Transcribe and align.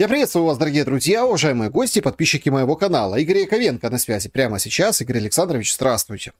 Я 0.00 0.06
приветствую 0.06 0.44
вас, 0.44 0.56
дорогие 0.56 0.84
друзья, 0.84 1.26
уважаемые 1.26 1.70
гости, 1.70 2.00
подписчики 2.00 2.48
моего 2.48 2.76
канала. 2.76 3.16
Игорь 3.16 3.38
Яковенко 3.38 3.90
на 3.90 3.98
связи 3.98 4.28
прямо 4.28 4.60
сейчас. 4.60 5.00
Игорь 5.00 5.16
Александрович, 5.16 5.74
здравствуйте. 5.74 6.32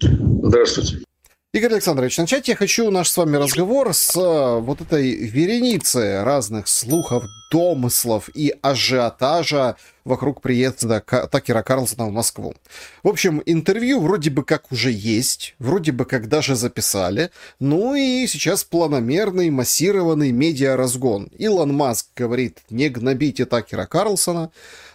Здравствуйте. 0.00 1.04
Игорь 1.52 1.74
Александрович, 1.74 2.16
начать 2.16 2.48
я 2.48 2.56
хочу 2.56 2.90
наш 2.90 3.10
с 3.10 3.16
вами 3.18 3.36
разговор 3.36 3.92
с 3.92 4.16
э, 4.16 4.60
вот 4.60 4.80
этой 4.80 5.14
вереницы 5.14 6.24
разных 6.24 6.68
слухов, 6.68 7.24
домыслов 7.52 8.30
и 8.34 8.54
ажиотажа 8.62 9.76
вокруг 10.04 10.40
приезда 10.40 11.00
Такера 11.30 11.62
Карлсона 11.62 12.06
в 12.06 12.12
Москву. 12.12 12.54
В 13.02 13.08
общем, 13.08 13.42
интервью 13.46 14.00
вроде 14.00 14.30
бы 14.30 14.42
как 14.42 14.72
уже 14.72 14.90
есть, 14.90 15.54
вроде 15.58 15.92
бы 15.92 16.06
как 16.06 16.28
даже 16.28 16.56
записали, 16.56 17.30
ну 17.60 17.94
и 17.94 18.26
сейчас 18.26 18.64
планомерный, 18.64 19.50
массированный 19.50 20.32
медиаразгон. 20.32 21.28
Илон 21.38 21.74
Маск 21.74 22.08
говорит, 22.16 22.60
не 22.70 22.88
гнобите 22.88 23.44
Такера 23.44 23.86
Карлсона, 23.86 24.50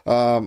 а, 0.10 0.42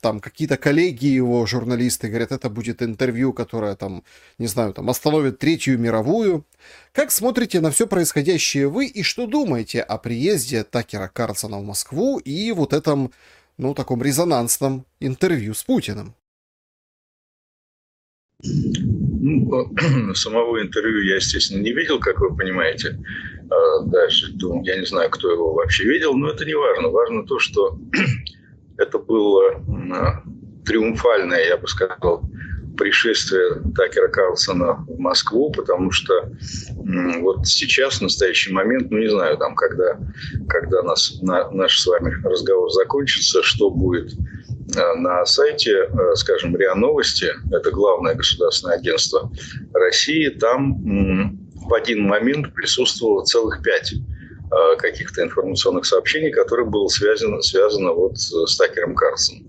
там 0.00 0.20
какие-то 0.20 0.56
коллеги 0.56 1.06
его, 1.06 1.44
журналисты, 1.44 2.08
говорят, 2.08 2.32
это 2.32 2.48
будет 2.48 2.82
интервью, 2.82 3.34
которое 3.34 3.76
там, 3.76 4.02
не 4.38 4.46
знаю, 4.46 4.72
там 4.72 4.88
остановит 4.88 5.38
Третью 5.38 5.78
мировую. 5.78 6.46
Как 6.92 7.10
смотрите 7.10 7.60
на 7.60 7.70
все 7.70 7.86
происходящее 7.86 8.66
вы 8.68 8.86
и 8.86 9.02
что 9.02 9.26
думаете 9.26 9.82
о 9.82 9.98
приезде 9.98 10.64
Такера 10.64 11.08
Карлсона 11.12 11.43
в 11.58 11.64
Москву 11.64 12.18
и 12.18 12.52
вот 12.52 12.72
этом, 12.72 13.10
ну, 13.58 13.74
таком 13.74 14.02
резонансном 14.02 14.84
интервью 15.00 15.54
с 15.54 15.62
Путиным? 15.62 16.14
Ну, 18.42 19.74
самого 20.14 20.60
интервью 20.60 21.02
я, 21.02 21.16
естественно, 21.16 21.62
не 21.62 21.72
видел, 21.72 21.98
как 21.98 22.20
вы 22.20 22.36
понимаете. 22.36 22.98
А 23.50 23.84
дальше, 23.84 24.32
я 24.62 24.78
не 24.78 24.86
знаю, 24.86 25.10
кто 25.10 25.30
его 25.30 25.54
вообще 25.54 25.84
видел, 25.84 26.14
но 26.14 26.30
это 26.30 26.44
не 26.44 26.54
важно. 26.54 26.88
Важно 26.88 27.24
то, 27.24 27.38
что 27.38 27.78
это 28.78 28.98
было 28.98 29.62
триумфальное, 30.64 31.46
я 31.46 31.56
бы 31.56 31.66
сказал, 31.68 32.22
пришествие 32.76 33.62
Такера 33.74 34.08
Карлсона 34.08 34.84
в 34.88 34.98
Москву, 34.98 35.50
потому 35.50 35.90
что 35.90 36.30
вот 37.20 37.46
сейчас, 37.46 37.98
в 37.98 38.02
настоящий 38.02 38.52
момент, 38.52 38.90
ну 38.90 38.98
не 38.98 39.08
знаю, 39.08 39.36
там, 39.38 39.54
когда, 39.54 39.98
когда 40.48 40.82
нас, 40.82 41.18
на, 41.22 41.50
наш 41.50 41.80
с 41.80 41.86
вами 41.86 42.14
разговор 42.24 42.70
закончится, 42.70 43.42
что 43.42 43.70
будет 43.70 44.12
э, 44.76 44.94
на 44.96 45.24
сайте, 45.24 45.72
э, 45.72 46.14
скажем, 46.14 46.56
РИА 46.56 46.74
Новости, 46.74 47.28
это 47.52 47.70
главное 47.70 48.14
государственное 48.14 48.76
агентство 48.76 49.30
России, 49.72 50.28
там 50.28 51.38
в 51.54 51.72
один 51.72 52.02
момент 52.02 52.52
присутствовало 52.54 53.24
целых 53.24 53.62
пять 53.62 53.94
каких-то 54.78 55.22
информационных 55.22 55.86
сообщений, 55.86 56.30
которые 56.30 56.66
было 56.66 56.88
связано, 56.88 57.40
связано 57.42 57.92
вот 57.92 58.18
с 58.18 58.56
Такером 58.56 58.94
Карлсоном. 58.94 59.46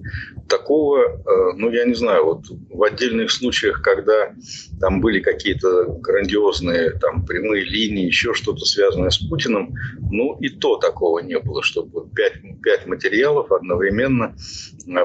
Такого, 0.47 0.99
э, 0.99 1.53
ну, 1.55 1.71
я 1.71 1.85
не 1.85 1.95
знаю, 1.95 2.25
вот 2.25 2.45
в 2.69 2.83
отдельных 2.83 3.31
случаях, 3.31 3.81
когда 3.81 4.33
там 4.79 5.01
были 5.01 5.19
какие-то 5.19 5.85
грандиозные 5.85 6.91
там 6.91 7.25
прямые 7.25 7.63
линии, 7.63 8.05
еще 8.05 8.33
что-то 8.33 8.63
связанное 8.65 9.09
с 9.09 9.17
Путиным, 9.17 9.73
ну, 10.11 10.37
и 10.39 10.49
то 10.49 10.77
такого 10.77 11.19
не 11.19 11.39
было, 11.39 11.63
чтобы 11.63 12.07
пять, 12.15 12.33
пять 12.61 12.85
материалов 12.85 13.51
одновременно 13.51 14.35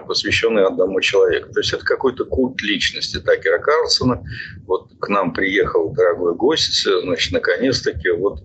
посвященные 0.07 0.67
одному 0.67 1.01
человеку. 1.01 1.53
То 1.53 1.61
есть 1.61 1.73
это 1.73 1.85
какой-то 1.85 2.25
культ 2.25 2.61
личности 2.63 3.19
Такера 3.21 3.59
Карлсона. 3.59 4.23
Вот 4.67 4.91
к 5.01 5.09
нам 5.09 5.33
приехал 5.33 5.91
дорогой 5.91 6.35
гость, 6.35 6.85
значит, 6.85 7.33
наконец-таки 7.33 8.11
вот 8.11 8.41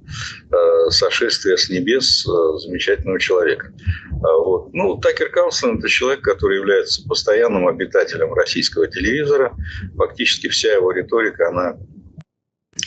э, 0.51 0.89
сошествие 0.89 1.57
с 1.57 1.69
небес 1.69 2.25
э, 2.25 2.57
замечательного 2.59 3.19
человека. 3.19 3.71
А 4.23 4.37
вот. 4.37 4.73
Ну, 4.73 4.97
Такер 4.97 5.29
Карлсон– 5.29 5.77
это 5.79 5.87
человек, 5.89 6.21
который 6.21 6.57
является 6.57 7.07
постоянным 7.07 7.67
обитателем 7.67 8.33
российского 8.33 8.87
телевизора. 8.87 9.53
Фактически 9.97 10.47
вся 10.47 10.73
его 10.73 10.91
риторика, 10.91 11.49
она 11.49 11.77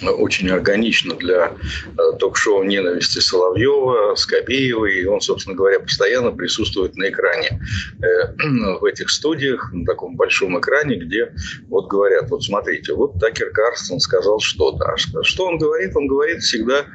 очень 0.03 0.51
органично 0.51 1.15
для 1.15 1.53
э, 1.97 2.19
ток-шоу 2.19 2.63
«Ненависти» 2.63 3.19
Соловьева, 3.19 4.15
Скобеева, 4.15 4.87
и 4.87 5.05
он, 5.05 5.21
собственно 5.21 5.57
говоря, 5.57 5.81
постоянно 5.81 6.31
присутствует 6.33 6.97
на 6.97 7.09
экране 7.09 7.61
э, 8.03 8.33
в 8.81 8.85
этих 8.85 9.11
студиях, 9.11 9.73
на 9.73 9.85
таком 9.85 10.17
большом 10.17 10.59
экране, 10.59 10.97
где 10.97 11.33
вот 11.69 11.89
говорят, 11.89 12.31
вот 12.31 12.43
смотрите, 12.45 12.95
вот 12.95 13.19
Такер 13.19 13.51
Карстон 13.51 14.01
сказал 14.01 14.41
что-то. 14.41 14.85
А 14.85 14.97
что 14.97 15.47
он 15.47 15.59
говорит? 15.59 15.97
Он 15.97 16.07
говорит 16.07 16.43
всегда 16.43 16.87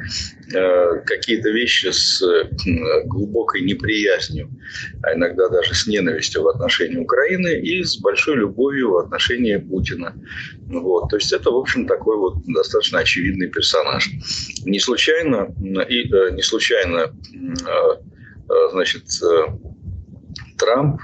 какие-то 1.05 1.49
вещи 1.49 1.87
с 1.91 2.21
глубокой 3.05 3.61
неприязнью, 3.61 4.49
а 5.01 5.13
иногда 5.13 5.49
даже 5.49 5.73
с 5.73 5.87
ненавистью 5.87 6.43
в 6.43 6.47
отношении 6.47 6.97
Украины 6.97 7.59
и 7.59 7.83
с 7.83 7.97
большой 7.97 8.37
любовью 8.37 8.91
в 8.91 8.97
отношении 8.97 9.57
Путина. 9.57 10.13
Вот. 10.67 11.09
То 11.09 11.17
есть 11.17 11.31
это, 11.31 11.51
в 11.51 11.57
общем, 11.57 11.87
такой 11.87 12.17
вот 12.17 12.37
достаточно 12.47 12.99
очевидный 12.99 13.47
персонаж. 13.47 14.09
Не 14.65 14.79
случайно, 14.79 15.53
и, 15.89 16.13
э, 16.13 16.31
не 16.31 16.41
случайно 16.41 16.97
э, 16.97 17.09
э, 18.49 18.69
значит, 18.71 19.03
Трамп, 20.57 21.01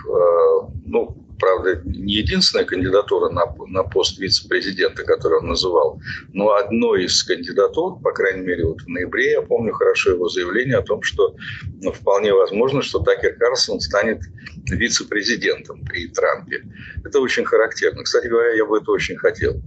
ну, 0.85 1.28
правда, 1.39 1.81
не 1.85 2.15
единственная 2.15 2.65
кандидатура 2.65 3.29
на, 3.29 3.43
на 3.67 3.83
пост 3.83 4.19
вице-президента, 4.19 5.03
которую 5.03 5.41
он 5.41 5.49
называл, 5.49 6.01
но 6.33 6.53
одной 6.53 7.05
из 7.05 7.23
кандидатур, 7.23 7.99
по 7.99 8.11
крайней 8.11 8.45
мере, 8.45 8.65
вот 8.65 8.81
в 8.81 8.87
ноябре, 8.87 9.31
я 9.31 9.41
помню 9.41 9.73
хорошо 9.73 10.11
его 10.11 10.29
заявление 10.29 10.77
о 10.77 10.83
том, 10.83 11.01
что 11.01 11.35
ну, 11.81 11.91
вполне 11.91 12.33
возможно, 12.33 12.81
что 12.81 12.99
Такер 12.99 13.35
Карлсон 13.35 13.79
станет 13.79 14.21
вице-президентом 14.69 15.83
при 15.85 16.07
Трампе. 16.07 16.63
Это 17.03 17.19
очень 17.19 17.45
характерно. 17.45 18.03
Кстати 18.03 18.27
говоря, 18.27 18.53
я 18.53 18.65
бы 18.65 18.77
это 18.77 18.91
очень 18.91 19.17
хотел 19.17 19.61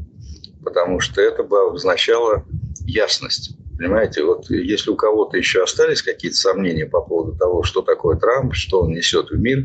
потому 0.65 1.01
что 1.01 1.21
это 1.21 1.43
бы 1.43 1.61
обозначало 1.61 2.45
ясность. 2.87 3.57
Понимаете, 3.79 4.23
вот 4.23 4.51
если 4.51 4.91
у 4.91 4.97
кого-то 4.97 5.37
еще 5.37 5.63
остались 5.63 6.03
какие-то 6.03 6.37
сомнения 6.37 6.87
по 6.87 7.01
поводу 7.01 7.37
того, 7.37 7.63
что 7.63 7.83
такое 7.83 8.17
Трамп, 8.17 8.55
что 8.55 8.83
он 8.83 8.93
несет 8.93 9.31
в 9.31 9.39
мир, 9.39 9.65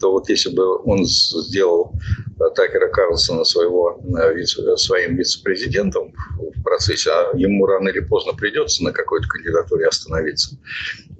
то 0.00 0.12
вот 0.12 0.28
если 0.28 0.54
бы 0.54 0.78
он 0.84 1.04
сделал 1.04 1.92
э, 2.40 2.44
Такера 2.54 2.88
Карлсона 2.88 3.44
своего, 3.44 4.00
э, 4.16 4.44
своим 4.76 5.16
вице-президентом 5.16 6.14
в 6.38 6.62
процессе, 6.62 7.10
а 7.10 7.36
ему 7.36 7.66
рано 7.66 7.88
или 7.88 8.00
поздно 8.00 8.32
придется 8.32 8.84
на 8.84 8.92
какой-то 8.92 9.26
кандидатуре 9.28 9.86
остановиться. 9.86 10.56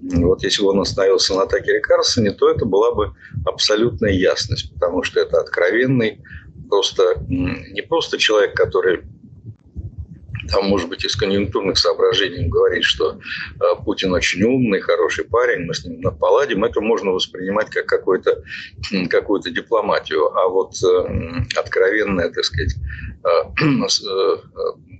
Вот 0.00 0.42
если 0.42 0.62
бы 0.62 0.70
он 0.70 0.80
остановился 0.80 1.34
на 1.34 1.46
Такере 1.46 1.80
Карлсоне, 1.80 2.32
то 2.32 2.50
это 2.50 2.64
была 2.64 2.94
бы 2.94 3.14
абсолютная 3.46 4.12
ясность, 4.12 4.72
потому 4.74 5.02
что 5.02 5.20
это 5.20 5.40
откровенный 5.40 6.20
просто 6.68 7.22
не 7.28 7.82
просто 7.82 8.16
человек, 8.16 8.56
который 8.56 9.02
там, 10.52 10.68
может 10.68 10.88
быть, 10.88 11.04
из 11.04 11.16
конъюнктурных 11.16 11.78
соображений 11.78 12.46
говорит, 12.46 12.84
что 12.84 13.18
э, 13.18 13.64
Путин 13.84 14.12
очень 14.12 14.42
умный, 14.42 14.80
хороший 14.80 15.24
парень, 15.24 15.64
мы 15.64 15.74
с 15.74 15.84
ним 15.84 16.02
поладим, 16.18 16.64
это 16.64 16.80
можно 16.80 17.10
воспринимать 17.10 17.70
как 17.70 17.86
какую-то 17.86 18.42
какую 19.08 19.40
дипломатию. 19.42 20.26
А 20.36 20.48
вот 20.48 20.74
э, 20.84 21.58
откровенная, 21.58 22.28
так 22.30 22.44
сказать, 22.44 22.74
э, 23.24 23.62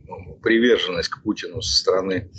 приверженность 0.43 1.09
к 1.09 1.23
Путину 1.23 1.63
со 1.63 1.79
стороны 1.79 2.31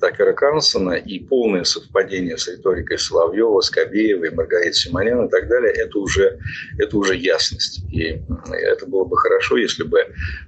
Такера 0.00 0.32
Карлсона 0.32 0.92
и 0.92 1.18
полное 1.18 1.64
совпадение 1.64 2.36
с 2.36 2.48
риторикой 2.48 2.98
Соловьева, 2.98 3.60
Скобеева, 3.60 4.34
Маргариты 4.34 4.72
Симонян 4.72 5.26
и 5.26 5.30
так 5.30 5.48
далее, 5.48 5.72
это 5.72 5.98
уже, 5.98 6.38
это 6.78 6.96
уже 6.96 7.16
ясность. 7.16 7.82
И 7.92 8.20
это 8.50 8.86
было 8.86 9.04
бы 9.04 9.16
хорошо, 9.16 9.56
если 9.56 9.84
бы 9.84 9.98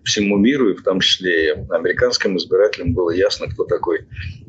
всему 0.05 0.37
миру, 0.37 0.71
и 0.71 0.75
в 0.75 0.83
том 0.83 1.01
числе 1.01 1.47
и 1.47 1.49
американским 1.71 2.37
избирателям, 2.37 2.95
было 2.95 3.11
ясно, 3.11 3.49
кто 3.49 3.65
такой 3.65 4.07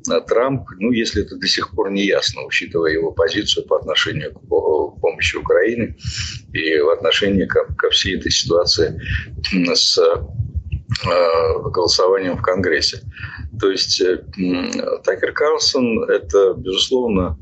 а, 0.09 0.21
Трамп. 0.21 0.67
Ну, 0.79 0.91
если 0.91 1.23
это 1.23 1.35
до 1.35 1.47
сих 1.47 1.71
пор 1.71 1.91
не 1.91 2.05
ясно, 2.05 2.43
учитывая 2.43 2.91
его 2.91 3.11
позицию 3.11 3.65
по 3.65 3.77
отношению 3.77 4.33
к 4.33 4.39
помощи 4.99 5.35
Украине 5.35 5.95
и 6.53 6.79
в 6.79 6.89
отношении 6.89 7.45
ко, 7.45 7.65
ко 7.77 7.89
всей 7.89 8.17
этой 8.17 8.31
ситуации 8.31 8.99
с 9.73 9.99
голосованием 11.71 12.37
в 12.37 12.41
Конгрессе. 12.41 13.01
То 13.59 13.71
есть 13.71 14.01
э, 14.01 14.23
Такер 15.03 15.33
Карлсон– 15.33 16.03
это, 16.09 16.53
безусловно, 16.53 17.37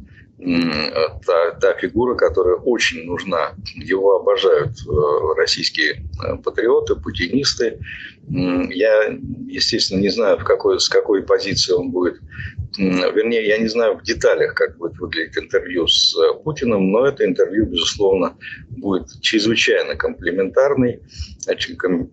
та, 1.25 1.51
та 1.51 1.73
фигура, 1.75 2.15
которая 2.15 2.55
очень 2.55 3.05
нужна. 3.05 3.53
Его 3.75 4.17
обожают 4.17 4.71
э, 4.71 5.37
российские 5.37 6.03
патриоты, 6.43 6.95
путинисты. 6.95 7.79
Я, 8.29 9.17
естественно, 9.47 9.99
не 9.99 10.09
знаю, 10.09 10.37
в 10.37 10.43
какой, 10.43 10.79
с 10.79 10.89
какой 10.89 11.23
позиции 11.23 11.73
он 11.73 11.91
будет 11.91 12.19
вернее, 12.77 13.47
я 13.47 13.57
не 13.57 13.67
знаю 13.67 13.97
в 13.97 14.03
деталях, 14.03 14.53
как 14.53 14.77
будет 14.77 14.97
выглядеть 14.99 15.37
интервью 15.37 15.87
с 15.87 16.15
э, 16.15 16.33
Путиным, 16.43 16.91
но 16.91 17.05
это 17.05 17.25
интервью, 17.25 17.65
безусловно, 17.65 18.37
будет 18.69 19.07
чрезвычайно 19.21 19.95
комплементарный, 19.95 21.01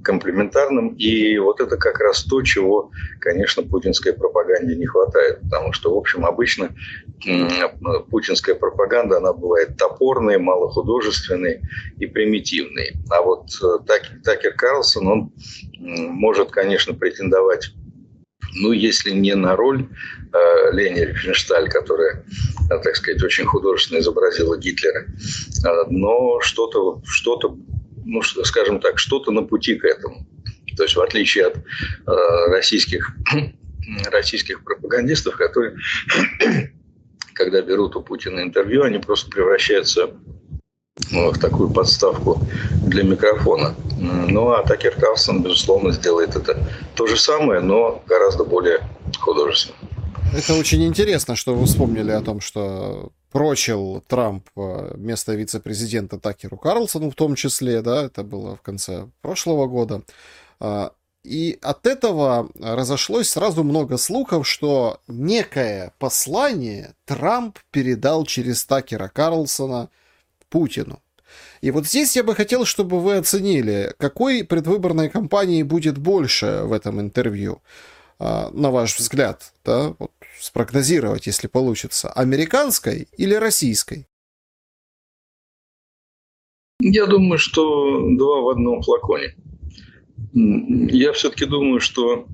комплементарным. 0.03 0.95
И 0.97 1.39
вот 1.39 1.61
это 1.61 1.77
как 1.77 2.01
раз 2.01 2.25
то, 2.25 2.43
чего, 2.43 2.91
конечно, 3.21 3.63
путинской 3.63 4.13
пропаганде 4.13 4.75
не 4.75 4.87
хватает. 4.87 5.41
Потому 5.43 5.73
что, 5.73 5.95
в 5.95 5.99
общем, 5.99 6.27
обычно 6.27 6.71
путинская 8.11 8.55
пропаганда, 8.55 9.19
она 9.19 9.33
бывает 9.33 9.77
топорной, 9.77 10.39
малохудожественной 10.39 11.61
и 11.99 12.07
примитивной. 12.07 12.95
А 13.11 13.23
вот 13.23 13.49
э, 14.05 14.21
Такер 14.25 14.55
Карлсон, 14.55 15.07
он 15.07 15.33
может, 15.79 16.51
конечно, 16.51 16.95
претендовать 16.95 17.73
ну, 18.55 18.73
если 18.73 19.11
не 19.11 19.35
на 19.35 19.57
роль 19.57 19.87
э, 20.33 20.73
Лени 20.73 21.01
Рифеншталь, 21.01 21.69
которая, 21.69 22.25
э, 22.71 22.79
так 22.83 22.97
сказать, 22.97 23.23
очень 23.23 23.45
художественно 23.45 23.99
изобразила 23.99 24.57
Гитлера, 24.57 25.03
э, 25.05 25.85
но 25.91 26.41
что-то, 26.41 27.03
что-то, 27.05 27.57
ну, 28.05 28.23
скажем 28.23 28.81
так, 28.81 28.99
что-то 28.99 29.31
на 29.31 29.43
пути 29.43 29.75
к 29.75 29.85
этому. 29.85 30.27
То 30.77 30.85
есть, 30.85 30.97
в 30.97 31.01
отличие 31.01 31.47
от 31.47 31.57
э, 31.57 31.61
российских, 32.51 33.13
российских 34.11 34.63
пропагандистов, 34.65 35.37
которые, 35.37 35.77
когда 37.35 37.61
берут 37.63 37.97
у 37.97 38.03
Путина 38.03 38.41
интервью, 38.41 38.85
они 38.85 38.99
просто 38.99 39.31
превращаются 39.31 40.11
такую 41.41 41.71
подставку 41.71 42.41
для 42.85 43.03
микрофона. 43.03 43.75
Ну, 43.99 44.51
а 44.51 44.63
Такер 44.67 44.95
Карлсон, 44.95 45.43
безусловно, 45.43 45.93
сделает 45.93 46.37
это 46.37 46.59
то 46.95 47.07
же 47.07 47.17
самое, 47.17 47.61
но 47.61 48.03
гораздо 48.07 48.45
более 48.45 48.81
художественно. 49.19 49.77
Это 50.37 50.55
очень 50.55 50.85
интересно, 50.85 51.37
что 51.37 51.55
вы 51.55 51.67
вспомнили 51.67 52.11
о 52.11 52.21
том, 52.21 52.41
что 52.41 53.11
прочил 53.33 54.03
Трамп 54.07 54.47
э, 54.57 54.95
место 54.97 55.35
вице-президента 55.35 56.19
Такеру 56.19 56.57
Карлсону 56.57 57.11
в 57.11 57.15
том 57.15 57.35
числе, 57.35 57.83
да, 57.83 58.05
это 58.05 58.23
было 58.23 58.57
в 58.57 58.63
конце 58.63 59.09
прошлого 59.23 59.67
года. 59.67 60.03
А, 60.61 60.93
и 61.25 61.59
от 61.63 61.87
этого 61.87 62.49
разошлось 62.61 63.31
сразу 63.31 63.65
много 63.65 63.97
слухов, 63.99 64.47
что 64.47 65.01
некое 65.09 65.93
послание 65.99 66.95
Трамп 67.05 67.59
передал 67.71 68.25
через 68.25 68.65
Такера 68.65 69.09
Карлсона 69.09 69.89
Путину. 70.49 71.03
И 71.61 71.71
вот 71.71 71.87
здесь 71.87 72.17
я 72.17 72.25
бы 72.25 72.35
хотел, 72.35 72.65
чтобы 72.65 73.01
вы 73.01 73.17
оценили, 73.17 73.93
какой 73.99 74.45
предвыборной 74.45 75.09
кампании 75.09 75.63
будет 75.63 75.99
больше 75.99 76.63
в 76.65 76.73
этом 76.73 77.01
интервью, 77.01 77.63
а, 78.19 78.51
на 78.53 78.71
ваш 78.71 78.99
взгляд, 78.99 79.53
да, 79.65 79.95
вот 79.99 80.13
спрогнозировать, 80.41 81.27
если 81.27 81.47
получится, 81.47 82.11
американской 82.11 83.09
или 83.17 83.35
российской? 83.35 84.07
Я 86.81 87.07
думаю, 87.07 87.39
что 87.39 88.01
два 88.17 88.41
в 88.41 88.49
одном 88.51 88.83
флаконе. 88.83 89.35
Я 90.33 91.13
все-таки 91.13 91.45
думаю, 91.45 91.81
что 91.81 92.27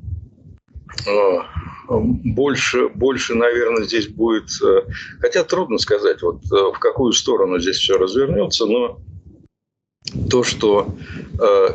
больше, 1.89 2.89
больше, 2.89 3.35
наверное, 3.35 3.85
здесь 3.85 4.09
будет... 4.09 4.51
Э, 4.63 4.83
хотя 5.21 5.45
трудно 5.45 5.79
сказать, 5.79 6.23
вот 6.23 6.43
э, 6.51 6.73
в 6.73 6.79
какую 6.79 7.13
сторону 7.13 7.59
здесь 7.59 7.77
все 7.77 7.99
развернется, 7.99 8.67
но 8.67 9.01
то, 10.31 10.43
что, 10.43 10.95
э, 11.39 11.69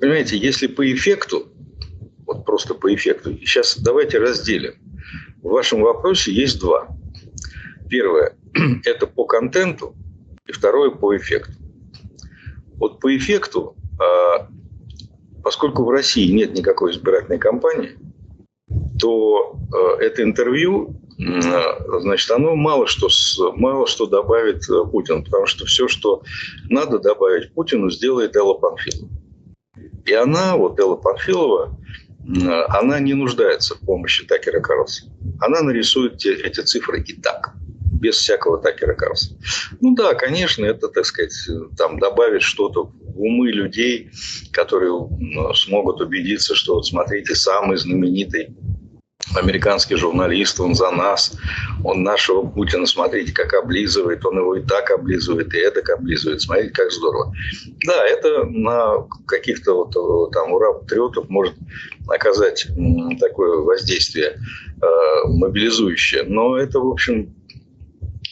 понимаете, 0.00 0.36
если 0.36 0.66
по 0.66 0.90
эффекту, 0.90 1.48
вот 2.26 2.44
просто 2.44 2.74
по 2.74 2.94
эффекту, 2.94 3.36
сейчас 3.38 3.78
давайте 3.78 4.18
разделим. 4.18 4.74
В 5.42 5.50
вашем 5.50 5.82
вопросе 5.82 6.32
есть 6.32 6.60
два. 6.60 6.88
Первое– 7.90 8.36
это 8.84 9.06
по 9.06 9.24
контенту, 9.24 9.94
и 10.46 10.52
второе– 10.52 10.90
по 10.90 11.16
эффекту. 11.16 11.52
Вот 12.76 13.00
по 13.00 13.14
эффекту, 13.14 13.76
поскольку 15.42 15.84
в 15.84 15.90
России 15.90 16.32
нет 16.32 16.54
никакой 16.54 16.92
избирательной 16.92 17.38
кампании– 17.38 17.96
то 18.98 19.56
э, 19.72 20.04
это 20.04 20.22
интервью, 20.22 20.96
значит, 21.18 22.30
оно 22.30 22.54
мало 22.54 22.86
что, 22.86 23.08
мало 23.56 23.86
что 23.86 24.06
добавит 24.06 24.68
э, 24.68 24.84
Путину, 24.84 25.24
потому 25.24 25.46
что 25.46 25.66
все, 25.66 25.88
что 25.88 26.22
надо 26.68 26.98
добавить 26.98 27.52
Путину, 27.52 27.90
сделает 27.90 28.36
Элла 28.36 28.54
Панфилова. 28.54 29.10
И 30.04 30.12
она, 30.12 30.56
вот 30.56 30.78
Элла 30.78 30.96
Панфилова, 30.96 31.76
она 32.68 33.00
не 33.00 33.14
нуждается 33.14 33.74
в 33.74 33.80
помощи 33.80 34.24
Такера 34.26 34.60
Карлсона. 34.60 35.12
Она 35.40 35.62
нарисует 35.62 36.18
те, 36.18 36.34
эти 36.34 36.60
цифры 36.60 37.02
и 37.02 37.20
так, 37.20 37.54
без 38.02 38.16
всякого 38.16 38.58
Такера 38.58 38.94
Карлсона. 38.94 39.38
Ну 39.80 39.94
да, 39.94 40.14
конечно, 40.14 40.64
это, 40.64 40.88
так 40.88 41.06
сказать, 41.06 41.32
там 41.78 41.98
добавит 42.00 42.42
что-то 42.42 42.84
в 42.84 43.20
умы 43.20 43.52
людей, 43.52 44.10
которые 44.52 45.08
смогут 45.54 46.00
убедиться, 46.00 46.54
что 46.54 46.74
вот 46.74 46.86
смотрите, 46.86 47.34
самый 47.36 47.76
знаменитый 47.76 48.48
американский 49.36 49.94
журналист, 49.94 50.60
он 50.60 50.74
за 50.74 50.90
нас, 50.90 51.36
он 51.84 52.02
нашего 52.02 52.42
Путина, 52.42 52.86
смотрите, 52.86 53.32
как 53.32 53.54
облизывает, 53.54 54.26
он 54.26 54.38
его 54.38 54.56
и 54.56 54.62
так 54.62 54.90
облизывает, 54.90 55.54
и 55.54 55.58
это 55.58 55.80
облизывает, 55.94 56.42
смотрите, 56.42 56.70
как 56.70 56.90
здорово. 56.90 57.32
Да, 57.86 58.04
это 58.04 58.44
на 58.44 59.06
каких-то 59.26 59.74
вот 59.74 60.32
там 60.32 60.52
ура-патриотов 60.52 61.28
может 61.28 61.54
оказать 62.08 62.66
такое 63.20 63.58
воздействие 63.58 64.36
э, 64.82 64.86
мобилизующее, 65.28 66.24
но 66.24 66.56
это, 66.56 66.80
в 66.80 66.88
общем, 66.88 67.34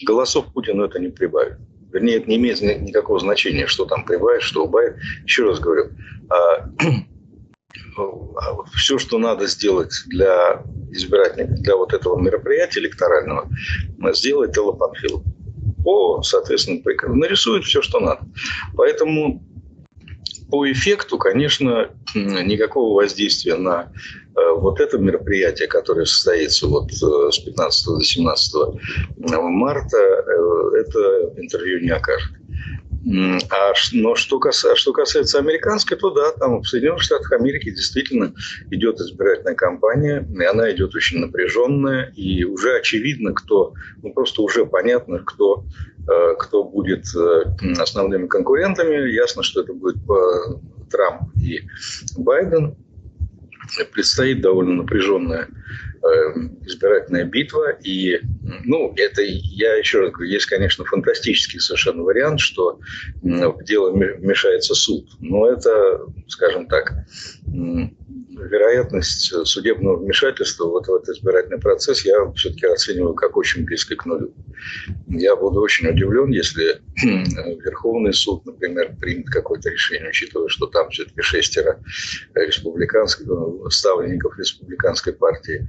голосов 0.04 0.46
Путину 0.52 0.84
это 0.84 0.98
не 0.98 1.08
прибавит. 1.08 1.58
Вернее, 1.92 2.18
это 2.18 2.28
не 2.28 2.36
имеет 2.36 2.60
никакого 2.60 3.18
значения, 3.18 3.66
что 3.66 3.84
там 3.84 4.04
прибавит, 4.04 4.42
что 4.42 4.64
убавит. 4.64 4.96
Еще 5.24 5.44
раз 5.44 5.58
говорю, 5.58 5.90
а, 6.28 6.68
все, 8.76 8.98
что 8.98 9.18
надо 9.18 9.46
сделать 9.46 9.92
для 10.06 10.62
избирательных, 10.92 11.60
для 11.62 11.76
вот 11.76 11.92
этого 11.92 12.20
мероприятия 12.20 12.80
электорального, 12.80 13.48
сделает 14.12 14.56
Элла 14.56 14.72
Панфилов. 14.72 15.22
По, 15.84 16.22
соответственно, 16.22 16.82
нарисует 17.14 17.64
все, 17.64 17.82
что 17.82 18.00
надо. 18.00 18.20
Поэтому 18.76 19.42
по 20.50 20.70
эффекту, 20.70 21.16
конечно, 21.16 21.90
никакого 22.14 22.96
воздействия 22.96 23.56
на 23.56 23.92
э, 24.29 24.29
вот 24.34 24.80
это 24.80 24.98
мероприятие, 24.98 25.68
которое 25.68 26.06
состоится 26.06 26.66
вот 26.66 26.90
э, 26.92 27.30
с 27.30 27.38
15 27.38 27.86
до 27.86 28.00
17 28.00 28.54
марта, 29.16 29.96
э, 29.96 30.80
это 30.80 31.32
интервью 31.36 31.80
не 31.80 31.90
окажет. 31.90 32.32
А, 33.50 33.72
но 33.92 34.14
что 34.14 34.38
касается, 34.38 34.78
что 34.78 34.92
касается 34.92 35.38
американской, 35.38 35.96
то 35.96 36.10
да, 36.10 36.32
там 36.32 36.60
в 36.60 36.68
Соединенных 36.68 37.02
Штатах 37.02 37.32
Америки 37.32 37.70
действительно 37.70 38.34
идет 38.70 39.00
избирательная 39.00 39.54
кампания, 39.54 40.28
и 40.38 40.44
она 40.44 40.70
идет 40.70 40.94
очень 40.94 41.18
напряженная, 41.18 42.12
и 42.14 42.44
уже 42.44 42.76
очевидно, 42.76 43.32
кто, 43.32 43.72
ну 44.02 44.12
просто 44.12 44.42
уже 44.42 44.66
понятно, 44.66 45.20
кто, 45.20 45.64
э, 46.06 46.34
кто 46.38 46.64
будет 46.64 47.06
э, 47.16 47.44
основными 47.80 48.26
конкурентами. 48.26 49.10
Ясно, 49.10 49.42
что 49.42 49.62
это 49.62 49.72
будет 49.72 49.96
э, 49.96 50.54
Трамп 50.90 51.22
и 51.40 51.62
Байден. 52.18 52.76
Предстоит 53.92 54.40
довольно 54.40 54.74
напряженная 54.74 55.48
Эм, 56.02 56.58
избирательная 56.64 57.24
битва. 57.24 57.72
И, 57.84 58.20
ну, 58.64 58.94
это, 58.96 59.20
я 59.22 59.74
еще 59.74 60.00
раз 60.00 60.12
говорю, 60.12 60.30
есть, 60.30 60.46
конечно, 60.46 60.82
фантастический 60.86 61.60
совершенно 61.60 62.02
вариант, 62.02 62.40
что 62.40 62.80
в 63.20 63.64
дело 63.64 63.92
вмешается 63.92 64.74
суд. 64.74 65.10
Но 65.20 65.46
это, 65.46 66.06
скажем 66.26 66.68
так, 66.68 67.04
вероятность 68.48 69.32
судебного 69.46 69.96
вмешательства 69.96 70.66
вот 70.66 70.86
в 70.86 70.94
этот 70.94 71.16
избирательный 71.16 71.58
процесс 71.58 72.04
я 72.04 72.30
все-таки 72.32 72.66
оцениваю 72.66 73.14
как 73.14 73.36
очень 73.36 73.64
близко 73.64 73.96
к 73.96 74.06
нулю. 74.06 74.32
Я 75.08 75.36
буду 75.36 75.60
очень 75.60 75.88
удивлен, 75.88 76.30
если 76.30 76.80
Верховный 77.02 78.12
суд, 78.12 78.44
например, 78.46 78.94
примет 79.00 79.28
какое-то 79.28 79.70
решение, 79.70 80.10
учитывая, 80.10 80.48
что 80.48 80.66
там 80.66 80.90
все-таки 80.90 81.20
шестеро 81.22 81.80
республиканских, 82.34 83.26
ну, 83.26 83.68
ставленников 83.70 84.38
республиканской 84.38 85.12
партии, 85.12 85.66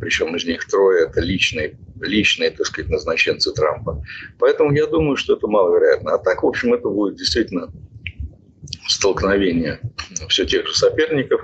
причем 0.00 0.34
из 0.36 0.44
них 0.44 0.66
трое– 0.66 1.04
это 1.08 1.20
личные, 1.20 1.78
личные, 2.00 2.50
так 2.50 2.66
сказать, 2.66 2.90
назначенцы 2.90 3.52
Трампа. 3.52 4.02
Поэтому 4.38 4.72
я 4.72 4.86
думаю, 4.86 5.16
что 5.16 5.36
это 5.36 5.46
маловероятно. 5.46 6.14
А 6.14 6.18
так, 6.18 6.42
в 6.42 6.46
общем, 6.46 6.74
это 6.74 6.88
будет 6.88 7.16
действительно 7.16 7.72
столкновение 8.88 9.80
все 10.28 10.44
тех 10.46 10.66
же 10.66 10.74
соперников. 10.74 11.42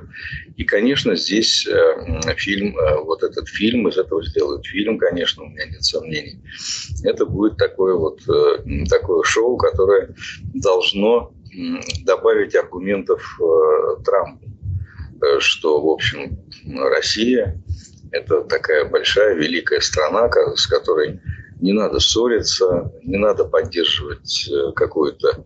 И, 0.57 0.65
конечно, 0.65 1.17
здесь 1.17 1.67
э, 1.67 2.35
фильм, 2.37 2.77
э, 2.79 2.97
вот 3.01 3.23
этот 3.23 3.49
фильм, 3.49 3.89
из 3.89 3.99
этого 3.99 4.25
сделают 4.25 4.67
фильм, 4.67 4.99
конечно, 4.99 5.45
у 5.45 5.49
меня 5.49 5.67
нет 5.67 5.85
сомнений. 5.85 6.41
Это 7.05 7.27
будет 7.27 7.57
такое 7.57 7.95
вот 7.95 8.21
э, 8.29 8.85
такое 8.89 9.23
шоу, 9.25 9.57
которое 9.57 10.15
должно 10.55 11.33
добавить 12.05 12.55
аргументов 12.55 13.41
Трампу, 14.05 14.47
что, 15.41 15.83
в 15.83 15.89
общем, 15.89 16.39
Россия– 16.65 17.61
это 18.13 18.43
такая 18.43 18.85
большая, 18.85 19.35
великая 19.35 19.81
страна, 19.81 20.31
с 20.55 20.67
которой 20.69 21.21
не 21.61 21.73
надо 21.73 22.01
ссориться, 22.01 22.93
не 23.03 23.19
надо 23.19 23.45
поддерживать 23.45 24.49
э, 24.51 24.73
какую-то 24.73 25.45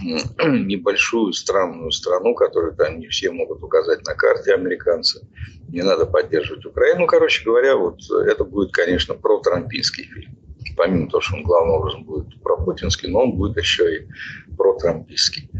небольшую 0.44 1.32
странную 1.32 1.90
страну, 1.92 2.34
которую 2.34 2.74
там 2.74 2.98
не 2.98 3.08
все 3.08 3.30
могут 3.30 3.62
указать 3.62 4.04
на 4.06 4.14
карте 4.14 4.54
американцы. 4.54 5.26
Не 5.68 5.82
надо 5.82 6.06
поддерживать 6.06 6.66
Украину. 6.66 7.02
Ну, 7.02 7.06
короче 7.06 7.44
говоря, 7.44 7.76
вот 7.76 8.00
это 8.10 8.44
будет, 8.44 8.72
конечно, 8.72 9.14
про-трампийский 9.14 10.04
фильм. 10.04 10.36
Помимо 10.76 11.08
того, 11.08 11.20
что 11.20 11.36
он 11.36 11.42
главным 11.44 11.74
образом 11.74 12.04
будет 12.04 12.42
про-путинский, 12.42 13.08
но 13.08 13.22
он 13.24 13.32
будет 13.32 13.56
еще 13.56 13.96
и 13.96 14.08
про-трампийский. 14.56 15.50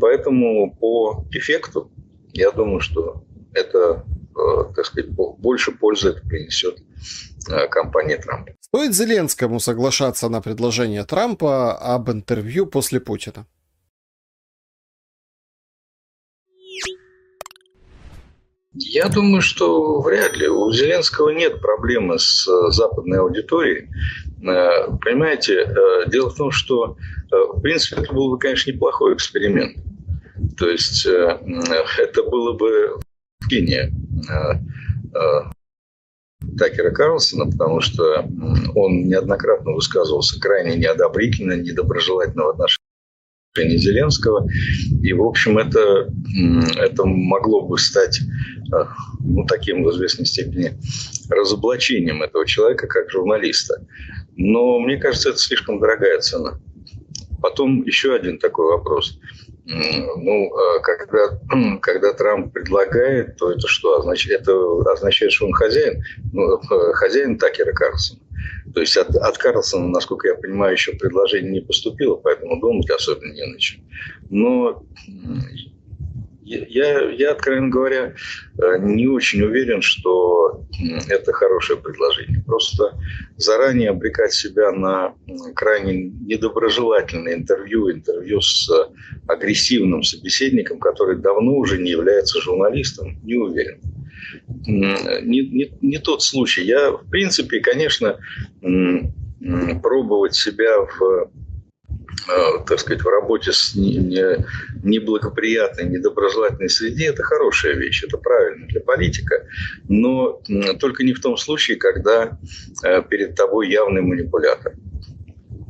Поэтому 0.00 0.74
по 0.74 1.24
эффекту 1.30 1.90
я 2.32 2.50
думаю, 2.50 2.80
что 2.80 3.24
это, 3.52 4.04
э, 4.36 4.74
так 4.74 4.86
сказать, 4.86 5.10
больше 5.10 5.72
пользы 5.72 6.10
это 6.10 6.26
принесет 6.26 6.78
э, 7.50 7.66
компании 7.68 8.16
Трампа. 8.16 8.52
Стоит 8.72 8.94
Зеленскому 8.94 9.58
соглашаться 9.58 10.28
на 10.28 10.40
предложение 10.40 11.04
Трампа 11.04 11.76
об 11.76 12.08
интервью 12.08 12.66
после 12.66 13.00
Путина? 13.00 13.44
Я 18.72 19.08
думаю, 19.08 19.42
что 19.42 20.00
вряд 20.00 20.36
ли. 20.36 20.46
У 20.46 20.70
Зеленского 20.70 21.30
нет 21.30 21.60
проблемы 21.60 22.20
с 22.20 22.46
э, 22.46 22.70
западной 22.70 23.18
аудиторией. 23.18 23.88
Э, 24.48 24.96
понимаете, 25.02 25.62
э, 25.62 26.08
дело 26.08 26.30
в 26.30 26.36
том, 26.36 26.52
что, 26.52 26.96
в 27.32 27.60
принципе, 27.60 28.02
это 28.02 28.12
был 28.14 28.30
бы, 28.30 28.38
конечно, 28.38 28.70
неплохой 28.70 29.14
эксперимент. 29.14 29.78
То 30.56 30.68
есть 30.68 31.04
это 31.04 32.22
было 32.22 32.52
бы 32.52 33.00
в 33.40 33.48
Кении 33.48 33.92
Такера 36.58 36.90
Карлсона, 36.90 37.50
потому 37.50 37.80
что 37.80 38.26
он 38.74 39.04
неоднократно 39.08 39.72
высказывался 39.72 40.40
крайне 40.40 40.76
неодобрительно, 40.76 41.52
недоброжелательно 41.52 42.44
в 42.44 42.48
отношении 42.50 43.76
Зеленского. 43.76 44.48
И, 45.02 45.12
в 45.12 45.22
общем, 45.22 45.58
это, 45.58 46.10
это 46.76 47.04
могло 47.04 47.66
бы 47.66 47.78
стать 47.78 48.20
э, 48.20 48.84
ну, 49.20 49.44
таким 49.46 49.84
в 49.84 49.90
известной 49.90 50.26
степени 50.26 50.78
разоблачением 51.28 52.22
этого 52.22 52.46
человека 52.46 52.86
как 52.86 53.10
журналиста. 53.10 53.86
Но 54.36 54.80
мне 54.80 54.96
кажется, 54.96 55.30
это 55.30 55.38
слишком 55.38 55.80
дорогая 55.80 56.18
цена. 56.20 56.58
Потом 57.42 57.82
еще 57.84 58.14
один 58.14 58.38
такой 58.38 58.66
вопрос– 58.66 59.18
ну, 59.64 60.50
а 60.56 60.80
когда, 60.80 61.38
когда 61.82 62.12
Трамп 62.12 62.52
предлагает, 62.52 63.36
то 63.36 63.50
это 63.50 63.66
что? 63.66 63.98
Означает, 63.98 64.42
это 64.42 64.92
означает, 64.92 65.32
что 65.32 65.46
он 65.46 65.52
хозяин? 65.52 66.02
Ну, 66.32 66.58
э, 66.58 66.92
хозяин 66.94 67.38
Такера 67.38 67.72
Карлсона. 67.72 68.20
То 68.74 68.80
есть 68.80 68.96
от, 68.96 69.14
от 69.14 69.38
Карлсона, 69.38 69.88
насколько 69.88 70.28
я 70.28 70.34
понимаю, 70.34 70.72
еще 70.72 70.92
предложение 70.92 71.52
не 71.52 71.60
поступило, 71.60 72.16
поэтому 72.16 72.60
думать 72.60 72.88
особенно 72.90 73.32
не 73.32 73.46
на 73.46 73.58
чем. 73.58 73.80
Но 74.30 74.84
я, 76.50 77.10
я, 77.10 77.32
откровенно 77.32 77.68
говоря, 77.68 78.14
э, 78.58 78.78
не 78.80 79.06
очень 79.06 79.42
уверен, 79.42 79.82
что 79.82 80.64
это 81.08 81.32
хорошее 81.32 81.78
предложение. 81.78 82.42
Просто 82.44 82.98
заранее 83.36 83.90
обрекать 83.90 84.32
себя 84.32 84.72
на 84.72 85.14
крайне 85.54 86.10
недоброжелательное 86.26 87.34
интервью, 87.34 87.92
интервью 87.92 88.40
с 88.40 88.68
агрессивным 89.28 90.02
собеседником, 90.02 90.80
который 90.80 91.16
давно 91.16 91.54
уже 91.54 91.78
не 91.78 91.90
является 91.90 92.40
журналистом, 92.40 93.18
не 93.22 93.36
уверен. 93.36 93.80
Не, 94.66 95.42
не, 95.42 95.72
не 95.80 95.98
тот 95.98 96.22
случай. 96.22 96.64
Я, 96.64 96.90
в 96.90 97.08
принципе, 97.10 97.60
конечно, 97.60 98.18
пробовать 99.82 100.34
себя 100.34 100.80
в 100.80 101.30
так 102.66 102.78
сказать, 102.78 103.02
в 103.02 103.08
работе 103.08 103.52
с 103.52 103.74
неблагоприятной, 103.74 105.86
недоброжелательной 105.86 106.68
среде, 106.68 107.06
это 107.06 107.22
хорошая 107.22 107.74
вещь, 107.74 108.04
это 108.04 108.18
правильно 108.18 108.66
для 108.66 108.80
политика, 108.80 109.46
но 109.88 110.40
только 110.78 111.04
не 111.04 111.12
в 111.12 111.20
том 111.20 111.36
случае, 111.36 111.76
когда 111.76 112.38
э, 112.84 113.02
перед 113.02 113.34
тобой 113.34 113.70
явный 113.70 114.02
манипулятор. 114.02 114.74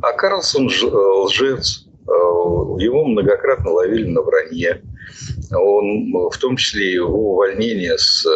А 0.02 0.12
Карлсон 0.12 0.68
э, 0.68 0.86
лжец, 0.86 1.86
его 2.06 3.04
многократно 3.04 3.70
ловили 3.70 4.08
на 4.08 4.22
вранье. 4.22 4.82
Он, 5.52 6.12
в 6.30 6.36
том 6.38 6.56
числе 6.56 6.92
его 6.92 7.32
увольнение 7.32 7.98
с 7.98 8.26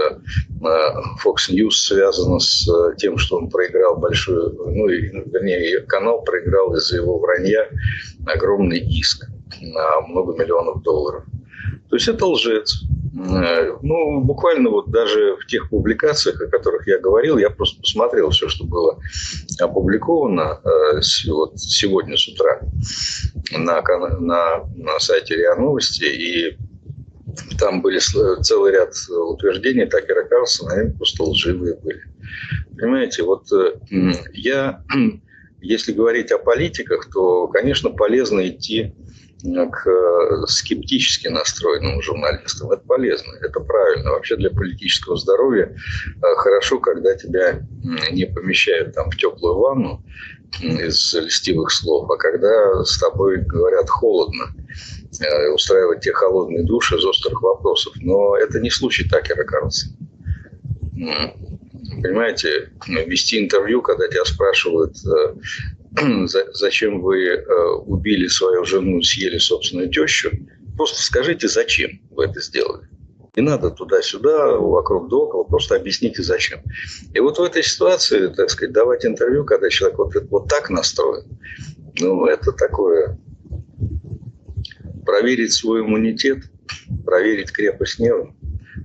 Fox 1.25 1.51
News 1.51 1.73
связано 1.73 2.39
с 2.39 2.69
тем, 2.97 3.19
что 3.19 3.37
он 3.37 3.51
проиграл 3.51 3.97
большую, 3.97 4.53
ну, 4.53 4.89
вернее, 4.89 5.81
канал 5.83 6.23
проиграл 6.23 6.75
из-за 6.75 6.97
его 6.97 7.19
вранья 7.19 7.69
огромный 8.27 8.81
иск 8.81 9.27
на 9.61 10.01
много 10.09 10.35
миллионов 10.43 10.83
долларов. 10.83 11.25
То 11.89 11.97
есть 11.97 12.09
это 12.09 12.27
лжец. 12.27 12.83
Ну, 13.17 14.21
буквально 14.23 14.71
вот 14.71 14.91
даже 14.91 15.37
в 15.37 15.47
тех 15.47 15.71
публикациях, 15.71 16.41
о 16.41 16.49
которых 16.49 16.89
я 16.89 16.99
говорил, 16.99 17.39
я 17.39 17.49
просто 17.49 17.81
посмотрел 17.81 18.31
все, 18.31 18.49
что 18.49 18.65
было 18.65 18.99
опубликовано 19.61 20.61
э, 20.65 21.01
вот 21.29 21.59
сегодня 21.61 22.17
с 22.17 22.27
утра 22.27 22.61
на, 23.53 23.83
на, 24.19 24.65
на 24.75 24.99
сайте 24.99 25.37
РИА 25.37 25.55
Новости, 25.55 26.05
и 26.05 26.59
там 27.59 27.83
были 27.83 28.01
целый 28.43 28.73
ряд 28.73 28.95
утверждений 29.09 29.87
Такера 29.87 30.25
Карлсона, 30.25 30.75
они 30.75 30.91
просто 30.91 31.23
лживые 31.23 31.77
были. 31.77 32.03
Понимаете, 32.77 33.23
вот 33.23 33.45
э, 33.53 33.77
я, 34.33 34.83
если 35.61 35.93
говорить 35.93 36.33
о 36.33 36.39
политиках, 36.39 37.09
то, 37.13 37.47
конечно, 37.47 37.91
полезно 37.91 38.49
идти 38.49 38.93
к 39.45 39.87
э, 39.87 40.47
скептически 40.47 41.29
настроенным 41.29 42.01
журналистам. 42.01 42.71
Это 42.71 42.83
полезно, 42.87 43.33
это 43.43 43.61
правильно. 43.61 44.11
Вообще 44.11 44.37
для 44.37 44.51
политического 44.51 45.17
здоровья 45.17 45.67
э, 45.67 46.21
хорошо, 46.37 46.79
когда 46.79 47.15
тебя 47.15 47.61
не 48.11 48.27
помещают 48.27 48.95
там 48.95 49.11
в 49.11 49.17
теплую 49.17 49.59
ванну 49.59 50.03
из 50.63 51.13
льстивых 51.13 51.71
слов, 51.73 52.11
а 52.11 52.17
когда 52.17 52.85
с 52.85 52.99
тобой 52.99 53.39
говорят 53.39 53.91
холодно, 53.91 54.47
э, 55.21 55.49
устраивать 55.51 56.01
те 56.01 56.13
холодные 56.13 56.65
души 56.65 56.97
из 56.97 57.05
острых 57.05 57.43
вопросов. 57.43 57.93
Но 57.97 58.37
это 58.37 58.61
не 58.61 58.71
случай 58.71 59.07
Такера 59.07 59.45
Карлсона. 59.45 59.95
Понимаете, 62.03 62.71
вести 62.87 63.39
интервью, 63.43 63.83
когда 63.83 64.09
тебя 64.09 64.25
спрашивают, 64.25 64.97
зачем 66.53 67.01
вы 67.01 67.25
э, 67.25 67.69
убили 67.87 68.27
свою 68.27 68.65
жену, 68.65 69.03
съели 69.03 69.39
собственную 69.39 69.91
тещу, 69.91 70.31
просто 70.77 71.03
скажите, 71.03 71.49
зачем 71.49 72.01
вы 72.11 72.25
это 72.25 72.41
сделали. 72.41 72.89
Не 73.37 73.43
надо 73.43 73.71
туда-сюда, 73.71 74.57
вокруг 74.59 75.09
да 75.09 75.17
около, 75.17 75.43
просто 75.43 75.75
объясните, 75.75 76.23
зачем. 76.23 76.61
И 77.13 77.21
вот 77.21 77.39
в 77.39 77.43
этой 77.43 77.65
ситуации, 77.65 78.29
так 78.29 78.49
сказать, 78.51 78.73
давать 78.73 79.05
интервью, 79.05 79.45
когда 79.45 79.69
человек 79.71 79.99
вот, 79.99 80.15
вот 80.31 80.49
так 80.49 80.71
настроен, 80.71 81.27
ну, 82.01 82.27
это 82.27 82.53
такое... 82.53 83.19
Проверить 85.05 85.53
свой 85.53 85.83
иммунитет, 85.83 86.45
проверить 87.05 87.53
крепость 87.53 87.99
нервов, 87.99 88.31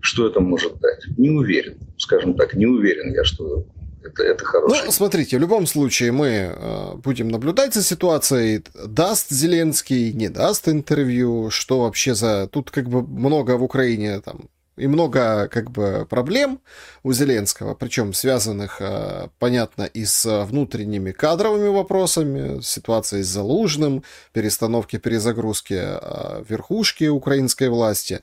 что 0.02 0.28
это 0.28 0.42
может 0.42 0.78
дать? 0.80 1.06
Не 1.18 1.30
уверен, 1.30 1.80
скажем 1.98 2.34
так, 2.34 2.56
не 2.56 2.66
уверен 2.66 3.14
я, 3.14 3.24
что 3.24 3.66
это, 4.10 4.24
это 4.24 4.46
хорошо. 4.46 4.76
Ну, 4.86 4.92
смотрите, 4.92 5.38
в 5.38 5.40
любом 5.40 5.68
случае 5.68 6.12
мы 6.12 6.28
э, 6.28 6.96
будем 6.96 7.30
наблюдать 7.30 7.74
за 7.74 7.84
ситуацией. 7.84 8.64
Даст 8.86 9.30
Зеленский, 9.30 10.14
не 10.14 10.30
даст 10.30 10.68
интервью, 10.68 11.50
что 11.50 11.82
вообще 11.82 12.16
за... 12.16 12.48
Тут 12.48 12.72
как 12.72 12.90
бы 12.90 13.02
много 13.02 13.58
в 13.58 13.64
Украине 13.64 14.20
там 14.22 14.50
и 14.80 14.88
много 14.88 15.48
как 15.50 15.72
бы 15.72 16.08
проблем 16.10 16.60
у 17.04 17.14
Зеленского, 17.14 17.76
причем 17.76 18.14
связанных, 18.14 18.78
э, 18.80 19.28
понятно, 19.38 19.84
и 19.84 20.06
с 20.06 20.46
внутренними 20.46 21.12
кадровыми 21.12 21.68
вопросами, 21.68 22.62
ситуацией 22.62 23.24
с 23.24 23.28
Залужным, 23.28 24.04
перестановки, 24.32 24.98
перезагрузки 24.98 25.78
э, 25.78 26.44
верхушки 26.48 27.10
украинской 27.10 27.70
власти. 27.70 28.22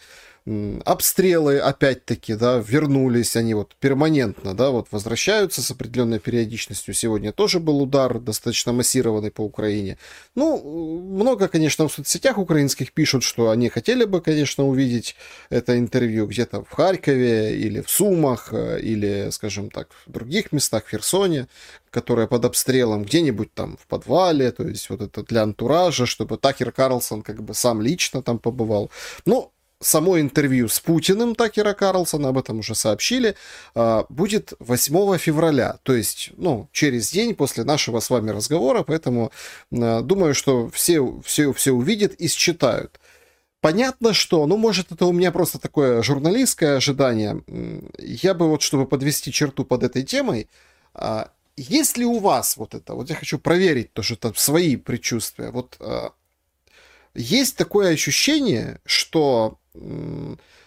Обстрелы, 0.84 1.58
опять-таки, 1.58 2.34
да, 2.34 2.58
вернулись, 2.58 3.34
они 3.34 3.54
вот 3.54 3.74
перманентно, 3.80 4.54
да, 4.54 4.70
вот 4.70 4.86
возвращаются 4.92 5.60
с 5.60 5.70
определенной 5.72 6.20
периодичностью. 6.20 6.94
Сегодня 6.94 7.32
тоже 7.32 7.58
был 7.58 7.82
удар 7.82 8.20
достаточно 8.20 8.72
массированный 8.72 9.32
по 9.32 9.40
Украине. 9.40 9.98
Ну, 10.36 11.00
много, 11.00 11.48
конечно, 11.48 11.88
в 11.88 11.92
соцсетях 11.92 12.38
украинских 12.38 12.92
пишут, 12.92 13.24
что 13.24 13.50
они 13.50 13.68
хотели 13.68 14.04
бы, 14.04 14.20
конечно, 14.20 14.64
увидеть 14.64 15.16
это 15.50 15.76
интервью 15.78 16.26
где-то 16.26 16.62
в 16.62 16.70
Харькове 16.70 17.56
или 17.58 17.80
в 17.80 17.90
Сумах, 17.90 18.52
э, 18.52 18.80
или, 18.80 19.30
скажем 19.30 19.68
так, 19.70 19.88
в 20.06 20.12
других 20.12 20.52
местах, 20.52 20.84
в 20.84 20.90
Херсоне, 20.90 21.48
которая 21.90 22.28
под 22.28 22.44
обстрелом, 22.44 23.04
где-нибудь 23.04 23.52
там 23.52 23.76
в 23.78 23.86
подвале, 23.88 24.52
то 24.52 24.62
есть 24.68 24.90
вот 24.90 25.00
это 25.00 25.24
для 25.24 25.42
антуража, 25.42 26.06
чтобы 26.06 26.36
Такер 26.36 26.70
Карлсон 26.70 27.22
как 27.22 27.42
бы 27.42 27.52
сам 27.52 27.82
лично 27.82 28.22
там 28.22 28.38
побывал. 28.38 28.90
Ну, 29.24 29.52
само 29.80 30.18
интервью 30.20 30.68
с 30.68 30.80
Путиным 30.80 31.34
Такера 31.34 31.74
Карлсона, 31.74 32.28
об 32.28 32.38
этом 32.38 32.60
уже 32.60 32.74
сообщили, 32.74 33.36
а, 33.74 34.06
будет 34.08 34.52
8 34.58 35.18
февраля, 35.18 35.78
то 35.82 35.94
есть, 35.94 36.30
ну, 36.36 36.68
через 36.72 37.10
день 37.10 37.34
после 37.34 37.64
нашего 37.64 38.00
с 38.00 38.10
вами 38.10 38.30
разговора, 38.30 38.82
поэтому 38.82 39.32
а, 39.72 40.00
думаю, 40.02 40.34
что 40.34 40.68
все, 40.70 41.20
все, 41.24 41.52
все 41.52 41.72
увидят 41.72 42.14
и 42.14 42.28
считают. 42.28 42.98
Понятно, 43.60 44.12
что, 44.12 44.46
ну, 44.46 44.56
может, 44.56 44.92
это 44.92 45.06
у 45.06 45.12
меня 45.12 45.32
просто 45.32 45.58
такое 45.58 46.02
журналистское 46.02 46.76
ожидание. 46.76 47.42
Я 47.98 48.34
бы 48.34 48.48
вот, 48.48 48.62
чтобы 48.62 48.86
подвести 48.86 49.32
черту 49.32 49.64
под 49.64 49.82
этой 49.82 50.04
темой, 50.04 50.48
а, 50.94 51.30
есть 51.56 51.96
ли 51.96 52.04
у 52.04 52.18
вас 52.18 52.56
вот 52.56 52.74
это, 52.74 52.94
вот 52.94 53.10
я 53.10 53.16
хочу 53.16 53.38
проверить 53.38 53.92
тоже 53.92 54.16
там 54.16 54.34
свои 54.34 54.76
предчувствия, 54.76 55.50
вот 55.50 55.78
есть 57.16 57.56
такое 57.56 57.92
ощущение, 57.92 58.80
что 58.84 59.58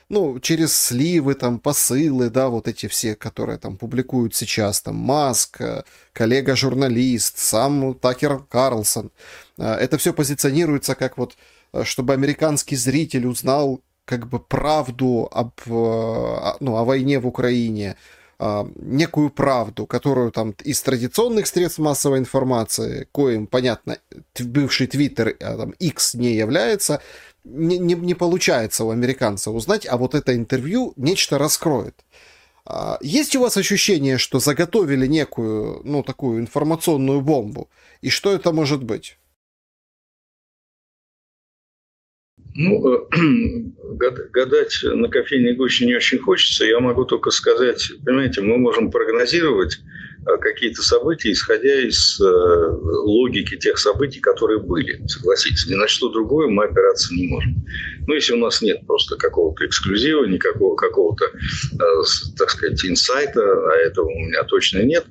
ну, 0.10 0.40
через 0.40 0.76
сливы, 0.76 1.36
там, 1.36 1.60
посылы, 1.60 2.30
да, 2.30 2.50
вот 2.50 2.68
эти 2.68 2.88
все, 2.88 3.16
которые 3.16 3.60
там 3.60 3.78
публикуют 3.78 4.36
сейчас, 4.36 4.82
там, 4.82 4.96
Маск, 4.96 5.62
э, 5.62 5.84
коллега-журналист, 6.14 7.38
сам 7.38 7.94
Такер 7.94 8.40
Карлсон, 8.40 9.12
э, 9.58 9.64
это 9.64 9.98
все 10.00 10.12
позиционируется 10.12 10.96
как 10.96 11.18
вот, 11.18 11.38
э, 11.74 11.84
чтобы 11.84 12.14
американский 12.14 12.76
зритель 12.76 13.28
узнал 13.28 13.82
как 14.06 14.28
бы 14.28 14.40
правду 14.40 15.30
об, 15.32 15.52
ну, 15.68 16.78
о 16.78 16.84
войне 16.84 17.20
в 17.20 17.28
Украине, 17.28 17.96
некую 18.40 19.30
правду, 19.30 19.86
которую 19.86 20.32
там 20.32 20.56
из 20.64 20.82
традиционных 20.82 21.46
средств 21.48 21.80
массовой 21.80 22.20
информации, 22.20 23.08
коим, 23.12 23.48
понятно, 23.48 23.98
бывший 24.40 24.88
Твиттер, 24.88 25.36
а 25.42 25.58
там 25.58 25.72
X 25.72 26.14
не 26.14 26.34
является, 26.36 27.02
не, 27.44 27.78
не, 27.78 27.96
не 27.96 28.14
получается 28.14 28.86
у 28.86 28.92
американца 28.92 29.52
узнать, 29.52 29.86
а 29.86 29.98
вот 29.98 30.16
это 30.16 30.34
интервью 30.34 30.94
нечто 30.96 31.38
раскроет. 31.38 31.96
А, 32.66 32.98
есть 33.02 33.36
у 33.36 33.42
вас 33.42 33.58
ощущение, 33.58 34.18
что 34.18 34.40
заготовили 34.40 35.08
некую, 35.08 35.82
ну, 35.84 36.04
такую 36.04 36.40
информационную 36.40 37.22
бомбу? 37.22 37.70
И 38.02 38.10
что 38.10 38.34
это 38.34 38.54
может 38.54 38.84
быть? 38.84 39.19
Ну, 42.56 42.96
э, 42.96 43.08
гадать 44.32 44.80
на 44.84 45.08
кофейной 45.08 45.56
гуще 45.56 45.86
не 45.86 45.96
очень 45.96 46.20
хочется. 46.20 46.66
Я 46.66 46.80
могу 46.80 47.06
только 47.06 47.32
сказать, 47.32 47.92
понимаете, 48.06 48.42
мы 48.42 48.58
можем 48.58 48.92
прогнозировать 48.92 49.80
какие-то 50.26 50.82
события, 50.82 51.32
исходя 51.32 51.82
из 51.82 52.20
э, 52.20 52.26
логики 52.26 53.58
тех 53.58 53.78
событий, 53.78 54.20
которые 54.20 54.60
были. 54.60 55.06
Согласитесь, 55.08 55.68
ни 55.68 55.76
на 55.76 55.88
что 55.88 56.10
другое 56.10 56.48
мы 56.48 56.66
опираться 56.66 57.14
не 57.14 57.28
можем. 57.28 57.56
Ну, 58.08 58.14
если 58.14 58.34
у 58.34 58.38
нас 58.38 58.62
нет 58.62 58.86
просто 58.88 59.16
какого-то 59.18 59.66
эксклюзива, 59.66 60.26
никакого 60.26 60.76
какого-то, 60.76 61.26
э, 61.26 62.04
так 62.38 62.50
сказать, 62.50 62.84
инсайта, 62.86 63.42
а 63.42 63.76
этого 63.76 64.08
у 64.08 64.20
меня 64.20 64.44
точно 64.44 64.80
нет, 64.80 65.06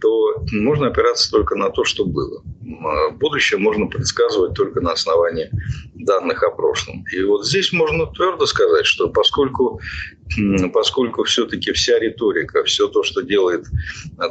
то 0.00 0.44
можно 0.52 0.88
опираться 0.88 1.30
только 1.30 1.54
на 1.54 1.70
то, 1.70 1.84
что 1.84 2.04
было. 2.04 2.42
Будущее 3.18 3.58
можно 3.58 3.86
предсказывать 3.86 4.54
только 4.54 4.80
на 4.80 4.92
основании 4.92 5.50
данных 5.94 6.42
о 6.42 6.50
прошлом. 6.50 7.04
И 7.12 7.22
вот 7.22 7.46
здесь 7.46 7.72
можно 7.72 8.06
твердо 8.06 8.46
сказать, 8.46 8.86
что 8.86 9.08
поскольку 9.08 9.80
поскольку 10.72 11.24
все-таки 11.24 11.72
вся 11.72 11.98
риторика, 11.98 12.64
все 12.64 12.88
то, 12.88 13.02
что 13.02 13.22
делает 13.22 13.66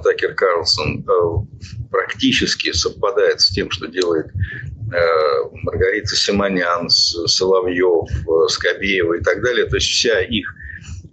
Такер 0.04 0.34
Карлсон, 0.34 1.06
э, 1.08 1.86
практически 1.90 2.72
совпадает 2.74 3.42
с 3.42 3.50
тем, 3.50 3.72
что 3.72 3.88
делает 3.88 4.28
э, 4.28 5.50
Маргарита 5.64 6.16
Симонян, 6.16 6.90
Соловьев, 6.90 8.10
э, 8.12 8.48
Скобеева 8.50 9.16
и 9.16 9.24
так 9.24 9.42
далее. 9.42 9.66
То 9.66 9.78
есть 9.78 9.88
вся 9.88 10.22
их 10.22 10.54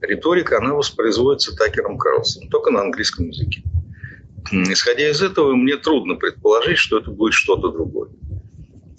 риторика, 0.00 0.58
она 0.58 0.74
воспроизводится 0.74 1.56
Такером 1.56 1.96
Карлсоном, 1.96 2.48
только 2.50 2.70
на 2.70 2.80
английском 2.80 3.28
языке. 3.28 3.62
Исходя 4.50 5.08
из 5.08 5.22
этого, 5.22 5.54
мне 5.54 5.76
трудно 5.76 6.16
предположить, 6.16 6.78
что 6.78 6.98
это 6.98 7.10
будет 7.10 7.32
что-то 7.32 7.68
другое. 7.68 8.10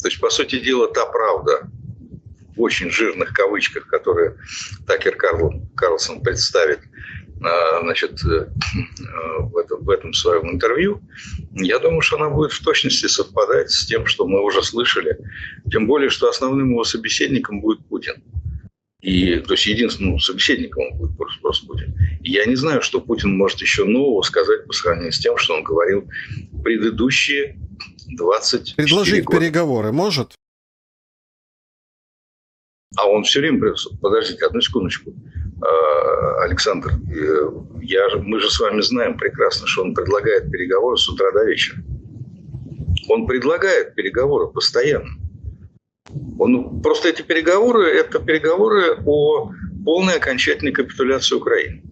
То 0.02 0.08
есть, 0.08 0.20
по 0.20 0.30
сути 0.30 0.60
дела, 0.60 0.88
та 0.88 1.06
правда, 1.06 1.70
в 2.56 2.62
очень 2.62 2.90
жирных 2.90 3.34
кавычках, 3.34 3.88
которые 3.88 4.38
Такер 4.88 5.16
Карл, 5.16 5.54
Карлсон 5.76 6.22
представит 6.22 6.80
а, 7.46 7.82
значит, 7.82 8.24
э, 8.24 8.48
в, 9.40 9.58
этом, 9.58 9.84
в 9.84 9.90
этом 9.90 10.14
своем 10.14 10.52
интервью, 10.52 11.02
я 11.52 11.80
думаю, 11.80 12.02
что 12.02 12.16
она 12.18 12.30
будет 12.30 12.54
в 12.54 12.64
точности 12.64 13.08
совпадать 13.08 13.70
с 13.70 13.86
тем, 13.86 14.06
что 14.06 14.26
мы 14.26 14.42
уже 14.42 14.64
слышали. 14.64 15.18
Тем 15.70 15.86
более, 15.86 16.10
что 16.10 16.30
основным 16.30 16.72
его 16.72 16.84
собеседником 16.86 17.60
будет 17.60 17.86
Путин. 17.88 18.24
И, 19.02 19.36
то 19.40 19.54
есть 19.54 19.66
единственным 19.66 20.20
собеседником 20.20 20.84
он 20.84 20.98
будет 20.98 21.18
просто, 21.18 21.42
просто 21.42 21.68
Путин. 21.68 21.94
И 22.24 22.32
я 22.32 22.46
не 22.46 22.56
знаю, 22.56 22.82
что 22.82 23.02
Путин 23.02 23.36
может 23.36 23.60
еще 23.60 23.84
нового 23.84 24.22
сказать 24.22 24.66
по 24.66 24.72
сравнению 24.72 25.12
с 25.12 25.20
тем, 25.20 25.36
что 25.36 25.56
он 25.56 25.64
говорил 25.64 26.08
предыдущие 26.64 27.58
20 28.08 28.78
Предложить 28.78 29.26
года. 29.26 29.40
переговоры 29.40 29.92
может? 29.92 30.36
А 32.98 33.08
он 33.08 33.24
все 33.24 33.40
время... 33.40 33.74
Подождите, 34.02 34.46
одну 34.46 34.62
секундочку. 34.62 35.14
А, 35.62 36.44
Александр, 36.44 36.92
э, 36.92 37.50
я, 37.82 38.08
мы 38.18 38.40
же 38.40 38.50
с 38.50 38.60
вами 38.60 38.82
знаем 38.82 39.18
прекрасно, 39.18 39.68
что 39.68 39.84
он 39.84 39.94
предлагает 39.94 40.52
переговоры 40.52 40.98
с 40.98 41.08
утра 41.08 41.32
до 41.32 41.46
вечера. 41.46 41.80
Он 43.10 43.28
предлагает 43.28 43.96
переговоры 43.96 44.48
постоянно. 44.48 45.10
Он, 46.40 46.82
просто 46.82 47.10
эти 47.10 47.22
переговоры– 47.22 47.88
это 47.92 48.20
переговоры 48.20 48.98
о 49.06 49.52
полной 49.86 50.16
окончательной 50.18 50.72
капитуляции 50.72 51.36
Украины. 51.36 51.84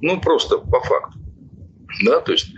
Ну, 0.00 0.20
просто 0.20 0.58
по 0.58 0.80
факту. 0.80 1.18
Да, 2.04 2.20
то 2.20 2.32
есть 2.32 2.48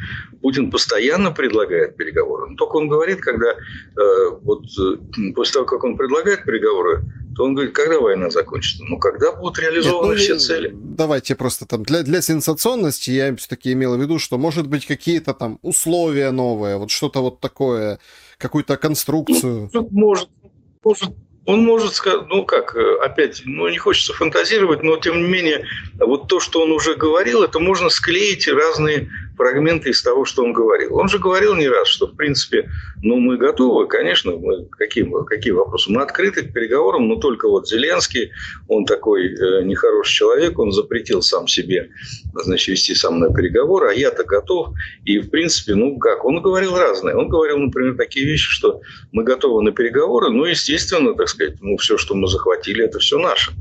Путин 0.41 0.71
постоянно 0.71 1.33
предлагает 1.33 1.97
переговоры. 1.97 2.51
Но 2.51 2.57
только 2.57 2.77
он 2.77 2.89
говорит, 2.89 3.21
когда 3.21 3.51
э, 3.51 4.31
вот 4.43 4.65
э, 4.79 5.33
после 5.35 5.55
того, 5.55 5.67
как 5.67 5.85
он 5.85 5.97
предлагает 5.97 6.45
переговоры, 6.45 7.03
то 7.35 7.45
он 7.45 7.55
говорит, 7.55 7.75
когда 7.75 8.01
война 8.01 8.31
закончится? 8.31 8.85
Ну, 8.85 8.99
когда 8.99 9.33
будут 9.33 9.59
реализованы 9.59 10.15
Нет, 10.15 10.17
ну, 10.17 10.23
все 10.23 10.39
цели? 10.39 10.71
Давайте 10.75 11.35
просто 11.35 11.67
там 11.67 11.83
для, 11.83 12.03
для 12.03 12.23
сенсационности 12.23 13.11
я 13.11 13.35
все-таки 13.37 13.73
имел 13.73 13.97
в 13.97 14.01
виду, 14.01 14.19
что 14.19 14.39
может 14.39 14.67
быть 14.69 14.87
какие-то 14.87 15.35
там 15.35 15.59
условия 15.63 16.31
новые, 16.31 16.77
вот 16.77 16.91
что-то 16.91 17.21
вот 17.21 17.41
такое, 17.41 17.99
какую-то 18.39 18.77
конструкцию. 18.77 19.71
Ну, 19.73 19.89
может, 19.91 20.29
может, 20.85 21.11
он 21.47 21.65
может 21.65 21.95
сказать, 21.95 22.27
ну 22.29 22.45
как, 22.45 22.75
э, 22.75 22.97
опять, 23.03 23.43
ну 23.45 23.69
не 23.69 23.79
хочется 23.79 24.13
фантазировать, 24.13 24.83
но 24.83 24.97
тем 24.97 25.23
не 25.23 25.29
менее, 25.29 25.67
вот 25.99 26.29
то, 26.29 26.41
что 26.41 26.63
он 26.63 26.73
уже 26.73 26.95
говорил, 26.95 27.43
это 27.43 27.59
можно 27.59 27.91
склеить 27.91 28.49
разные 28.49 29.11
фрагменты 29.37 29.91
из 29.91 30.03
того, 30.03 30.25
что 30.25 30.45
он 30.45 30.53
говорил. 30.53 30.97
Он 30.97 31.09
же 31.09 31.19
говорил 31.19 31.55
не 31.55 31.69
раз, 31.69 31.89
что, 31.89 32.07
в 32.07 32.17
принципе, 32.17 32.69
ну, 33.03 33.17
мы 33.19 33.37
готовы, 33.37 33.87
конечно, 33.87 34.33
мы, 34.33 34.67
какие, 34.67 35.07
какие 35.27 35.53
вопросы? 35.53 35.91
Мы 35.91 36.03
открыты 36.03 36.43
к 36.43 36.53
переговорам, 36.53 37.09
но 37.09 37.17
только 37.17 37.49
вот 37.49 37.69
Зеленский, 37.69 38.31
он 38.69 38.85
такой 38.85 39.27
э, 39.27 39.63
нехороший 39.65 40.15
человек, 40.15 40.59
он 40.59 40.73
запретил 40.73 41.23
сам 41.23 41.49
себе, 41.49 41.91
значит, 42.35 42.69
вести 42.69 42.95
со 42.95 43.11
мной 43.11 43.33
переговоры, 43.35 43.91
а 43.91 43.93
я-то 43.93 44.25
готов. 44.25 44.69
И, 45.05 45.19
в 45.19 45.31
принципе, 45.31 45.75
ну, 45.75 45.99
как? 45.99 46.25
Он 46.25 46.41
говорил 46.41 46.77
разное. 46.77 47.15
Он 47.15 47.29
говорил, 47.29 47.59
например, 47.59 47.97
такие 47.97 48.27
вещи, 48.27 48.51
что 48.51 48.81
мы 49.13 49.25
готовы 49.25 49.63
на 49.63 49.73
переговоры, 49.73 50.31
но, 50.31 50.47
естественно, 50.47 51.15
так 51.15 51.29
сказать, 51.29 51.57
ну, 51.61 51.77
все, 51.77 51.99
что 51.99 52.15
мы 52.15 52.29
захватили, 52.29 52.85
это 52.85 52.99
все 52.99 53.19
наше. 53.19 53.53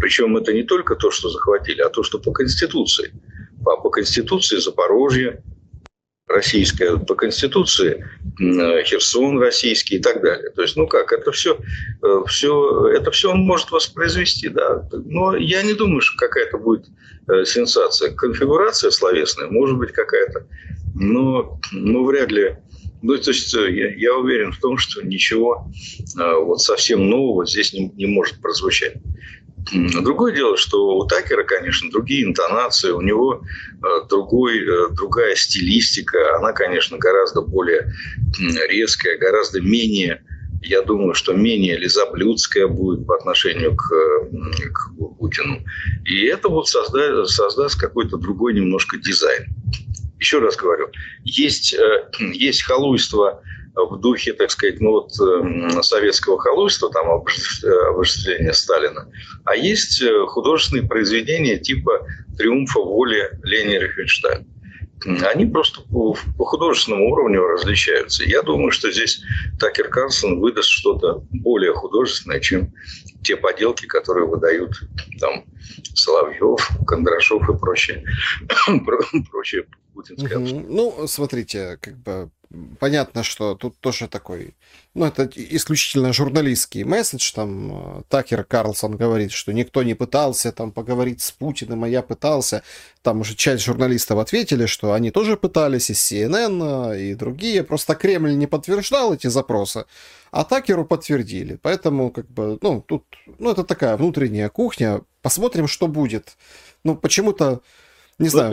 Причем 0.00 0.36
это 0.36 0.52
не 0.52 0.62
только 0.62 0.94
то, 0.94 1.10
что 1.10 1.28
захватили, 1.30 1.80
а 1.80 1.88
то, 1.88 2.02
что 2.02 2.18
по 2.18 2.32
Конституции 2.32 3.12
по, 3.66 3.76
по 3.78 3.90
Конституции 3.90 4.58
Запорожье 4.58 5.42
российское, 6.28 6.96
по 6.98 7.16
Конституции 7.16 8.04
Херсон 8.38 9.40
российский 9.40 9.96
и 9.96 9.98
так 9.98 10.22
далее. 10.22 10.50
То 10.50 10.62
есть, 10.62 10.76
ну 10.76 10.86
как, 10.86 11.12
это 11.12 11.32
все, 11.32 11.58
э, 12.02 12.22
все, 12.28 12.88
это 12.88 13.10
все 13.10 13.32
он 13.32 13.40
может 13.40 13.72
воспроизвести, 13.72 14.48
да. 14.48 14.88
Но 14.92 15.36
я 15.36 15.62
не 15.64 15.74
думаю, 15.74 16.00
что 16.00 16.16
какая-то 16.16 16.58
будет 16.58 16.86
э, 17.28 17.44
сенсация. 17.44 18.12
Конфигурация 18.12 18.92
словесная 18.92 19.48
может 19.48 19.76
быть 19.78 19.90
какая-то, 19.90 20.46
но, 20.94 21.60
но 21.72 22.04
вряд 22.04 22.30
ли 22.30 22.56
ну, 23.02 23.18
то 23.18 23.30
есть 23.30 23.52
э, 23.54 23.72
я, 23.72 23.94
я 23.94 24.14
уверен 24.14 24.52
в 24.52 24.60
том, 24.60 24.78
что 24.78 25.02
ничего 25.02 25.68
вот 26.16 26.60
совсем 26.60 27.08
нового 27.08 27.46
здесь 27.46 27.72
не, 27.72 27.90
не 27.96 28.06
может 28.06 28.40
прозвучать. 28.40 28.94
Другое 29.72 30.32
дело, 30.32 30.56
что 30.56 30.96
у 30.96 31.04
Такера, 31.06 31.42
конечно, 31.42 31.90
другие 31.90 32.24
интонации, 32.24 32.90
у 32.90 33.00
него 33.00 33.42
э, 33.42 34.06
другой, 34.08 34.60
э, 34.60 34.88
другая 34.94 35.34
стилистика, 35.34 36.36
она, 36.36 36.52
конечно, 36.52 36.98
гораздо 36.98 37.42
более 37.42 37.92
резкая, 38.68 39.18
гораздо 39.18 39.60
менее, 39.60 40.22
я 40.62 40.82
думаю, 40.82 41.14
что 41.14 41.32
менее 41.32 41.76
лизоблюдская 41.78 42.68
будет 42.68 43.06
по 43.06 43.16
отношению 43.16 43.74
к, 43.74 43.88
к 44.72 44.90
Путину. 45.18 45.60
И 46.04 46.24
это 46.26 46.48
вот 46.48 46.68
создаст, 46.68 47.34
создаст 47.34 47.80
какой-то 47.80 48.16
другой 48.16 48.54
немножко 48.54 48.98
дизайн. 48.98 49.46
Еще 50.18 50.38
раз 50.38 50.56
говорю, 50.56 50.90
есть, 51.24 51.74
э, 51.74 52.08
есть 52.32 52.62
халуйство 52.62 53.42
в 53.76 54.00
духе, 54.00 54.32
так 54.32 54.50
сказать, 54.50 54.80
ну 54.80 54.92
вот 54.92 55.12
эм, 55.20 55.82
советского 55.82 56.38
холойства, 56.38 56.90
там 56.90 57.10
обожествления 57.10 58.52
Сталина, 58.52 59.08
а 59.44 59.54
есть 59.54 60.00
э, 60.02 60.26
художественные 60.26 60.88
произведения 60.88 61.58
типа 61.58 62.06
«Триумфа 62.38 62.80
воли» 62.80 63.30
Ленина 63.42 63.82
Рифенштейна. 63.82 64.46
Они 65.30 65.44
просто 65.44 65.82
по, 65.82 66.16
по 66.38 66.44
художественному 66.46 67.10
уровню 67.10 67.46
различаются. 67.46 68.24
Я 68.24 68.42
думаю, 68.42 68.70
что 68.70 68.90
здесь 68.90 69.22
Такер 69.60 69.88
Карлсон 69.88 70.40
выдаст 70.40 70.70
что-то 70.70 71.22
более 71.30 71.74
художественное, 71.74 72.40
чем 72.40 72.72
те 73.22 73.36
поделки, 73.36 73.86
которые 73.86 74.26
выдают 74.26 74.72
там 75.20 75.44
Соловьев, 75.94 76.70
Кондрашов 76.86 77.48
и 77.48 77.58
прочее, 77.58 78.04
прочее 79.30 79.66
путинское. 79.94 80.38
Угу. 80.38 80.64
Ну, 80.68 81.06
смотрите, 81.06 81.78
как 81.80 81.96
бы 81.98 82.30
понятно, 82.78 83.22
что 83.22 83.54
тут 83.54 83.78
тоже 83.80 84.08
такой, 84.08 84.54
ну, 84.94 85.04
это 85.04 85.28
исключительно 85.34 86.12
журналистский 86.12 86.84
месседж, 86.84 87.32
там, 87.34 87.98
э, 87.98 88.02
Такер 88.08 88.44
Карлсон 88.44 88.96
говорит, 88.96 89.32
что 89.32 89.52
никто 89.52 89.82
не 89.82 89.94
пытался 89.94 90.52
там 90.52 90.72
поговорить 90.72 91.20
с 91.22 91.32
Путиным, 91.32 91.84
а 91.84 91.88
я 91.88 92.02
пытался, 92.02 92.62
там 93.02 93.20
уже 93.20 93.34
часть 93.34 93.64
журналистов 93.64 94.18
ответили, 94.18 94.66
что 94.66 94.92
они 94.92 95.10
тоже 95.10 95.36
пытались, 95.36 95.90
и 95.90 95.92
CNN, 95.92 96.92
э, 96.92 97.00
и 97.00 97.14
другие, 97.14 97.62
просто 97.62 97.94
Кремль 97.94 98.36
не 98.36 98.46
подтверждал 98.46 99.14
эти 99.14 99.26
запросы, 99.26 99.84
а 100.30 100.44
Такеру 100.44 100.84
подтвердили, 100.84 101.58
поэтому, 101.60 102.10
как 102.10 102.30
бы, 102.30 102.58
ну, 102.62 102.80
тут, 102.80 103.04
ну, 103.38 103.50
это 103.50 103.64
такая 103.64 103.96
внутренняя 103.96 104.48
кухня, 104.48 105.02
посмотрим, 105.22 105.68
что 105.68 105.88
будет, 105.88 106.36
ну, 106.84 106.96
почему-то, 106.96 107.60
не 108.18 108.28
знаю... 108.28 108.52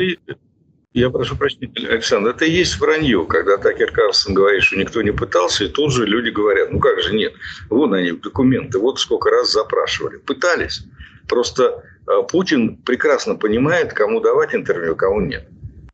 Я 0.94 1.10
прошу 1.10 1.36
прощения, 1.36 1.72
Александр, 1.90 2.30
это 2.30 2.46
и 2.46 2.52
есть 2.52 2.80
вранье, 2.80 3.26
когда 3.26 3.58
Такер 3.58 3.92
Карлсон 3.92 4.36
говорит, 4.36 4.62
что 4.62 4.76
никто 4.76 5.02
не 5.02 5.12
пытался, 5.12 5.64
и 5.64 5.68
тут 5.68 5.92
же 5.92 6.06
люди 6.06 6.30
говорят, 6.30 6.72
ну 6.72 6.80
как 6.80 7.02
же 7.02 7.16
нет, 7.16 7.34
вон 7.70 7.96
они, 7.96 8.12
документы, 8.12 8.78
вот 8.78 9.00
сколько 9.00 9.32
раз 9.32 9.52
запрашивали. 9.52 10.18
Пытались. 10.18 10.84
Просто 11.28 11.84
э, 12.08 12.12
Путин 12.30 12.78
прекрасно 12.78 13.36
понимает, 13.36 13.94
кому 13.94 14.20
давать 14.20 14.54
интервью, 14.54 14.96
кому 14.96 15.22
нет. 15.22 15.48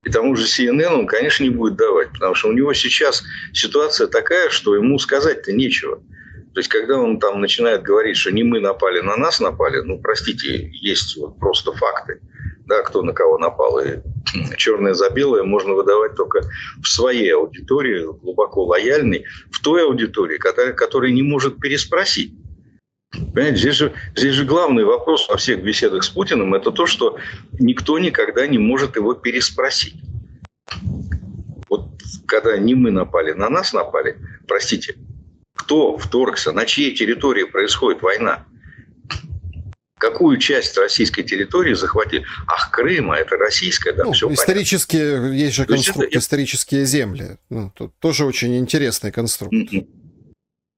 И 0.03 0.09
тому 0.09 0.35
же 0.35 0.45
CNN 0.45 0.93
он, 0.93 1.07
конечно, 1.07 1.43
не 1.43 1.49
будет 1.49 1.77
давать, 1.77 2.11
потому 2.11 2.35
что 2.35 2.49
у 2.49 2.53
него 2.53 2.73
сейчас 2.73 3.23
ситуация 3.53 4.07
такая, 4.07 4.49
что 4.49 4.75
ему 4.75 4.99
сказать-то 4.99 5.53
нечего. 5.53 6.01
То 6.53 6.59
есть, 6.59 6.69
когда 6.69 6.97
он 6.97 7.19
там 7.19 7.39
начинает 7.39 7.83
говорить, 7.83 8.17
что 8.17 8.31
не 8.31 8.43
мы 8.43 8.59
напали, 8.59 8.99
на 8.99 9.15
нас 9.15 9.39
напали, 9.39 9.79
ну, 9.79 9.97
простите, 9.99 10.69
есть 10.73 11.15
вот 11.15 11.39
просто 11.39 11.71
факты 11.71 12.19
да, 12.69 12.83
кто 12.83 13.01
на 13.01 13.11
кого 13.11 13.37
напал. 13.37 13.79
И 13.79 13.97
черное 14.55 14.93
за 14.93 15.09
белое 15.09 15.43
можно 15.43 15.73
выдавать 15.73 16.15
только 16.15 16.43
в 16.81 16.87
своей 16.87 17.33
аудитории, 17.33 18.05
глубоко 18.21 18.63
лояльной, 18.63 19.25
в 19.51 19.59
той 19.61 19.83
аудитории, 19.83 20.37
которая, 20.37 20.73
которая 20.73 21.11
не 21.11 21.23
может 21.23 21.59
переспросить. 21.59 22.33
Понимаете, 23.11 23.57
здесь 23.57 23.75
же, 23.75 23.93
здесь 24.15 24.35
же 24.35 24.45
главный 24.45 24.85
вопрос 24.85 25.27
во 25.27 25.35
всех 25.35 25.63
беседах 25.63 26.03
с 26.03 26.09
Путиным– 26.09 26.53
это 26.55 26.71
то, 26.71 26.85
что 26.85 27.17
никто 27.59 27.97
никогда 27.97 28.45
не 28.45 28.59
может 28.59 28.95
его 28.95 29.15
переспросить. 29.15 29.95
Вот 31.67 31.89
когда 32.27 32.55
не 32.57 32.75
мы 32.75 32.91
напали, 32.91 33.33
на 33.33 33.49
нас 33.49 33.73
напали, 33.73 34.17
простите, 34.47 34.95
кто 35.55 35.97
вторгся, 35.97 36.51
на 36.51 36.65
чьей 36.65 36.95
территории 36.95 37.45
происходит 37.45 38.03
война– 38.03 38.45
какую 39.99 40.37
часть 40.37 40.77
российской 40.77 41.23
территории 41.23 41.73
захватили. 41.73 42.25
Ах, 42.47 42.71
Крым, 42.71 43.11
а 43.11 43.17
это 43.17 43.37
российская, 43.37 43.93
да, 43.93 44.05
ну, 44.05 44.13
все 44.13 44.31
Исторические, 44.31 45.17
понятно. 45.17 45.33
есть 45.33 45.55
же 45.55 45.65
конструкт, 45.65 46.07
это... 46.07 46.17
исторические 46.17 46.85
земли. 46.85 47.37
Ну, 47.49 47.71
тут 47.75 47.91
тоже 47.99 48.25
очень 48.25 48.57
интересный 48.57 49.11
конструкт. 49.11 49.53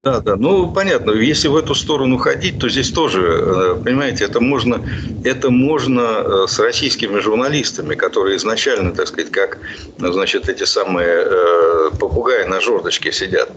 Да, 0.03 0.19
да. 0.19 0.35
Ну, 0.35 0.71
понятно, 0.73 1.11
если 1.11 1.47
в 1.47 1.55
эту 1.55 1.75
сторону 1.75 2.17
ходить, 2.17 2.57
то 2.57 2.67
здесь 2.67 2.89
тоже, 2.91 3.21
э, 3.21 3.75
понимаете, 3.83 4.25
это 4.25 4.41
можно, 4.41 4.83
это 5.23 5.51
можно 5.51 6.01
э, 6.01 6.47
с 6.47 6.57
российскими 6.57 7.19
журналистами, 7.19 7.93
которые 7.93 8.37
изначально, 8.37 8.93
так 8.95 9.07
сказать, 9.07 9.29
как, 9.29 9.59
значит, 9.99 10.49
эти 10.49 10.63
самые 10.63 11.07
э, 11.07 11.91
попугаи 11.99 12.45
на 12.45 12.59
жердочке 12.59 13.11
сидят 13.11 13.51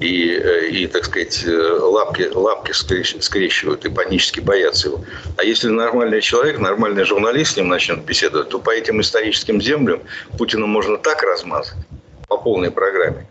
и, 0.00 0.30
э, 0.30 0.68
и 0.68 0.86
так 0.86 1.04
сказать, 1.04 1.44
э, 1.46 1.78
лапки, 1.80 2.28
лапки 2.32 2.72
скрещивают 2.72 3.84
и 3.84 3.88
панически 3.88 4.40
боятся 4.40 4.88
его. 4.88 5.04
А 5.36 5.44
если 5.44 5.68
нормальный 5.68 6.20
человек, 6.20 6.58
нормальный 6.58 7.04
журналист 7.04 7.54
с 7.54 7.56
ним 7.56 7.68
начнет 7.68 8.04
беседовать, 8.04 8.50
то 8.50 8.58
по 8.58 8.70
этим 8.70 9.00
историческим 9.00 9.60
землям 9.60 10.00
Путина 10.36 10.66
можно 10.66 10.98
так 10.98 11.22
размазать 11.22 11.78
по 12.28 12.36
полной 12.36 12.70
программе. 12.70 13.26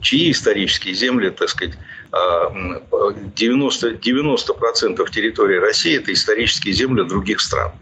Чьи 0.00 0.30
исторические 0.30 0.94
земли, 0.94 1.30
так 1.30 1.48
сказать, 1.48 1.74
90, 3.34 3.88
а, 3.88 3.90
90% 3.94 5.10
территории 5.10 5.56
России– 5.56 5.96
это 5.98 6.12
исторические 6.12 6.74
земли 6.74 7.04
других 7.04 7.40
стран. 7.40 7.72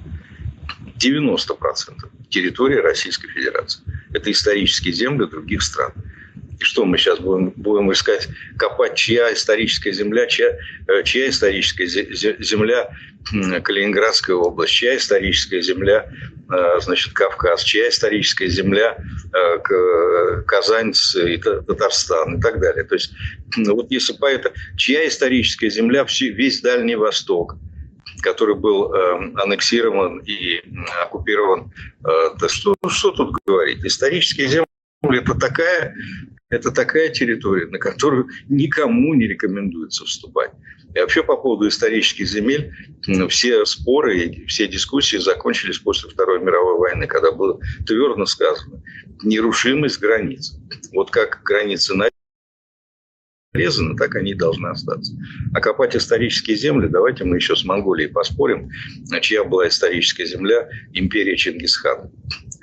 90% 0.96 2.09
территории 2.31 2.76
Российской 2.76 3.28
Федерации. 3.28 3.83
Это 4.14 4.31
исторические 4.31 4.94
земли 4.94 5.26
других 5.26 5.62
стран. 5.62 5.92
Что 6.64 6.85
мы 6.85 6.98
сейчас 6.98 7.18
будем, 7.18 7.51
будем 7.57 7.92
искать, 7.92 8.29
копать, 8.59 8.94
чья 8.94 9.33
историческая 9.33 9.92
земля, 9.92 10.27
чья, 10.27 10.57
э, 10.88 11.03
чья 11.05 11.29
историческая 11.29 11.87
земля 11.87 12.90
Калининградская 13.62 14.37
область, 14.37 14.72
чья 14.72 14.96
историческая 14.96 15.62
земля, 15.62 16.09
э, 16.53 16.81
значит, 16.81 17.12
Кавказ, 17.12 17.62
чья 17.62 17.88
историческая 17.88 18.48
земля 18.48 18.96
э, 19.33 20.42
Казань 20.46 20.92
и 21.25 21.37
Татарстан 21.38 22.38
и 22.38 22.40
так 22.40 22.61
далее. 22.61 22.85
То 22.85 22.94
есть, 22.96 23.12
вот 23.57 23.90
если 23.90 24.14
по 24.14 24.27
это, 24.27 24.53
чья 24.77 25.07
историческая 25.07 25.70
земля, 25.70 26.07
весь 26.09 26.61
Дальний 26.61 26.96
Восток, 26.96 27.57
который 28.22 28.55
был 28.55 28.92
э, 28.92 29.33
аннексирован 29.42 30.18
и 30.18 30.62
оккупирован. 31.03 31.72
Э, 32.05 32.35
да 32.38 32.48
что, 32.48 32.75
что 32.88 33.11
тут 33.11 33.37
говорить? 33.44 33.85
Исторические 33.85 34.48
земли– 34.48 34.66
это 35.03 35.35
такая 35.35 35.94
это 36.53 36.71
такая 36.71 37.09
территория, 37.09 37.67
на 37.67 37.79
которую 37.79 38.29
никому 38.51 39.15
не 39.15 39.27
рекомендуется 39.27 40.05
вступать. 40.05 40.51
И 40.95 41.01
вообще 41.01 41.23
по 41.23 41.38
поводу 41.38 41.67
исторических 41.67 42.29
земель 42.29 42.75
все 43.31 43.65
споры 43.65 44.19
и 44.19 44.47
все 44.47 44.69
дискуссии 44.69 45.17
закончились 45.17 45.79
после 45.79 46.11
Второй 46.11 46.41
мировой 46.41 46.77
войны, 46.79 47.07
когда 47.07 47.33
было 47.33 47.59
твердо 47.87 48.27
сказано 48.27 48.83
нерушимость 49.23 49.99
границ. 49.99 50.55
Вот 50.93 51.11
как 51.11 51.41
границы 51.43 51.95
нарезаны, 53.55 53.97
так 53.97 54.15
они 54.15 54.31
и 54.31 54.35
должны 54.35 54.69
остаться. 54.69 55.12
А 55.53 55.61
копать 55.61 55.95
исторические 55.95 56.57
земли, 56.57 56.88
давайте 56.88 57.25
мы 57.25 57.37
еще 57.37 57.55
с 57.55 57.65
Монголией 57.65 58.09
поспорим, 58.11 58.71
чья 59.21 59.45
была 59.45 59.69
историческая 59.69 60.27
земля 60.27 60.69
империи 60.93 61.37
Чингисхана 61.37 62.11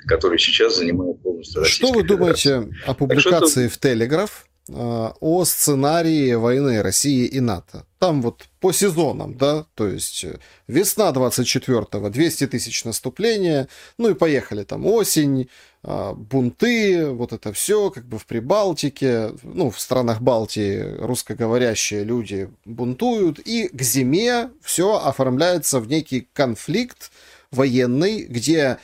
который 0.06 0.38
сейчас 0.40 0.76
занимает 0.76 1.22
полностью 1.22 1.60
Российская 1.60 1.86
Что 1.86 1.94
вы 1.94 2.02
думаете 2.02 2.68
о 2.84 2.94
публикации 2.94 3.68
в 3.68 3.78
Телеграф 3.78 4.44
а, 4.44 4.49
о 4.68 5.44
сценарии 5.44 6.34
войны 6.34 6.82
России 6.82 7.26
и 7.26 7.40
НАТО? 7.40 7.86
Там 7.98 8.22
вот 8.22 8.48
по 8.60 8.72
сезонам, 8.72 9.36
да, 9.36 9.66
то 9.74 9.86
есть 9.86 10.24
э, 10.24 10.38
весна 10.68 11.10
24-го 11.10 12.08
200 12.08 12.46
тысяч 12.46 12.84
наступления, 12.84 13.68
ну 13.98 14.10
и 14.10 14.14
поехали 14.14 14.64
там 14.64 14.86
осень, 14.86 15.48
а, 15.82 16.12
бунты, 16.12 17.06
вот 17.06 17.32
это 17.32 17.52
все, 17.52 17.90
как 17.90 18.06
бы 18.06 18.18
в 18.18 18.26
Прибалтике, 18.26 19.32
ну, 19.42 19.70
в 19.70 19.80
странах 19.80 20.20
Балтии 20.20 20.96
русскоговорящие 20.98 22.04
люди 22.04 22.50
бунтуют, 22.66 23.38
и 23.38 23.68
к 23.68 23.80
зиме 23.80 24.50
все 24.62 24.96
оформляется 24.96 25.80
в 25.80 25.88
некий 25.88 26.28
конфликт 26.32 27.10
военный, 27.50 28.24
где 28.24 28.78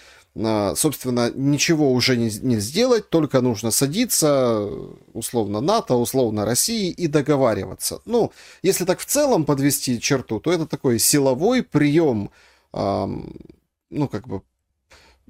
собственно, 0.77 1.31
ничего 1.35 1.93
уже 1.93 2.17
не, 2.17 2.31
не 2.43 2.61
сделать, 2.61 3.09
только 3.09 3.41
нужно 3.41 3.71
садиться, 3.71 4.69
условно 5.15 5.61
НАТО, 5.61 5.95
условно 5.95 6.45
России 6.45 6.91
и 6.91 7.07
договариваться. 7.07 8.01
Ну, 8.05 8.33
если 8.63 8.85
так 8.85 9.01
в 9.01 9.07
целом 9.07 9.45
подвести 9.45 9.99
черту, 10.01 10.39
то 10.41 10.53
это 10.53 10.67
такой 10.67 10.99
силовой 10.99 11.63
прием, 11.63 12.31
эм, 12.75 13.35
ну, 13.89 14.09
как 14.09 14.29
бы 14.29 14.43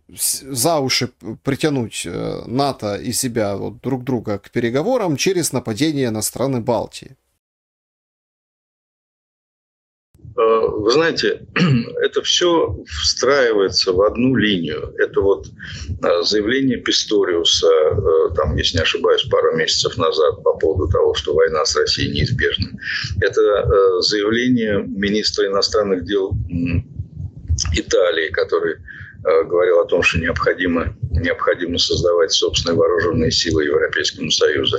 за 0.08 0.78
уши 0.78 1.12
притянуть 1.42 2.06
э, 2.06 2.42
НАТО 2.46 2.96
и 2.96 3.12
себя 3.12 3.56
вот, 3.56 3.80
друг 3.80 4.04
друга 4.04 4.38
к 4.38 4.50
переговорам 4.50 5.16
через 5.16 5.52
нападение 5.52 6.10
на 6.10 6.22
страны 6.22 6.60
Балтии. 6.60 7.16
Вы 10.36 10.90
знаете, 10.90 11.46
это 12.02 12.22
все 12.22 12.76
встраивается 12.86 13.92
в 13.92 14.02
одну 14.02 14.34
линию. 14.34 14.94
Это 14.98 15.20
вот 15.20 15.46
заявление 16.22 16.78
Писториуса, 16.78 17.68
там, 18.36 18.56
если 18.56 18.76
не 18.76 18.82
ошибаюсь, 18.82 19.22
пару 19.22 19.56
месяцев 19.56 19.96
назад 19.96 20.42
по 20.42 20.52
поводу 20.54 20.92
того, 20.92 21.14
что 21.14 21.34
война 21.34 21.64
с 21.64 21.76
Россией 21.76 22.12
неизбежна. 22.12 22.68
Это 23.20 24.00
заявление 24.00 24.84
министра 24.86 25.46
иностранных 25.46 26.04
дел 26.04 26.34
Италии, 27.72 28.28
который 28.30 28.76
Э, 28.76 29.05
говорил 29.22 29.80
о 29.80 29.86
том, 29.86 30.02
что 30.02 30.18
необходимо, 30.18 30.94
необходимо 31.10 31.78
создавать 31.78 32.32
собственные 32.32 32.76
вооруженные 32.76 33.30
силы 33.30 33.64
Европейскому 33.64 34.30
Союзу. 34.30 34.78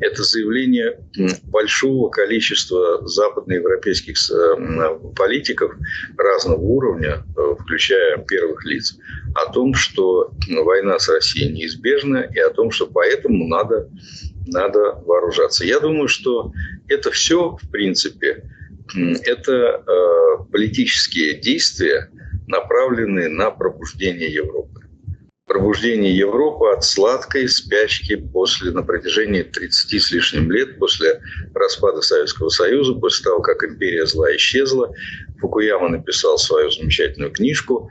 Это 0.00 0.22
заявление 0.22 0.98
большого 1.44 2.10
количества 2.10 3.06
западноевропейских 3.06 4.16
э, 4.30 4.98
политиков 5.16 5.72
разного 6.18 6.60
уровня, 6.60 7.24
э, 7.36 7.54
включая 7.60 8.18
первых 8.18 8.64
лиц, 8.64 8.98
о 9.34 9.52
том, 9.52 9.74
что 9.74 10.32
война 10.48 10.98
с 10.98 11.08
Россией 11.08 11.52
неизбежна 11.52 12.18
и 12.18 12.38
о 12.38 12.50
том, 12.50 12.70
что 12.70 12.86
поэтому 12.86 13.46
надо, 13.48 13.88
надо 14.46 15.02
вооружаться. 15.06 15.64
Я 15.64 15.80
думаю, 15.80 16.08
что 16.08 16.52
это 16.88 17.10
все, 17.10 17.56
в 17.62 17.70
принципе, 17.70 18.44
это 19.24 19.82
политические 20.52 21.34
действия, 21.34 22.08
направленные 22.46 23.28
на 23.28 23.50
пробуждение 23.50 24.32
Европы. 24.32 24.80
Пробуждение 25.46 26.16
Европы 26.16 26.70
от 26.74 26.82
сладкой 26.82 27.48
спячки 27.48 28.16
после, 28.16 28.72
на 28.72 28.82
протяжении 28.82 29.42
30 29.42 30.02
с 30.02 30.10
лишним 30.10 30.50
лет 30.50 30.76
после 30.78 31.20
распада 31.54 32.02
Советского 32.02 32.48
Союза, 32.48 32.94
после 32.94 33.22
того, 33.24 33.40
как 33.40 33.62
империя 33.62 34.06
зла 34.06 34.34
исчезла. 34.34 34.92
Фукуяма 35.38 35.88
написал 35.88 36.36
свою 36.38 36.72
замечательную 36.72 37.30
книжку 37.30 37.88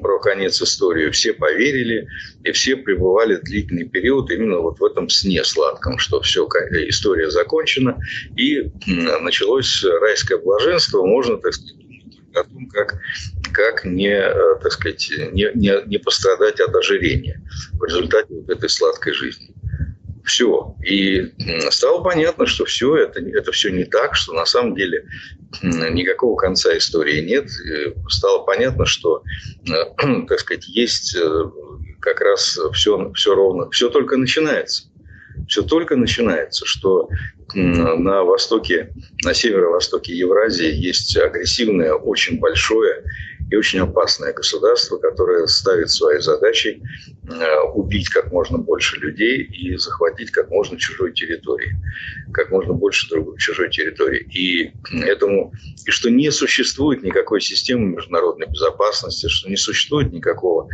про 0.00 0.18
конец 0.18 0.60
истории. 0.60 1.10
Все 1.10 1.32
поверили, 1.34 2.08
и 2.42 2.50
все 2.50 2.74
пребывали 2.74 3.36
длительный 3.36 3.88
период 3.88 4.32
именно 4.32 4.58
вот 4.58 4.80
в 4.80 4.84
этом 4.84 5.08
сне 5.08 5.44
сладком, 5.44 5.98
что 5.98 6.20
все, 6.20 6.48
история 6.88 7.30
закончена, 7.30 8.00
и 8.36 8.72
началось 9.20 9.84
райское 9.84 10.38
блаженство, 10.38 11.06
можно, 11.06 11.36
так 11.36 11.54
сказать, 11.54 11.76
о 12.34 12.44
том, 12.44 12.66
как, 12.70 12.98
как 13.52 13.84
не, 13.84 14.14
э, 14.14 14.56
так 14.62 14.72
сказать, 14.72 15.10
не, 15.32 15.50
не, 15.54 15.86
не 15.86 15.98
пострадать 15.98 16.60
от 16.60 16.74
ожирения 16.74 17.42
в 17.74 17.84
результате 17.84 18.34
вот 18.34 18.50
этой 18.50 18.68
сладкой 18.68 19.12
жизни. 19.12 19.54
Все. 20.24 20.76
И 20.84 21.32
стало 21.70 22.02
понятно, 22.02 22.46
что 22.46 22.64
все 22.64 22.96
это, 22.96 23.20
это 23.20 23.50
все 23.50 23.70
не 23.70 23.84
так, 23.84 24.14
что 24.14 24.32
на 24.32 24.46
самом 24.46 24.76
деле 24.76 25.04
никакого 25.62 26.36
конца 26.36 26.76
истории 26.76 27.20
нет. 27.20 27.48
И 27.66 27.94
стало 28.08 28.44
понятно, 28.44 28.86
что, 28.86 29.22
э, 29.68 29.72
так 30.28 30.40
сказать, 30.40 30.68
есть 30.68 31.16
э, 31.16 31.44
как 32.00 32.20
раз 32.20 32.58
все, 32.72 33.12
все 33.14 33.34
ровно, 33.34 33.70
все 33.70 33.88
только 33.88 34.16
начинается 34.16 34.84
все 35.48 35.62
только 35.62 35.96
начинается, 35.96 36.66
что 36.66 37.08
на 37.54 38.24
востоке, 38.24 38.92
на 39.24 39.34
северо-востоке 39.34 40.16
Евразии 40.16 40.72
есть 40.72 41.16
агрессивное, 41.16 41.92
очень 41.92 42.38
большое 42.38 43.04
и 43.52 43.56
очень 43.56 43.80
опасное 43.80 44.32
государство, 44.32 44.96
которое 44.96 45.46
ставит 45.46 45.90
своей 45.90 46.20
задачей 46.20 46.82
э, 47.28 47.60
убить 47.74 48.08
как 48.08 48.32
можно 48.32 48.56
больше 48.56 48.96
людей 48.96 49.42
и 49.42 49.76
захватить 49.76 50.30
как 50.30 50.48
можно 50.48 50.78
чужой 50.78 51.12
территории, 51.12 51.76
как 52.32 52.50
можно 52.50 52.72
больше 52.72 53.10
другой 53.10 53.36
чужой 53.38 53.68
территории. 53.68 54.26
И 54.32 54.72
этому, 55.04 55.52
и 55.86 55.90
что 55.90 56.10
не 56.10 56.30
существует 56.30 57.02
никакой 57.02 57.42
системы 57.42 57.94
международной 57.94 58.46
безопасности, 58.46 59.28
что 59.28 59.50
не 59.50 59.56
существует 59.56 60.12
никакого, 60.14 60.70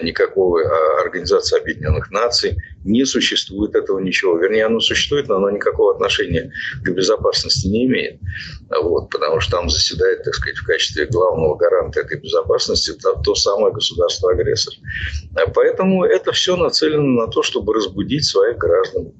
никакого 0.00 0.62
а, 0.62 1.00
Организации 1.00 1.58
Объединенных 1.58 2.12
Наций, 2.12 2.56
не 2.84 3.04
существует 3.04 3.74
этого 3.74 3.98
ничего. 3.98 4.38
Вернее, 4.38 4.66
оно 4.66 4.78
существует, 4.78 5.26
но 5.26 5.36
оно 5.36 5.50
никакого 5.50 5.94
отношения 5.94 6.52
к 6.84 6.90
безопасности 6.90 7.66
не 7.66 7.86
имеет. 7.86 8.20
Вот, 8.70 9.10
потому 9.10 9.40
что 9.40 9.56
там 9.56 9.68
заседает, 9.68 10.22
так 10.22 10.34
сказать, 10.34 10.56
в 10.56 10.64
качестве 10.64 11.06
главного 11.06 11.56
гаранта 11.56 12.00
этой 12.00 12.19
безопасности 12.20 12.92
то, 12.92 13.14
то 13.22 13.34
самое 13.34 13.72
государство-агрессор. 13.72 14.74
Поэтому 15.54 16.04
это 16.04 16.32
все 16.32 16.56
нацелено 16.56 17.24
на 17.24 17.26
то, 17.28 17.42
чтобы 17.42 17.74
разбудить 17.74 18.24
своих 18.24 18.58
граждан, 18.58 19.12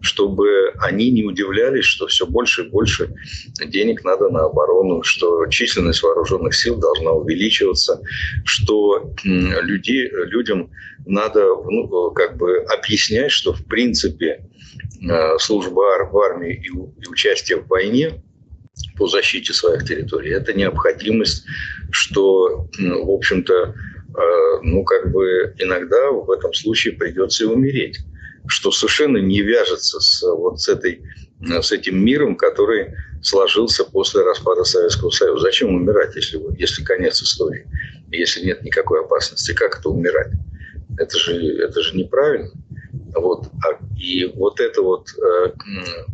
чтобы 0.00 0.72
они 0.80 1.10
не 1.10 1.24
удивлялись, 1.24 1.84
что 1.84 2.06
все 2.06 2.26
больше 2.26 2.64
и 2.64 2.68
больше 2.68 3.14
денег 3.66 4.04
надо 4.04 4.28
на 4.28 4.44
оборону, 4.44 5.02
что 5.02 5.46
численность 5.46 6.02
вооруженных 6.02 6.54
сил 6.54 6.76
должна 6.76 7.12
увеличиваться, 7.12 8.00
что 8.44 9.14
люди, 9.24 10.10
людям 10.26 10.70
надо 11.06 11.46
ну, 11.70 12.10
как 12.10 12.36
бы 12.36 12.58
объяснять, 12.64 13.30
что 13.30 13.52
в 13.52 13.64
принципе 13.66 14.44
э, 15.02 15.38
служба 15.38 16.08
в 16.10 16.18
армии 16.18 16.62
и 16.64 17.08
участие 17.08 17.58
в 17.58 17.68
войне 17.68 18.22
по 18.96 19.06
защите 19.06 19.52
своих 19.52 19.84
территорий. 19.84 20.30
Это 20.30 20.52
необходимость, 20.52 21.44
что, 21.94 22.68
в 22.78 23.10
общем-то, 23.10 23.52
э, 23.54 24.60
ну, 24.62 24.84
как 24.84 25.12
бы 25.12 25.54
иногда 25.58 26.10
в 26.10 26.30
этом 26.30 26.52
случае 26.52 26.94
придется 26.94 27.44
и 27.44 27.46
умереть, 27.46 27.98
что 28.46 28.70
совершенно 28.70 29.18
не 29.18 29.40
вяжется 29.42 30.00
с 30.00 30.22
вот 30.22 30.60
с, 30.60 30.68
этой, 30.68 31.02
с 31.40 31.72
этим 31.72 32.04
миром, 32.04 32.36
который 32.36 32.94
сложился 33.22 33.84
после 33.84 34.22
распада 34.22 34.64
Советского 34.64 35.10
Союза. 35.10 35.44
Зачем 35.44 35.74
умирать, 35.74 36.14
если, 36.16 36.40
если 36.58 36.84
конец 36.84 37.22
истории, 37.22 37.66
если 38.10 38.44
нет 38.44 38.62
никакой 38.62 39.00
опасности? 39.00 39.54
Как 39.54 39.78
это 39.78 39.88
умирать? 39.88 40.32
Это 40.98 41.18
же, 41.18 41.34
это 41.58 41.80
же 41.80 41.96
неправильно. 41.96 42.50
Вот. 43.14 43.46
А, 43.64 43.78
и 43.96 44.24
вот 44.34 44.60
это 44.60 44.82
вот, 44.82 45.08
э, 45.16 45.52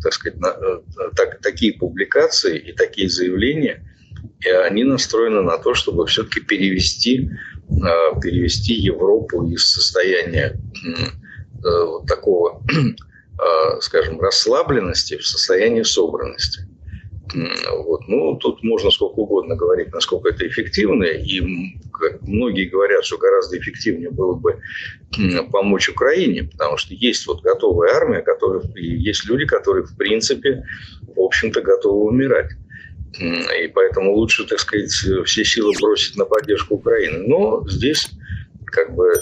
так 0.03 0.13
сказать, 0.13 0.39
э, 0.43 0.81
так, 1.17 1.41
такие 1.41 1.73
публикации 1.73 2.59
и 2.59 2.73
такие 2.73 3.09
заявления, 3.09 3.90
они 4.67 4.85
настроены 4.85 5.43
на 5.43 5.59
то, 5.59 5.75
чтобы 5.75 6.07
все-таки 6.07 6.41
перевести, 6.41 7.31
э, 7.71 8.21
перевести 8.21 8.75
Европу 8.75 9.47
из 9.47 9.71
состояния 9.73 10.59
вот 11.63 12.07
такого, 12.07 12.63
скажем, 13.83 14.19
расслабленности 14.19 15.19
в 15.19 15.27
состояние 15.27 15.85
собранности. 15.85 16.67
Вот. 17.85 18.09
Ну, 18.09 18.37
тут 18.37 18.63
можно 18.63 18.91
сколько 18.91 19.21
угодно 19.21 19.57
говорить, 19.57 19.93
насколько 19.93 20.31
это 20.31 20.47
эффективно. 20.47 21.05
И 21.05 21.41
как 21.93 22.23
многие 22.23 22.67
говорят, 22.67 23.05
что 23.05 23.19
гораздо 23.19 23.59
эффективнее 23.59 24.11
было 24.11 24.35
бы 24.35 24.61
помочь 25.53 25.89
Украине, 25.89 26.45
потому 26.45 26.77
что 26.77 26.95
есть 26.95 27.27
вот 27.27 27.43
готовая 27.43 27.95
армия, 27.95 28.21
которая, 28.21 28.63
и 28.75 28.87
есть 28.87 29.27
люди, 29.27 29.47
которые, 29.47 29.85
в 29.85 29.97
принципе, 29.97 30.65
в 31.03 31.21
общем-то, 31.21 31.63
готовы 31.63 32.09
умирать. 32.09 32.51
И 33.19 33.69
поэтому 33.75 34.15
лучше, 34.15 34.47
так 34.47 34.61
сказать, 34.61 34.91
все 34.91 35.45
силы 35.45 35.73
бросить 35.81 36.17
на 36.17 36.25
поддержку 36.25 36.75
Украины. 36.75 37.27
Но 37.27 37.67
здесь 37.69 38.09
как 38.67 38.95
бы 38.95 39.13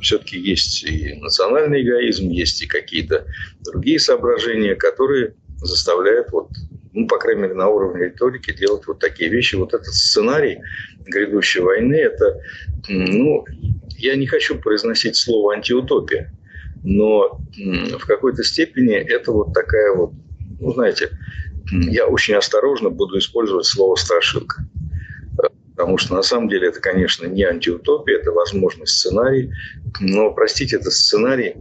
все-таки 0.00 0.38
есть 0.38 0.84
и 0.84 1.14
национальный 1.20 1.82
эгоизм, 1.82 2.28
есть 2.28 2.62
и 2.62 2.66
какие-то 2.66 3.26
другие 3.60 3.98
соображения, 3.98 4.76
которые 4.76 5.34
заставляют 5.56 6.30
вот 6.32 6.48
ну, 6.94 7.06
по 7.06 7.18
крайней 7.18 7.42
мере, 7.42 7.54
на 7.54 7.68
уровне 7.68 8.06
риторики 8.06 8.52
делать 8.52 8.86
вот 8.86 8.98
такие 8.98 9.30
вещи. 9.30 9.54
Вот 9.54 9.72
этот 9.72 9.94
сценарий 9.94 10.58
грядущей 11.06 11.60
войны, 11.60 11.94
это, 11.94 12.40
ну, 12.88 13.44
я 13.96 14.14
не 14.16 14.26
хочу 14.26 14.58
произносить 14.58 15.16
слово 15.16 15.54
антиутопия, 15.54 16.32
но 16.84 17.40
в 17.98 18.06
какой-то 18.06 18.44
степени 18.44 18.94
это 18.94 19.32
вот 19.32 19.54
такая 19.54 19.94
вот, 19.94 20.12
ну, 20.60 20.72
знаете, 20.74 21.10
я 21.72 22.06
очень 22.06 22.34
осторожно 22.34 22.90
буду 22.90 23.18
использовать 23.18 23.66
слово 23.66 23.96
страшилка. 23.96 24.64
Потому 25.74 25.98
что 25.98 26.14
на 26.14 26.22
самом 26.22 26.48
деле 26.48 26.68
это, 26.68 26.80
конечно, 26.80 27.26
не 27.26 27.44
антиутопия, 27.44 28.18
это 28.18 28.30
возможный 28.30 28.86
сценарий. 28.86 29.52
Но, 30.00 30.32
простите, 30.32 30.76
этот 30.76 30.92
сценарий, 30.92 31.56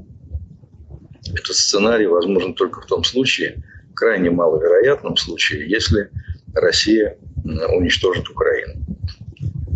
этот 1.28 1.56
сценарий 1.56 2.08
возможен 2.08 2.54
только 2.54 2.82
в 2.82 2.86
том 2.86 3.04
случае, 3.04 3.64
крайне 3.96 4.30
маловероятном 4.30 5.16
случае, 5.16 5.70
если 5.70 6.10
Россия 6.54 7.18
уничтожит 7.44 8.30
Украину. 8.30 8.86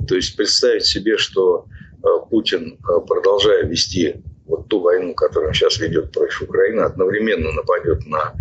То 0.07 0.15
есть 0.15 0.35
представить 0.35 0.85
себе, 0.85 1.17
что 1.17 1.65
э, 2.03 2.07
Путин, 2.29 2.77
э, 2.77 2.99
продолжая 3.07 3.63
вести 3.65 4.15
вот 4.45 4.67
ту 4.67 4.81
войну, 4.81 5.13
которую 5.15 5.49
он 5.49 5.53
сейчас 5.53 5.79
ведет 5.79 6.11
против 6.11 6.43
Украины, 6.43 6.81
одновременно 6.81 7.51
нападет 7.51 8.05
на, 8.05 8.35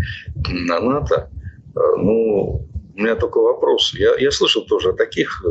на 0.48 0.80
НАТО, 0.80 1.30
э, 1.32 1.33
ну, 1.74 2.66
у 2.96 3.00
меня 3.00 3.16
только 3.16 3.38
вопрос. 3.38 3.92
Я, 3.94 4.16
я 4.16 4.30
слышал 4.30 4.64
тоже 4.66 4.90
о 4.90 4.92
таких 4.92 5.44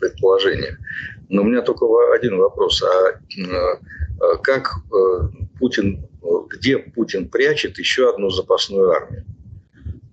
предположениях, 0.00 0.78
но 1.28 1.42
у 1.42 1.44
меня 1.44 1.62
только 1.62 1.86
один 2.14 2.38
вопрос. 2.38 2.82
А 2.82 4.36
как 4.42 4.74
Путин, 5.58 6.08
где 6.48 6.78
Путин 6.78 7.28
прячет 7.28 7.78
еще 7.78 8.08
одну 8.08 8.30
запасную 8.30 8.90
армию? 8.90 9.24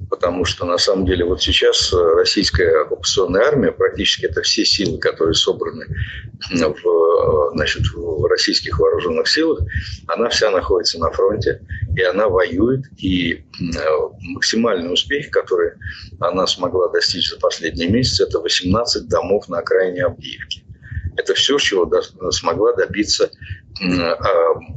потому 0.10 0.46
что 0.46 0.66
на 0.66 0.78
самом 0.78 1.06
деле 1.06 1.26
вот 1.26 1.42
сейчас 1.42 1.92
э, 1.94 1.98
российская 1.98 2.82
оккупационная 2.82 3.44
армия, 3.44 3.72
практически 3.72 4.26
это 4.26 4.42
все 4.42 4.66
силы, 4.66 4.98
которые 4.98 5.34
собраны 5.34 5.86
в, 6.52 6.62
э, 6.64 7.52
значит, 7.56 7.84
в 7.94 8.26
российских 8.26 8.80
вооруженных 8.80 9.28
силах, 9.28 9.60
она 10.08 10.30
вся 10.30 10.52
находится 10.52 11.00
на 11.00 11.12
фронте, 11.12 11.62
и 11.96 12.02
она 12.02 12.28
воюет, 12.28 12.86
и 12.98 13.34
э, 13.34 13.44
максимальный 14.22 14.92
успех, 14.92 15.30
который 15.32 15.74
она 16.20 16.46
смогла 16.48 16.90
достичь 16.90 17.30
за 17.30 17.40
последние 17.40 17.90
месяцы, 17.90 18.24
это 18.24 18.40
18 18.40 19.08
домов 19.08 19.48
на 19.48 19.60
окраине 19.60 20.06
Авдеевки. 20.06 20.64
Это 21.18 21.34
все, 21.34 21.58
чего 21.58 21.90
смогла 22.32 22.74
добиться 22.74 23.32
а, 23.82 24.26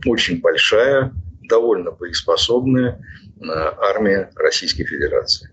очень 0.06 0.40
большая, 0.40 1.12
довольно 1.48 1.90
боеспособная 1.90 3.00
армия 3.80 4.30
Российской 4.36 4.84
Федерации. 4.84 5.50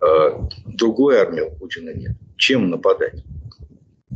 А, 0.00 0.48
другой 0.66 1.18
армии 1.18 1.40
у 1.40 1.50
Путина 1.50 1.90
нет. 1.90 2.12
Чем 2.36 2.70
нападать? 2.70 3.24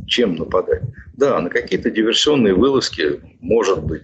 Чем 0.07 0.35
нападать? 0.35 0.83
Да, 1.17 1.39
на 1.39 1.49
какие-то 1.49 1.89
диверсионные 1.89 2.53
вылазки, 2.53 3.21
может 3.39 3.81
быть. 3.83 4.03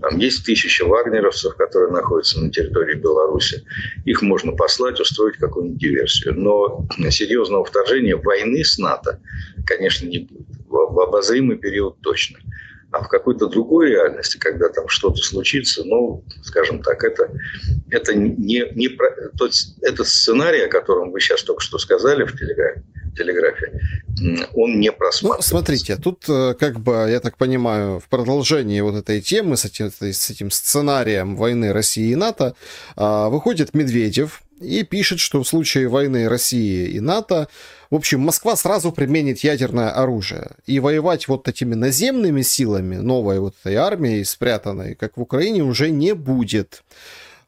Там 0.00 0.18
есть 0.18 0.44
тысячи 0.44 0.82
вагнеровцев, 0.82 1.56
которые 1.56 1.92
находятся 1.92 2.40
на 2.40 2.50
территории 2.50 2.94
Беларуси. 2.94 3.64
Их 4.04 4.22
можно 4.22 4.52
послать, 4.52 5.00
устроить 5.00 5.38
какую-нибудь 5.38 5.80
диверсию. 5.80 6.34
Но 6.38 6.86
серьезного 7.10 7.64
вторжения 7.64 8.14
войны 8.14 8.64
с 8.64 8.78
НАТО, 8.78 9.20
конечно, 9.66 10.06
не 10.06 10.20
будет. 10.20 10.46
В 10.68 11.00
обозримый 11.00 11.56
период 11.56 12.00
точно. 12.00 12.38
А 12.92 13.02
в 13.02 13.08
какой-то 13.08 13.48
другой 13.48 13.90
реальности, 13.90 14.36
когда 14.36 14.68
там 14.68 14.86
что-то 14.88 15.16
случится, 15.16 15.82
ну, 15.84 16.24
скажем 16.42 16.82
так, 16.82 17.02
это, 17.04 17.30
это 17.90 18.14
не, 18.14 18.64
не 18.74 18.88
то 19.38 19.46
есть 19.46 19.78
этот 19.82 20.06
сценарий, 20.06 20.60
о 20.60 20.68
котором 20.68 21.10
вы 21.10 21.20
сейчас 21.20 21.42
только 21.42 21.62
что 21.62 21.78
сказали 21.78 22.24
в 22.24 22.32
телеграфе, 22.38 22.82
телеграфе 23.16 23.80
он 24.54 24.78
не 24.78 24.92
просматривается. 24.92 25.54
Ну, 25.54 25.58
смотрите, 25.58 25.96
тут 25.96 26.24
э, 26.28 26.54
как 26.58 26.80
бы, 26.80 27.08
я 27.10 27.20
так 27.20 27.36
понимаю, 27.36 27.98
в 27.98 28.08
продолжении 28.08 28.80
вот 28.80 28.94
этой 28.94 29.20
темы 29.20 29.56
с 29.56 29.64
этим, 29.64 29.90
с 29.90 30.30
этим 30.30 30.50
сценарием 30.50 31.36
войны 31.36 31.72
России 31.72 32.12
и 32.12 32.16
НАТО 32.16 32.54
а, 32.96 33.28
выходит 33.30 33.74
Медведев 33.74 34.41
и 34.62 34.82
пишет, 34.84 35.20
что 35.20 35.42
в 35.42 35.48
случае 35.48 35.88
войны 35.88 36.28
России 36.28 36.88
и 36.88 37.00
НАТО 37.00 37.48
в 37.92 37.94
общем, 37.94 38.20
Москва 38.20 38.56
сразу 38.56 38.90
применит 38.90 39.40
ядерное 39.40 39.90
оружие. 39.90 40.52
И 40.64 40.80
воевать 40.80 41.28
вот 41.28 41.46
этими 41.46 41.74
наземными 41.74 42.40
силами 42.40 42.96
новой 42.96 43.38
вот 43.38 43.54
этой 43.60 43.74
армии, 43.74 44.22
спрятанной, 44.22 44.94
как 44.94 45.18
в 45.18 45.20
Украине, 45.20 45.62
уже 45.62 45.90
не 45.90 46.14
будет. 46.14 46.84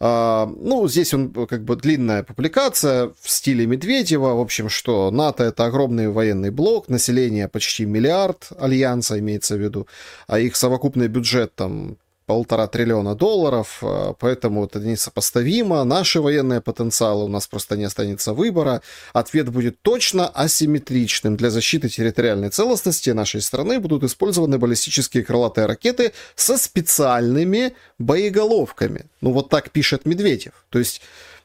А, 0.01 0.47
ну, 0.61 0.87
здесь 0.87 1.15
он 1.15 1.33
как 1.33 1.65
бы 1.65 1.77
длинная 1.77 2.23
публикация 2.25 3.13
в 3.23 3.31
стиле 3.31 3.65
Медведева. 3.67 4.35
В 4.35 4.41
общем, 4.41 4.69
что 4.69 5.11
НАТО 5.11 5.45
это 5.45 5.65
огромный 5.65 6.11
военный 6.11 6.51
блок, 6.51 6.91
население 6.91 7.49
почти 7.49 7.87
миллиард, 7.87 8.49
альянса 8.59 9.19
имеется 9.21 9.57
в 9.57 9.61
виду, 9.61 9.87
а 10.27 10.41
их 10.41 10.57
совокупный 10.57 11.09
бюджет 11.09 11.55
там 11.55 11.97
полтора 12.27 12.67
триллиона 12.67 13.15
долларов, 13.15 13.79
а, 13.83 14.15
поэтому 14.15 14.65
это 14.65 14.79
несопоставимо. 14.81 15.85
Наши 15.85 16.21
военные 16.21 16.61
потенциалы, 16.61 17.25
у 17.25 17.29
нас 17.29 17.47
просто 17.47 17.77
не 17.77 17.85
останется 17.85 18.33
выбора. 18.33 18.83
Ответ 19.13 19.49
будет 19.51 19.81
точно 19.83 20.29
асимметричным. 20.29 21.37
Для 21.37 21.51
защиты 21.51 21.89
территориальной 21.89 22.51
целостности 22.51 23.11
нашей 23.11 23.41
страны 23.41 23.79
будут 23.79 24.05
использованы 24.05 24.59
баллистические 24.59 25.25
крылатые 25.25 25.67
ракеты 25.67 26.13
со 26.35 26.57
специальными 26.57 27.75
боеголовками. 27.99 29.07
Ну 29.21 29.33
вот 29.33 29.49
так 29.49 29.71
пишет 29.71 30.07
Медведев. 30.07 30.53
То 30.71 30.79
есть 30.79 31.01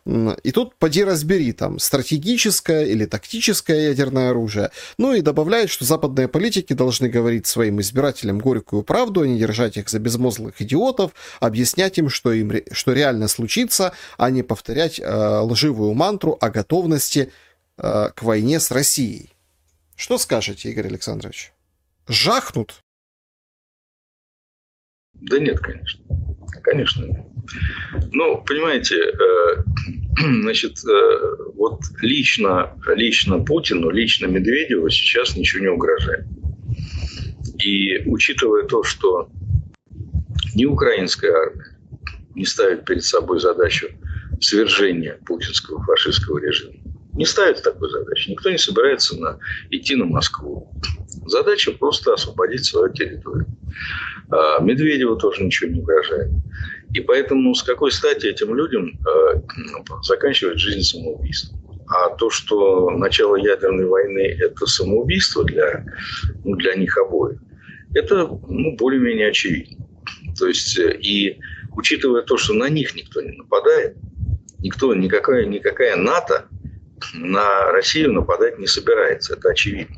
и 0.10 0.52
тут 0.52 0.76
поди 0.76 1.04
разбери, 1.04 1.52
там, 1.52 1.78
стратегическое 1.78 2.86
или 2.86 3.06
тактическое 3.06 3.90
ядерное 3.90 4.32
оружие. 4.32 4.72
Ну 4.98 5.14
и 5.14 5.22
добавляет, 5.22 5.70
что 5.70 5.86
западные 5.86 6.28
политики 6.28 6.74
должны 6.74 7.10
говорить 7.10 7.46
своим 7.46 7.80
избирателям 7.80 8.40
горькую 8.40 8.82
правду, 8.82 9.22
а 9.22 9.28
не 9.28 9.38
держать 9.38 9.78
их 9.78 9.88
за 9.88 10.00
безмозглых 10.00 10.62
идиотов, 10.62 11.12
объяснять 11.40 12.00
им, 12.00 12.10
что, 12.10 12.32
им, 12.32 12.52
что 12.72 12.94
реально 12.94 13.28
случится, 13.28 13.94
а 14.18 14.32
не 14.32 14.42
повторять 14.42 15.00
э, 15.00 15.40
лживую 15.42 15.94
мантру 15.94 16.38
о 16.42 16.50
готовности 16.50 17.32
э, 17.78 18.10
к 18.16 18.24
войне 18.24 18.60
с 18.60 18.72
Россией. 18.72 19.30
Что 19.96 20.18
скажете, 20.18 20.72
Игорь 20.72 20.88
Александрович? 20.88 21.54
Жахнут? 22.08 22.82
Да 25.22 25.40
нет, 25.40 25.60
конечно. 25.60 26.04
Конечно 26.64 27.06
нет. 27.06 27.26
Ну, 28.12 28.44
понимаете, 28.46 28.96
э, 28.96 29.64
значит, 30.42 30.80
э, 30.86 31.36
вот 31.56 31.82
лично, 32.02 32.74
лично 32.96 33.40
Путину, 33.40 33.90
лично 33.90 34.28
Медведеву 34.28 34.90
сейчас 34.90 35.36
ничего 35.36 35.62
не 35.62 35.70
угрожает. 35.70 36.26
И 37.64 38.04
учитывая 38.06 38.64
то, 38.64 38.84
что 38.84 39.30
ни 40.56 40.66
украинская 40.66 41.32
армия 41.32 41.78
не 42.36 42.46
ставит 42.46 42.86
перед 42.86 43.04
собой 43.04 43.40
задачу 43.40 43.88
свержения 44.40 45.20
путинского 45.26 45.84
фашистского 45.84 46.38
режима, 46.38 46.76
не 47.14 47.26
ставит 47.26 47.62
такой 47.64 47.90
задачи. 47.90 48.32
Никто 48.32 48.50
не 48.50 48.58
собирается 48.58 49.18
на, 49.20 49.40
идти 49.70 49.96
на 49.96 50.06
Москву. 50.06 50.72
Задача 51.30 51.72
просто 51.72 52.14
освободить 52.14 52.66
свою 52.66 52.92
территорию. 52.94 53.46
А 54.32 54.62
Медведеву 54.62 55.16
тоже 55.16 55.44
ничего 55.44 55.72
не 55.72 55.80
угрожает. 55.80 56.30
И 56.94 57.02
поэтому 57.02 57.54
с 57.54 57.64
какой 57.64 57.92
стати 57.92 58.28
этим 58.28 58.56
людям 58.56 59.00
э, 59.08 59.42
заканчивать 60.04 60.60
жизнь 60.60 60.82
самоубийством? 60.82 61.60
А 61.88 62.10
то, 62.16 62.30
что 62.30 62.90
начало 62.92 63.36
ядерной 63.36 63.86
войны– 63.86 64.38
это 64.40 64.66
самоубийство 64.68 65.44
для, 65.44 65.86
ну, 66.44 66.56
для 66.56 66.76
них 66.76 66.96
обоих, 66.98 67.40
это 67.96 68.28
ну, 68.28 68.76
более-менее 68.76 69.30
очевидно. 69.30 69.88
То 70.38 70.48
есть, 70.48 70.78
и 70.78 71.40
учитывая 71.76 72.22
то, 72.22 72.38
что 72.38 72.54
на 72.54 72.70
них 72.70 72.96
никто 72.96 73.22
не 73.22 73.32
нападает, 73.32 73.98
никто, 74.60 74.94
никакая, 74.94 75.46
никакая 75.46 75.96
НАТО 75.96 76.48
на 77.14 77.72
Россию 77.72 78.14
нападать 78.14 78.60
не 78.60 78.68
собирается, 78.68 79.34
это 79.34 79.50
очевидно. 79.50 79.96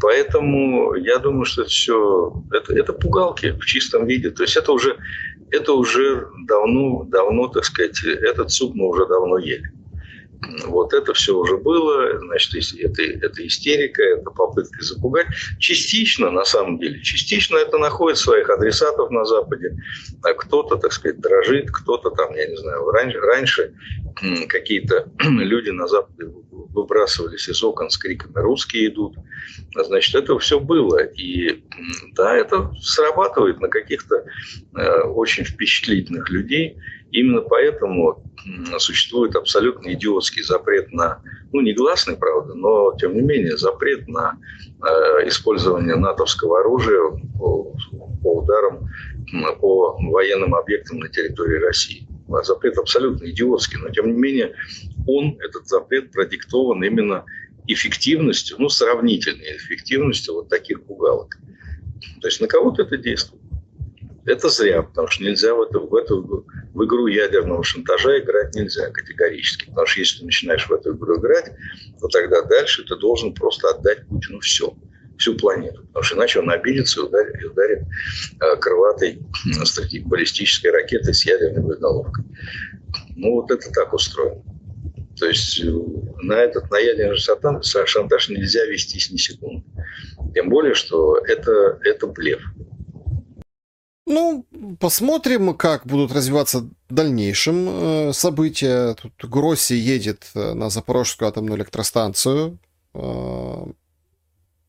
Поэтому 0.00 0.94
я 0.94 1.18
думаю, 1.18 1.44
что 1.44 1.62
это 1.62 1.70
все 1.70 2.42
это, 2.52 2.74
это 2.74 2.92
пугалки 2.92 3.52
в 3.52 3.64
чистом 3.66 4.06
виде. 4.06 4.30
То 4.30 4.42
есть 4.42 4.56
это 4.56 4.72
уже 4.72 4.96
это 5.50 5.72
уже 5.72 6.28
давно, 6.46 7.04
давно, 7.04 7.48
так 7.48 7.64
сказать, 7.64 8.02
этот 8.04 8.50
суп 8.50 8.74
мы 8.74 8.88
уже 8.88 9.06
давно 9.06 9.38
ели. 9.38 9.72
Вот 10.66 10.94
это 10.94 11.12
все 11.12 11.36
уже 11.36 11.58
было, 11.58 12.18
значит, 12.18 12.74
это, 12.78 13.02
это 13.02 13.46
истерика, 13.46 14.02
это 14.02 14.30
попытка 14.30 14.82
запугать. 14.82 15.26
Частично, 15.58 16.30
на 16.30 16.44
самом 16.44 16.78
деле, 16.78 17.02
частично 17.02 17.58
это 17.58 17.76
находит 17.76 18.18
своих 18.18 18.48
адресатов 18.48 19.10
на 19.10 19.24
Западе. 19.24 19.76
А 20.22 20.32
кто-то, 20.32 20.76
так 20.76 20.92
сказать, 20.92 21.20
дрожит, 21.20 21.70
кто-то 21.70 22.10
там, 22.10 22.34
я 22.34 22.46
не 22.46 22.56
знаю, 22.56 22.90
раньше, 22.90 23.18
раньше 23.20 23.74
какие-то 24.48 25.10
люди 25.18 25.70
на 25.70 25.86
Западе 25.86 26.30
выбрасывались 26.68 27.48
из 27.48 27.62
окон 27.62 27.90
с 27.90 27.96
криками 27.96 28.34
«русские 28.36 28.88
идут». 28.88 29.16
Значит, 29.74 30.14
это 30.14 30.38
все 30.38 30.60
было. 30.60 30.98
И 31.02 31.62
да, 32.14 32.36
это 32.36 32.72
срабатывает 32.80 33.60
на 33.60 33.68
каких-то 33.68 34.24
э, 34.76 35.00
очень 35.02 35.44
впечатлительных 35.44 36.30
людей. 36.30 36.76
Именно 37.10 37.40
поэтому 37.42 38.22
существует 38.78 39.34
абсолютно 39.34 39.92
идиотский 39.92 40.42
запрет 40.42 40.92
на, 40.92 41.20
ну, 41.52 41.60
негласный, 41.60 42.16
правда, 42.16 42.54
но, 42.54 42.94
тем 42.98 43.14
не 43.14 43.20
менее, 43.20 43.56
запрет 43.56 44.06
на 44.08 44.38
э, 44.82 45.28
использование 45.28 45.96
натовского 45.96 46.60
оружия 46.60 47.02
по, 47.38 47.74
по 48.22 48.38
ударам 48.38 48.88
по 49.60 49.96
военным 50.10 50.54
объектам 50.54 50.98
на 50.98 51.08
территории 51.08 51.58
России. 51.58 52.09
Запрет 52.42 52.78
абсолютно 52.78 53.30
идиотский, 53.30 53.78
но, 53.78 53.90
тем 53.90 54.06
не 54.06 54.18
менее, 54.18 54.54
он, 55.06 55.36
этот 55.40 55.68
запрет, 55.68 56.12
продиктован 56.12 56.82
именно 56.82 57.24
эффективностью, 57.66 58.56
ну, 58.58 58.68
сравнительной 58.68 59.56
эффективностью 59.56 60.34
вот 60.34 60.48
таких 60.48 60.82
пугалок. 60.84 61.36
То 62.20 62.28
есть 62.28 62.40
на 62.40 62.46
кого-то 62.46 62.82
это 62.82 62.96
действует. 62.96 63.42
Это 64.26 64.48
зря, 64.48 64.82
потому 64.82 65.08
что 65.08 65.24
нельзя 65.24 65.54
в 65.54 65.62
эту, 65.62 65.86
в 65.86 65.94
эту 65.94 66.46
в 66.74 66.84
игру 66.84 67.06
ядерного 67.06 67.64
шантажа 67.64 68.20
играть 68.20 68.54
нельзя 68.54 68.90
категорически. 68.90 69.66
Потому 69.66 69.86
что 69.86 70.00
если 70.00 70.20
ты 70.20 70.24
начинаешь 70.26 70.68
в 70.68 70.72
эту 70.72 70.94
игру 70.94 71.18
играть, 71.18 71.52
то 72.00 72.08
тогда 72.08 72.42
дальше 72.42 72.84
ты 72.84 72.96
должен 72.96 73.34
просто 73.34 73.70
отдать 73.70 74.06
Путину 74.06 74.40
все 74.40 74.74
всю 75.20 75.36
планету. 75.36 75.82
Потому 75.88 76.02
что 76.02 76.16
иначе 76.16 76.40
он 76.40 76.50
обидится 76.50 77.00
и 77.00 77.04
ударит, 77.04 77.40
и 77.40 77.44
ударит 77.44 77.82
э, 78.40 78.56
крылатой 78.56 79.20
э, 79.20 80.00
баллистической 80.06 80.70
ракетой 80.70 81.14
с 81.14 81.24
ядерной 81.24 81.62
боеголовкой. 81.62 82.24
Ну, 83.16 83.34
вот 83.34 83.50
это 83.50 83.70
так 83.70 83.92
устроено. 83.92 84.42
То 85.18 85.26
есть 85.26 85.60
э, 85.60 85.70
на 86.22 86.34
этот 86.34 86.70
на 86.70 86.78
ядерный 86.78 87.18
шантаж 87.86 88.28
нельзя 88.30 88.64
вестись 88.64 89.10
ни 89.10 89.18
секунды. 89.18 89.64
Тем 90.34 90.48
более, 90.48 90.74
что 90.74 91.18
это, 91.18 91.78
это 91.84 92.06
блеф. 92.06 92.40
Ну, 94.06 94.46
посмотрим, 94.80 95.54
как 95.54 95.86
будут 95.86 96.12
развиваться 96.12 96.68
дальнейшем 96.88 97.68
э, 97.68 98.12
события. 98.14 98.94
Тут 98.94 99.12
Гросси 99.30 99.74
едет 99.74 100.30
на 100.34 100.70
Запорожскую 100.70 101.28
атомную 101.28 101.58
электростанцию. 101.58 102.58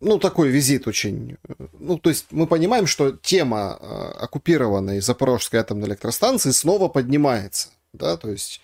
Э, 0.01 0.05
ну, 0.05 0.19
такой 0.19 0.49
визит 0.49 0.87
очень... 0.87 1.37
Ну, 1.79 1.97
то 1.97 2.09
есть 2.09 2.27
мы 2.31 2.47
понимаем, 2.47 2.87
что 2.87 3.11
тема 3.11 3.73
оккупированной 4.19 4.99
Запорожской 4.99 5.59
атомной 5.59 5.87
электростанции 5.87 6.51
снова 6.51 6.87
поднимается. 6.87 7.69
Да, 7.93 8.17
то 8.17 8.29
есть 8.29 8.61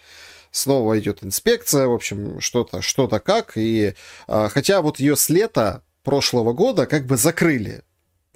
снова 0.51 0.97
идет 0.99 1.23
инспекция, 1.23 1.87
в 1.87 1.93
общем, 1.93 2.39
что-то, 2.39 2.81
что-то 2.81 3.19
как. 3.19 3.53
И 3.55 3.93
хотя 4.27 4.81
вот 4.81 4.99
ее 4.99 5.15
с 5.15 5.29
лета 5.29 5.83
прошлого 6.03 6.53
года 6.53 6.85
как 6.85 7.05
бы 7.05 7.17
закрыли 7.17 7.83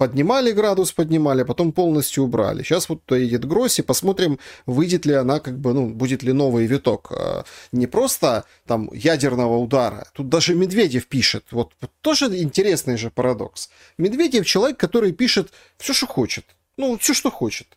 поднимали 0.02 0.50
градус, 0.50 0.90
поднимали, 0.90 1.42
а 1.42 1.44
потом 1.44 1.70
полностью 1.70 2.24
убрали. 2.24 2.64
Сейчас 2.64 2.88
вот 2.88 3.02
едет 3.12 3.44
Гросси, 3.44 3.82
посмотрим, 3.82 4.40
выйдет 4.66 5.06
ли 5.06 5.14
она, 5.14 5.38
как 5.38 5.60
бы, 5.60 5.72
ну, 5.72 5.90
будет 5.90 6.24
ли 6.24 6.32
новый 6.32 6.66
виток. 6.66 7.12
А, 7.12 7.44
не 7.70 7.86
просто 7.86 8.44
там 8.66 8.90
ядерного 8.92 9.58
удара. 9.58 10.08
Тут 10.12 10.28
даже 10.28 10.56
Медведев 10.56 11.06
пишет. 11.06 11.44
Вот, 11.52 11.74
тоже 12.00 12.26
интересный 12.42 12.96
же 12.96 13.10
парадокс. 13.10 13.70
Медведев 13.96 14.44
человек, 14.44 14.76
который 14.76 15.12
пишет 15.12 15.52
все, 15.78 15.92
что 15.92 16.08
хочет. 16.08 16.46
Ну, 16.76 16.98
все, 16.98 17.14
что 17.14 17.30
хочет. 17.30 17.68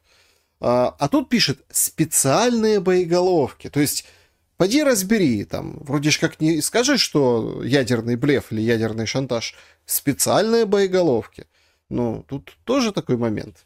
А, 0.60 0.96
а 0.98 1.08
тут 1.08 1.30
пишет 1.30 1.60
специальные 1.70 2.80
боеголовки. 2.80 3.70
То 3.70 3.82
есть 3.82 4.06
Поди 4.58 4.84
разбери, 4.84 5.44
там, 5.44 5.80
вроде 5.82 6.12
ж 6.12 6.20
как 6.20 6.40
не 6.40 6.62
скажешь, 6.62 7.02
что 7.02 7.62
ядерный 7.62 8.16
блеф 8.16 8.54
или 8.54 8.62
ядерный 8.62 9.06
шантаж, 9.06 9.54
специальные 9.86 10.66
боеголовки. 10.66 11.46
Ну, 11.90 12.26
тут 12.28 12.54
тоже 12.64 12.92
такой 12.92 13.18
момент. 13.18 13.66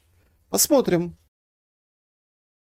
Посмотрим. 0.49 1.17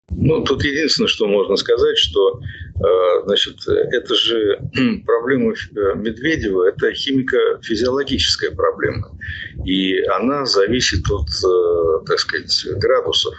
Ну, 0.09 0.43
тут 0.43 0.63
единственное, 0.63 1.07
что 1.07 1.27
можно 1.27 1.55
сказать, 1.55 1.97
что, 1.97 2.39
э, 2.39 3.23
значит, 3.25 3.67
это 3.67 4.13
же 4.13 4.59
проблема 5.05 5.53
э, 5.53 5.95
Медведева, 5.95 6.67
это 6.69 6.93
химико-физиологическая 6.93 8.51
проблема. 8.51 9.17
И 9.65 9.99
она 10.03 10.45
зависит 10.45 11.09
от, 11.09 11.27
э, 11.27 12.05
так 12.05 12.19
сказать, 12.19 12.65
градусов 12.77 13.33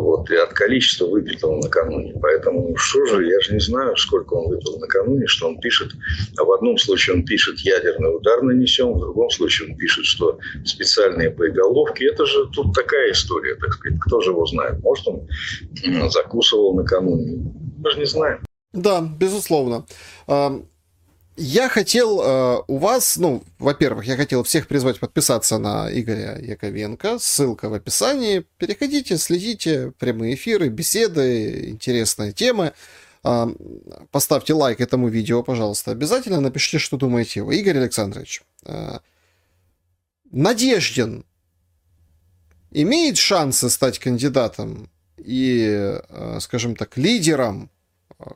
вот, 0.00 0.30
и 0.30 0.36
от 0.36 0.52
количества 0.52 1.06
выпитого 1.06 1.60
накануне. 1.60 2.14
Поэтому 2.20 2.76
что 2.76 3.04
же, 3.06 3.26
я 3.26 3.40
же 3.40 3.54
не 3.54 3.60
знаю, 3.60 3.96
сколько 3.96 4.34
он 4.34 4.48
выпил 4.48 4.78
накануне, 4.78 5.26
что 5.26 5.48
он 5.48 5.60
пишет. 5.60 5.92
А 6.38 6.44
в 6.44 6.52
одном 6.52 6.78
случае 6.78 7.16
он 7.16 7.24
пишет 7.24 7.58
ядерный 7.60 8.14
удар 8.14 8.42
нанесен, 8.42 8.92
в 8.92 9.00
другом 9.00 9.30
случае 9.30 9.70
он 9.70 9.76
пишет, 9.76 10.04
что 10.04 10.38
специальные 10.64 11.30
боеголовки. 11.30 12.04
Это 12.04 12.26
же 12.26 12.46
тут 12.52 12.74
такая 12.74 13.12
история, 13.12 13.54
так 13.56 13.72
сказать. 13.74 13.98
Кто 14.00 14.20
же 14.20 14.30
его 14.30 14.46
знает? 14.46 14.82
Может, 14.82 15.08
он 15.08 15.28
закусывал 16.10 16.74
накануне. 16.74 17.52
Мы 17.78 17.90
же 17.90 17.98
не 17.98 18.06
знаем. 18.06 18.40
Да, 18.72 19.00
безусловно. 19.00 19.84
Я 21.42 21.70
хотел 21.70 22.20
э, 22.20 22.62
у 22.68 22.76
вас, 22.76 23.16
ну, 23.16 23.42
во-первых, 23.58 24.04
я 24.04 24.16
хотел 24.16 24.42
всех 24.42 24.68
призвать 24.68 25.00
подписаться 25.00 25.56
на 25.56 25.88
Игоря 25.90 26.38
Яковенко. 26.38 27.18
Ссылка 27.18 27.70
в 27.70 27.72
описании. 27.72 28.44
Переходите, 28.58 29.16
следите, 29.16 29.94
прямые 29.98 30.34
эфиры, 30.34 30.68
беседы, 30.68 31.70
интересные 31.70 32.32
темы. 32.32 32.74
Э, 33.24 33.46
поставьте 34.10 34.52
лайк 34.52 34.82
этому 34.82 35.08
видео, 35.08 35.42
пожалуйста. 35.42 35.92
Обязательно 35.92 36.42
напишите, 36.42 36.76
что 36.76 36.98
думаете 36.98 37.40
вы. 37.40 37.56
Игорь 37.56 37.78
Александрович, 37.78 38.42
э, 38.66 38.98
Надеждин 40.30 41.24
имеет 42.70 43.16
шансы 43.16 43.70
стать 43.70 43.98
кандидатом 43.98 44.90
и, 45.16 45.98
э, 46.06 46.38
скажем 46.42 46.76
так, 46.76 46.98
лидером 46.98 47.69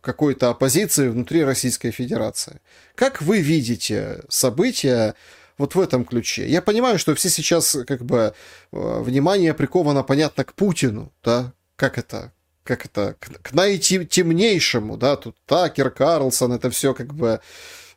какой-то 0.00 0.50
оппозиции 0.50 1.08
внутри 1.08 1.44
Российской 1.44 1.90
Федерации. 1.90 2.60
Как 2.94 3.22
вы 3.22 3.40
видите 3.40 4.22
события 4.28 5.14
вот 5.58 5.74
в 5.74 5.80
этом 5.80 6.04
ключе? 6.04 6.48
Я 6.48 6.62
понимаю, 6.62 6.98
что 6.98 7.14
все 7.14 7.28
сейчас 7.28 7.76
как 7.86 8.04
бы 8.04 8.34
э, 8.72 9.00
внимание 9.00 9.54
приковано, 9.54 10.02
понятно, 10.02 10.44
к 10.44 10.54
Путину, 10.54 11.12
да? 11.22 11.52
Как 11.76 11.98
это? 11.98 12.32
Как 12.62 12.86
это? 12.86 13.16
К, 13.18 13.42
к 13.42 13.52
наитемнейшему, 13.52 14.96
да? 14.96 15.16
Тут 15.16 15.36
Такер, 15.46 15.90
Карлсон, 15.90 16.52
это 16.52 16.70
все 16.70 16.94
как 16.94 17.14
бы 17.14 17.40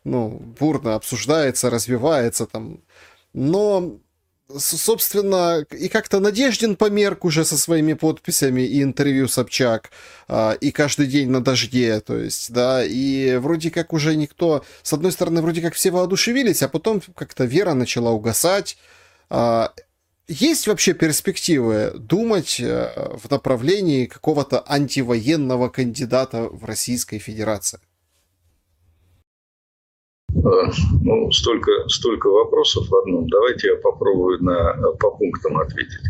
ну, 0.04 0.30
бурно 0.60 0.96
обсуждается, 0.96 1.70
развивается 1.70 2.46
там. 2.46 2.82
Но 3.34 4.00
собственно, 4.56 5.66
и 5.72 5.88
как-то 5.89 6.20
Надеждин 6.20 6.76
померк 6.76 7.26
уже 7.26 7.45
со 7.45 7.58
своими 7.58 7.93
подписями 7.93 8.62
и 8.62 8.82
интервью 8.82 9.28
Собчак, 9.28 9.91
а, 10.28 10.54
и 10.54 10.72
каждый 10.72 11.08
день 11.08 11.30
на 11.30 11.43
дожде, 11.43 12.00
то 12.00 12.18
есть, 12.18 12.52
да, 12.52 12.84
и 12.86 13.38
вроде 13.38 13.72
как 13.72 13.93
уже 13.93 14.16
никто, 14.16 14.64
с 14.84 14.93
одной 14.93 15.12
стороны, 15.12 15.41
вроде 15.41 15.62
как 15.62 15.74
все 15.74 15.91
воодушевились, 15.91 16.64
а 16.64 16.70
потом 16.70 17.02
как-то 17.16 17.45
вера 17.45 17.74
начала 17.74 18.12
угасать. 18.12 18.78
А, 19.30 19.74
есть 20.28 20.68
вообще 20.68 20.93
перспективы 20.93 21.93
думать 21.95 22.60
э, 22.60 22.91
в 23.18 23.32
направлении 23.32 24.08
какого-то 24.08 24.62
антивоенного 24.68 25.70
кандидата 25.70 26.50
в 26.50 26.66
Российской 26.66 27.18
Федерации? 27.18 27.80
Э, 30.36 30.72
ну, 31.02 31.32
столько, 31.32 31.72
столько 31.88 32.28
вопросов 32.30 32.88
в 32.90 32.96
одном. 32.96 33.28
Давайте 33.30 33.68
я 33.70 33.76
попробую 33.76 34.44
на, 34.44 34.74
по 35.00 35.12
пунктам 35.12 35.58
ответить. 35.58 36.06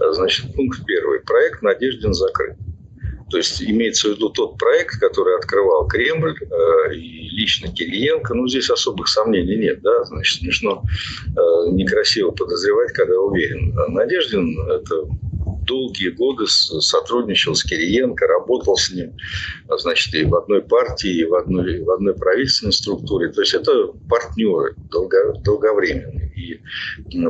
Э, 0.00 0.12
значит, 0.12 0.54
пункт 0.54 0.84
первый. 0.84 1.20
Проект 1.20 1.62
«Надежден» 1.62 2.12
закрыт. 2.12 2.56
То 3.30 3.38
есть 3.38 3.62
имеется 3.62 4.08
в 4.08 4.16
виду 4.16 4.28
тот 4.28 4.58
проект, 4.58 5.00
который 5.00 5.36
открывал 5.36 5.86
Кремль 5.86 6.36
э, 6.38 6.94
и 6.94 7.30
лично 7.30 7.72
Кириенко. 7.72 8.34
Ну, 8.34 8.46
здесь 8.46 8.68
особых 8.68 9.08
сомнений 9.08 9.56
нет, 9.56 9.80
да, 9.80 10.04
значит, 10.04 10.40
смешно, 10.40 10.82
э, 11.28 11.70
некрасиво 11.70 12.30
подозревать, 12.32 12.92
когда 12.92 13.18
уверен. 13.18 13.74
Надежден– 13.88 14.54
это 14.70 15.06
долгие 15.64 16.10
годы 16.10 16.46
сотрудничал 16.46 17.54
с 17.54 17.64
Кириенко, 17.64 18.26
работал 18.26 18.76
с 18.76 18.90
ним, 18.90 19.16
а, 19.68 19.78
значит, 19.78 20.14
и 20.14 20.24
в 20.24 20.34
одной 20.34 20.62
партии, 20.62 21.10
и 21.10 21.24
в 21.24 21.34
одной, 21.34 21.82
в 21.82 21.90
одной 21.90 22.14
правительственной 22.14 22.72
структуре. 22.72 23.28
То 23.28 23.40
есть 23.40 23.54
это 23.54 23.88
партнеры 24.08 24.74
долго, 24.90 25.34
долговременные. 25.44 26.32
И 26.36 26.60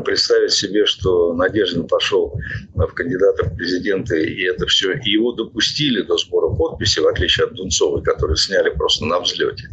представить 0.04 0.52
себе, 0.52 0.86
что 0.86 1.34
Надеждин 1.34 1.86
пошел 1.86 2.34
в 2.74 2.86
кандидаты 2.88 3.44
в 3.44 3.56
президенты, 3.56 4.24
и 4.24 4.44
это 4.44 4.66
все, 4.66 4.92
и 4.92 5.10
его 5.10 5.32
допустили 5.32 6.02
до 6.02 6.16
сбора 6.16 6.54
подписи, 6.54 7.00
в 7.00 7.06
отличие 7.06 7.46
от 7.46 7.54
Дунцовой, 7.54 8.02
которые 8.02 8.36
сняли 8.36 8.70
просто 8.70 9.04
на 9.04 9.20
взлете. 9.20 9.68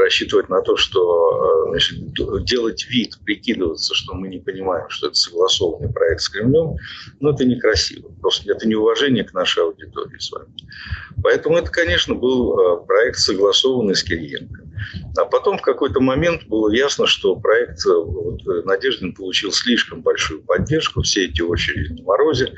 Рассчитывать 0.00 0.48
на 0.48 0.62
то, 0.62 0.76
что 0.76 1.00
а, 1.00 1.70
значит, 1.70 1.98
делать 2.44 2.86
вид, 2.88 3.18
прикидываться, 3.24 3.94
что 3.94 4.14
мы 4.14 4.28
не 4.28 4.38
понимаем, 4.38 4.88
что 4.88 5.08
это 5.08 5.16
согласованный 5.16 5.92
проект 5.92 6.22
с 6.22 6.28
Кремлем, 6.28 6.76
ну, 7.20 7.30
это 7.30 7.44
некрасиво. 7.50 8.10
Просто 8.20 8.52
это 8.52 8.66
неуважение 8.66 9.24
к 9.24 9.32
нашей 9.34 9.62
аудитории 9.62 10.18
с 10.18 10.30
вами. 10.30 10.52
Поэтому 11.22 11.56
это, 11.56 11.70
конечно, 11.70 12.14
был 12.14 12.58
э, 12.58 12.86
проект, 12.86 13.18
согласованный 13.18 13.94
с 13.94 14.02
Кириенко. 14.02 14.69
А 15.16 15.24
потом 15.24 15.58
в 15.58 15.62
какой-то 15.62 16.00
момент 16.00 16.46
было 16.46 16.72
ясно, 16.72 17.06
что 17.06 17.36
проект 17.36 17.84
э, 17.86 17.92
вот, 17.92 18.40
э, 18.46 18.62
Надеждин 18.64 19.14
получил 19.14 19.52
слишком 19.52 20.02
большую 20.02 20.42
поддержку, 20.42 21.02
все 21.02 21.26
эти 21.26 21.42
очереди 21.42 21.92
на 21.92 22.04
морозе, 22.04 22.54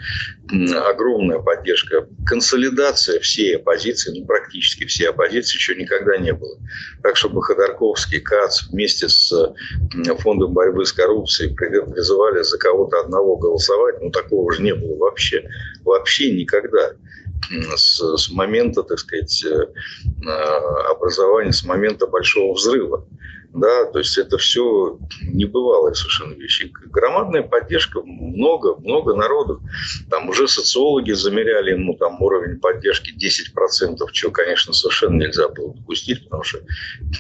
огромная 0.87 1.39
поддержка, 1.39 2.07
консолидация 2.27 3.21
всей 3.21 3.57
оппозиции, 3.57 4.19
ну, 4.19 4.27
практически 4.27 4.85
всей 4.85 5.09
оппозиции 5.09 5.57
еще 5.57 5.75
никогда 5.75 6.17
не 6.19 6.33
было. 6.33 6.57
Так, 7.03 7.17
чтобы 7.17 7.43
Ходорковский, 7.43 8.21
КАЦ 8.21 8.69
вместе 8.71 9.09
с 9.09 9.33
Фондом 10.19 10.53
борьбы 10.53 10.85
с 10.85 10.93
коррупцией 10.93 11.55
призывали 11.55 12.43
за 12.43 12.59
кого-то 12.59 13.01
одного 13.01 13.37
голосовать, 13.37 13.97
ну, 14.01 14.11
такого 14.11 14.53
же 14.53 14.63
не 14.63 14.75
было 14.75 14.97
вообще, 14.97 15.45
вообще 15.85 16.33
никогда 16.33 16.93
с, 17.77 18.17
с 18.17 18.31
момента, 18.31 18.83
так 18.83 18.99
сказать, 18.99 19.45
э, 19.45 19.67
образования, 20.91 21.53
с 21.53 21.65
момента 21.65 22.07
большого 22.07 22.55
взрыва. 22.55 23.07
Да, 23.55 23.85
то 23.85 23.99
есть 23.99 24.17
это 24.17 24.39
все 24.39 24.99
небывалые 25.21 25.95
совершенно 25.95 26.33
вещи. 26.33 26.73
Громадная 26.87 27.43
поддержка, 27.43 28.01
много, 28.03 28.77
много 28.77 29.15
народу. 29.15 29.61
Там 30.09 30.31
уже 30.31 30.49
социологи 30.49 31.13
замеряли 31.13 31.75
ну, 31.75 31.95
там 31.95 32.21
уровень 32.23 32.61
поддержки 32.61 33.13
10%, 33.15 33.99
чего, 34.13 34.31
конечно, 34.33 34.73
совершенно 34.73 35.19
нельзя 35.19 35.49
было 35.49 35.75
допустить, 35.75 36.25
потому 36.25 36.45
что 36.45 36.61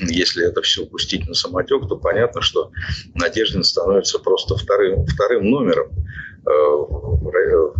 если 0.01 0.49
это 0.49 0.62
все 0.62 0.87
пустить 0.87 1.28
на 1.28 1.35
самотек, 1.35 1.87
то 1.87 1.97
понятно, 1.97 2.41
что 2.41 2.70
Надеждин 3.14 3.62
становится 3.62 4.18
просто 4.18 4.57
вторым, 4.57 5.05
вторым 5.07 5.51
номером 5.51 5.93
Э, 5.93 6.32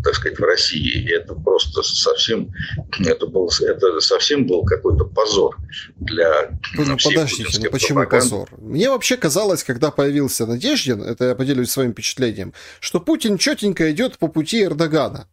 так 0.03 0.15
сказать, 0.15 0.39
в 0.39 0.43
России. 0.43 1.05
И 1.05 1.11
это 1.11 1.35
просто 1.35 1.83
совсем, 1.83 2.53
это 3.01 3.27
был, 3.27 3.51
это 3.61 4.01
совсем 4.01 4.47
был 4.47 4.65
какой-то 4.65 5.05
позор 5.05 5.57
для 5.97 6.51
ну, 6.75 6.97
Подождите, 7.03 7.61
ну 7.61 7.71
почему 7.71 8.01
пропаганды. 8.01 8.31
позор? 8.31 8.49
Мне 8.59 8.91
вообще 8.91 9.17
казалось, 9.17 9.65
когда 9.65 9.91
появился 9.91 10.47
Надеждин, 10.47 11.03
это 11.03 11.27
я 11.27 11.35
поделюсь 11.35 11.71
своим 11.71 11.93
впечатлением, 11.93 12.53
что 12.81 13.01
Путин 13.01 13.39
четенько 13.39 13.91
идет 13.91 14.19
по 14.19 14.29
пути 14.29 14.63
Эрдогана. 14.63 15.29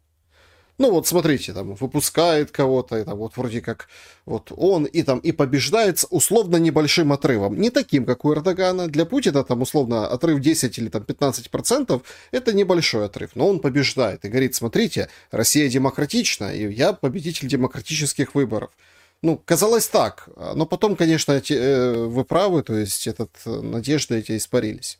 Ну 0.79 0.91
вот 0.91 1.07
смотрите, 1.07 1.51
там 1.51 1.75
выпускает 1.75 2.51
кого-то, 2.51 3.03
там 3.03 3.17
вот 3.17 3.35
вроде 3.35 3.59
как 3.59 3.89
вот 4.25 4.53
он 4.55 4.85
и 4.85 5.03
там 5.03 5.19
и 5.19 5.33
побеждает 5.33 5.99
с 5.99 6.07
условно 6.09 6.55
небольшим 6.55 7.11
отрывом. 7.11 7.59
Не 7.59 7.69
таким, 7.69 8.05
как 8.05 8.23
у 8.23 8.33
Эрдогана. 8.33 8.87
Для 8.87 9.05
Путина 9.05 9.43
там 9.43 9.61
условно 9.61 10.07
отрыв 10.07 10.39
10 10.39 10.77
или 10.77 10.87
там 10.87 11.03
15 11.03 11.51
процентов 11.51 12.03
это 12.31 12.53
небольшой 12.53 13.05
отрыв. 13.05 13.31
Но 13.35 13.49
он 13.49 13.59
побеждает 13.59 14.23
и 14.23 14.29
говорит, 14.29 14.55
смотрите, 14.55 15.09
Россия 15.31 15.69
демократична, 15.69 16.55
и 16.55 16.73
я 16.73 16.93
победитель 16.93 17.49
демократических 17.49 18.33
выборов. 18.33 18.71
Ну, 19.21 19.37
казалось 19.37 19.87
так. 19.87 20.29
Но 20.55 20.65
потом, 20.65 20.95
конечно, 20.95 21.33
эти, 21.33 21.53
э, 21.53 22.05
вы 22.05 22.23
правы, 22.23 22.63
то 22.63 22.73
есть 22.73 23.05
этот, 23.05 23.31
э, 23.45 23.49
надежды 23.49 24.17
эти 24.17 24.37
испарились. 24.37 24.97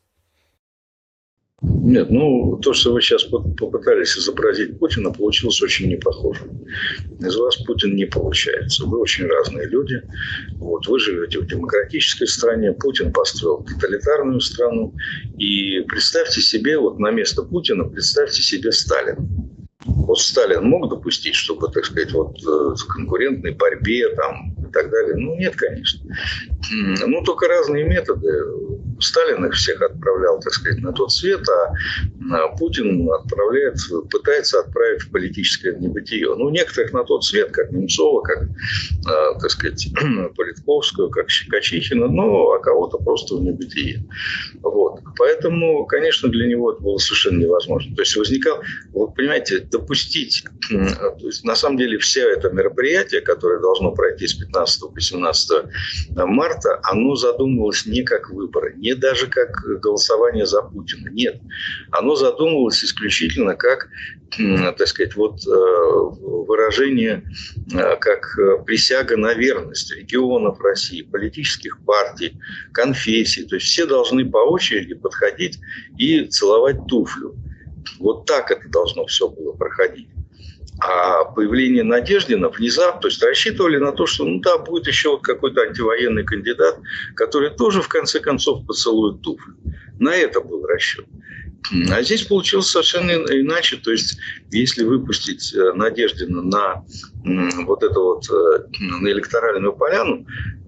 Нет, 1.62 2.10
ну, 2.10 2.58
то, 2.62 2.74
что 2.74 2.94
вы 2.94 3.02
сейчас 3.02 3.24
попытались 3.24 4.18
изобразить 4.18 4.80
Путина, 4.80 5.12
получилось 5.12 5.62
очень 5.62 5.90
не 5.90 5.98
похоже. 5.98 6.42
Из 7.20 7.36
вас 7.36 7.58
Путин 7.58 7.96
не 7.96 8.06
получается. 8.06 8.86
Вы 8.86 9.00
очень 9.00 9.26
разные 9.26 9.68
люди. 9.68 10.02
Вот, 10.54 10.88
вы 10.88 11.00
живете 11.00 11.40
в 11.40 11.48
демократической 11.48 12.28
стране, 12.28 12.72
Путин 12.72 13.12
построил 13.12 13.66
тоталитарную 13.66 14.40
страну. 14.40 14.94
И 15.38 15.82
представьте 15.82 16.40
себе, 16.42 16.78
вот 16.78 16.98
на 17.00 17.12
место 17.12 17.44
Путина, 17.44 17.84
представьте 17.84 18.42
себе 18.42 18.72
Сталина. 18.72 19.18
Вот 19.86 20.20
Сталин 20.20 20.64
мог 20.64 20.90
допустить, 20.90 21.36
чтобы, 21.36 21.70
так 21.72 21.86
сказать, 21.86 22.12
вот 22.14 22.38
э, 22.42 22.76
в 22.76 22.88
конкурентной 22.88 23.52
борьбе 23.52 24.10
там 24.16 24.56
и 24.68 24.72
так 24.72 24.90
далее? 24.90 25.16
Ну, 25.16 25.36
нет, 25.36 25.56
конечно. 25.56 26.02
Ну, 27.06 27.24
только 27.24 27.48
разные 27.48 27.84
методы. 27.86 28.28
Сталин 29.00 29.46
их 29.46 29.54
всех 29.54 29.82
отправлял, 29.82 30.40
так 30.40 30.54
сказать, 30.54 30.82
на 30.82 30.94
тот 30.94 31.12
свет, 31.12 31.48
а 31.50 31.74
Путин 32.58 33.10
отправляет, 33.12 33.76
пытается 34.10 34.60
отправить 34.60 35.02
в 35.02 35.12
политическое 35.12 35.76
небытие. 35.76 36.34
Ну, 36.36 36.50
некоторых 36.50 36.94
на 36.94 37.04
тот 37.04 37.24
свет, 37.24 37.52
как 37.52 37.72
Немцова, 37.72 38.22
как, 38.22 38.48
а, 39.08 39.40
так 39.40 39.50
сказать, 39.50 39.88
Политковскую, 40.36 41.10
как 41.10 41.28
Качихина, 41.50 42.08
ну, 42.08 42.52
а 42.52 42.60
кого-то 42.60 42.98
просто 42.98 43.36
в 43.36 43.42
небытие. 43.42 44.06
Вот. 44.62 45.00
Поэтому, 45.18 45.86
конечно, 45.86 46.30
для 46.30 46.48
него 46.48 46.74
это 46.74 46.82
было 46.82 46.98
совершенно 46.98 47.42
невозможно. 47.42 47.96
То 47.96 48.02
есть 48.02 48.16
возникал, 48.16 48.62
вы 48.94 49.12
понимаете, 49.12 49.60
допустить, 49.60 50.44
то 50.70 51.26
есть 51.26 51.44
на 51.44 51.56
самом 51.56 51.78
деле 51.78 51.98
все 51.98 52.30
это 52.30 52.50
мероприятие, 52.50 53.22
которое 53.22 53.60
должно 53.60 53.92
пройти 53.92 54.28
с 54.28 54.34
15 54.34 54.94
по 54.94 55.02
17 55.02 55.66
марта, 56.16 56.80
оно 56.84 57.16
задумывалось 57.16 57.86
не 57.86 58.04
как 58.04 58.30
выборы, 58.30 58.76
не 58.78 58.94
даже 58.94 59.28
как 59.28 59.52
голосование 59.82 60.46
за 60.46 60.62
Путина. 60.62 61.10
Нет. 61.10 61.42
Оно 61.92 62.16
задумывалось 62.20 62.84
исключительно 62.84 63.56
как, 63.56 63.90
так 64.38 64.88
сказать, 64.88 65.16
вот 65.16 65.40
э, 65.48 65.50
выражение, 66.22 67.24
э, 67.74 67.96
как 67.98 68.38
присяга 68.66 69.18
на 69.18 69.34
верность 69.34 69.92
регионов 69.96 70.60
России, 70.60 71.02
политических 71.02 71.80
партий, 71.86 72.38
конфессий. 72.74 73.44
То 73.44 73.56
есть 73.56 73.68
все 73.68 73.86
должны 73.86 74.30
по 74.30 74.38
очереди 74.38 74.94
подходить 74.94 75.60
и 75.98 76.26
целовать 76.26 76.86
туфлю. 76.88 77.36
Вот 78.00 78.26
так 78.26 78.52
это 78.52 78.68
должно 78.70 79.06
все 79.06 79.28
было 79.30 79.54
проходить. 79.54 80.08
А 80.82 81.26
появление 81.26 81.84
Надеждина 81.84 82.50
внезапно, 82.50 83.02
то 83.02 83.08
есть 83.10 83.22
рассчитывали 83.22 83.78
на 83.78 83.92
то, 83.92 84.06
что 84.06 84.24
ну 84.24 84.40
да, 84.40 84.58
будет 84.58 84.88
еще 84.88 85.10
вот 85.10 85.24
какой-то 85.24 85.62
антивоенный 85.62 86.24
кандидат, 86.24 86.80
который 87.16 87.50
тоже 87.50 87.82
в 87.82 87.90
конце 87.90 88.20
концов 88.20 88.66
поцелует 88.66 89.22
туфли. 89.22 89.54
На 90.00 90.16
это 90.16 90.40
был 90.40 90.66
расчет. 90.66 91.06
А 91.92 92.02
здесь 92.02 92.24
получилось 92.24 92.68
совершенно 92.68 93.12
иначе. 93.12 93.78
То 93.78 93.92
есть, 93.92 94.18
если 94.52 94.84
выпустить 94.84 95.54
э, 95.54 95.74
Надеждина 95.74 96.42
на 96.42 96.86
вот 97.66 97.84
эту 97.84 98.04
вот 98.04 98.30
э, 98.30 98.64
на 98.80 99.08
электоральную 99.10 99.74
поляну, 99.74 100.26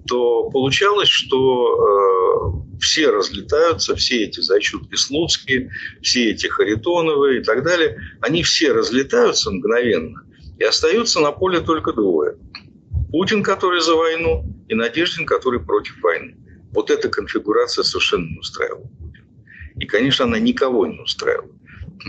то 0.07 0.49
получалось, 0.49 1.09
что 1.09 2.65
э, 2.75 2.79
все 2.81 3.09
разлетаются, 3.09 3.95
все 3.95 4.23
эти 4.25 4.41
зачутки 4.41 4.95
Слуцкие, 4.95 5.71
все 6.01 6.31
эти 6.31 6.47
Харитоновые 6.47 7.41
и 7.41 7.43
так 7.43 7.63
далее, 7.63 7.97
они 8.21 8.43
все 8.43 8.71
разлетаются 8.71 9.51
мгновенно, 9.51 10.23
и 10.59 10.63
остаются 10.63 11.19
на 11.19 11.31
поле 11.31 11.61
только 11.61 11.93
двое. 11.93 12.35
Путин, 13.11 13.43
который 13.43 13.81
за 13.81 13.95
войну, 13.95 14.45
и 14.67 14.75
Надеждин, 14.75 15.25
который 15.25 15.59
против 15.59 16.01
войны. 16.01 16.35
Вот 16.71 16.89
эта 16.89 17.09
конфигурация 17.09 17.83
совершенно 17.83 18.27
не 18.27 18.39
устраивала. 18.39 18.89
И, 19.81 19.85
конечно, 19.87 20.25
она 20.25 20.37
никого 20.37 20.85
не 20.85 20.99
устраивала. 20.99 21.49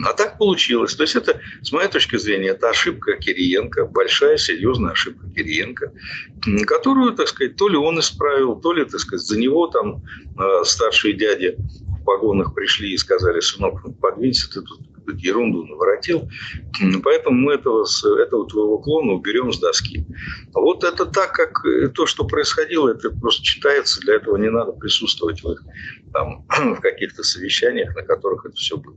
А 0.05 0.13
так 0.13 0.39
получилось. 0.39 0.95
То 0.95 1.05
есть 1.05 1.17
это, 1.17 1.41
с 1.63 1.73
моей 1.73 1.89
точки 1.89 2.17
зрения, 2.17 2.49
это 2.49 2.69
ошибка 2.69 3.17
Кириенко, 3.17 3.87
большая, 3.87 4.37
серьезная 4.37 4.93
ошибка 4.93 5.27
Кириенко, 5.31 5.93
которую, 6.67 7.13
так 7.13 7.29
сказать, 7.29 7.57
то 7.57 7.69
ли 7.69 7.77
он 7.77 7.99
исправил, 7.99 8.57
то 8.57 8.73
ли, 8.73 8.85
так 8.85 9.01
сказать, 9.01 9.27
за 9.27 9.39
него 9.39 9.69
там 9.69 10.03
э, 10.39 10.65
старшие 10.65 11.15
дяди 11.15 11.57
в 11.59 12.05
погонах 12.05 12.55
пришли 12.55 12.93
и 12.93 12.99
сказали, 12.99 13.41
сынок, 13.41 13.81
ну, 13.85 13.93
подвинься, 13.93 14.51
ты 14.51 14.61
тут 14.61 14.81
ерунду 15.17 15.65
наворотил. 15.65 16.29
Поэтому 17.03 17.37
мы 17.37 17.55
этого, 17.55 17.87
этого 18.21 18.49
твоего 18.49 18.79
клона 18.79 19.13
уберем 19.13 19.53
с 19.53 19.59
доски. 19.59 20.07
Вот 20.55 20.85
это 20.85 21.07
так, 21.07 21.33
как 21.33 21.65
то, 21.95 22.07
что 22.07 22.25
происходило, 22.25 22.91
это 22.91 23.11
просто 23.11 23.43
читается. 23.45 24.01
Для 24.01 24.17
этого 24.17 24.37
не 24.37 24.51
надо 24.51 24.73
присутствовать 24.73 25.43
в, 25.43 25.53
их, 25.53 25.63
там, 26.13 26.47
в 26.77 26.81
каких-то 26.81 27.23
совещаниях, 27.23 27.95
на 27.95 28.03
которых 28.03 28.47
это 28.47 28.55
все 28.57 28.77
было. 28.77 28.97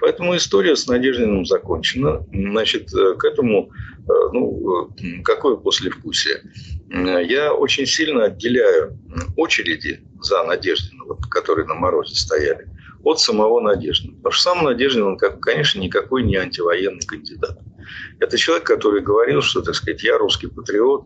Поэтому 0.00 0.36
история 0.36 0.76
с 0.76 0.86
Надеждиным 0.86 1.44
закончена. 1.44 2.24
Значит, 2.32 2.92
э, 2.94 3.14
к 3.14 3.24
этому 3.24 3.70
э, 4.08 4.12
ну, 4.32 4.90
э, 4.90 5.22
какое 5.22 5.56
послевкусие? 5.56 6.42
Я 6.90 7.52
очень 7.52 7.86
сильно 7.86 8.24
отделяю 8.24 8.98
очереди 9.36 10.00
за 10.20 10.44
Надеждиным, 10.44 11.08
вот, 11.08 11.26
которые 11.26 11.66
на 11.66 11.74
морозе 11.74 12.14
стояли, 12.14 12.68
от 13.04 13.20
самого 13.20 13.60
Надеждина. 13.60 14.16
Потому 14.16 14.32
что 14.32 14.42
сам 14.42 14.64
Надеждин, 14.64 15.02
он, 15.02 15.18
конечно, 15.18 15.80
никакой 15.80 16.22
не 16.22 16.36
антивоенный 16.36 17.06
кандидат. 17.06 17.58
Это 18.20 18.36
человек, 18.36 18.66
который 18.66 19.02
говорил, 19.02 19.42
что, 19.42 19.62
так 19.62 19.74
сказать, 19.74 20.02
я 20.02 20.18
русский 20.18 20.46
патриот, 20.46 21.04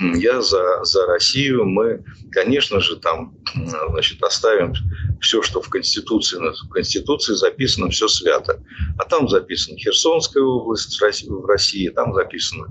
я 0.00 0.40
за, 0.42 0.84
за 0.84 1.06
Россию, 1.06 1.64
мы, 1.64 2.04
конечно 2.30 2.80
же, 2.80 2.96
там, 2.96 3.36
значит, 3.54 4.22
оставим 4.22 4.74
все, 5.20 5.42
что 5.42 5.60
в 5.60 5.68
Конституции, 5.68 6.38
в 6.38 6.68
Конституции 6.70 7.34
записано, 7.34 7.90
все 7.90 8.08
свято. 8.08 8.62
А 8.98 9.04
там 9.04 9.28
записана 9.28 9.78
Херсонская 9.78 10.42
область 10.42 11.00
в 11.00 11.46
России, 11.46 11.88
там 11.88 12.14
записана 12.14 12.66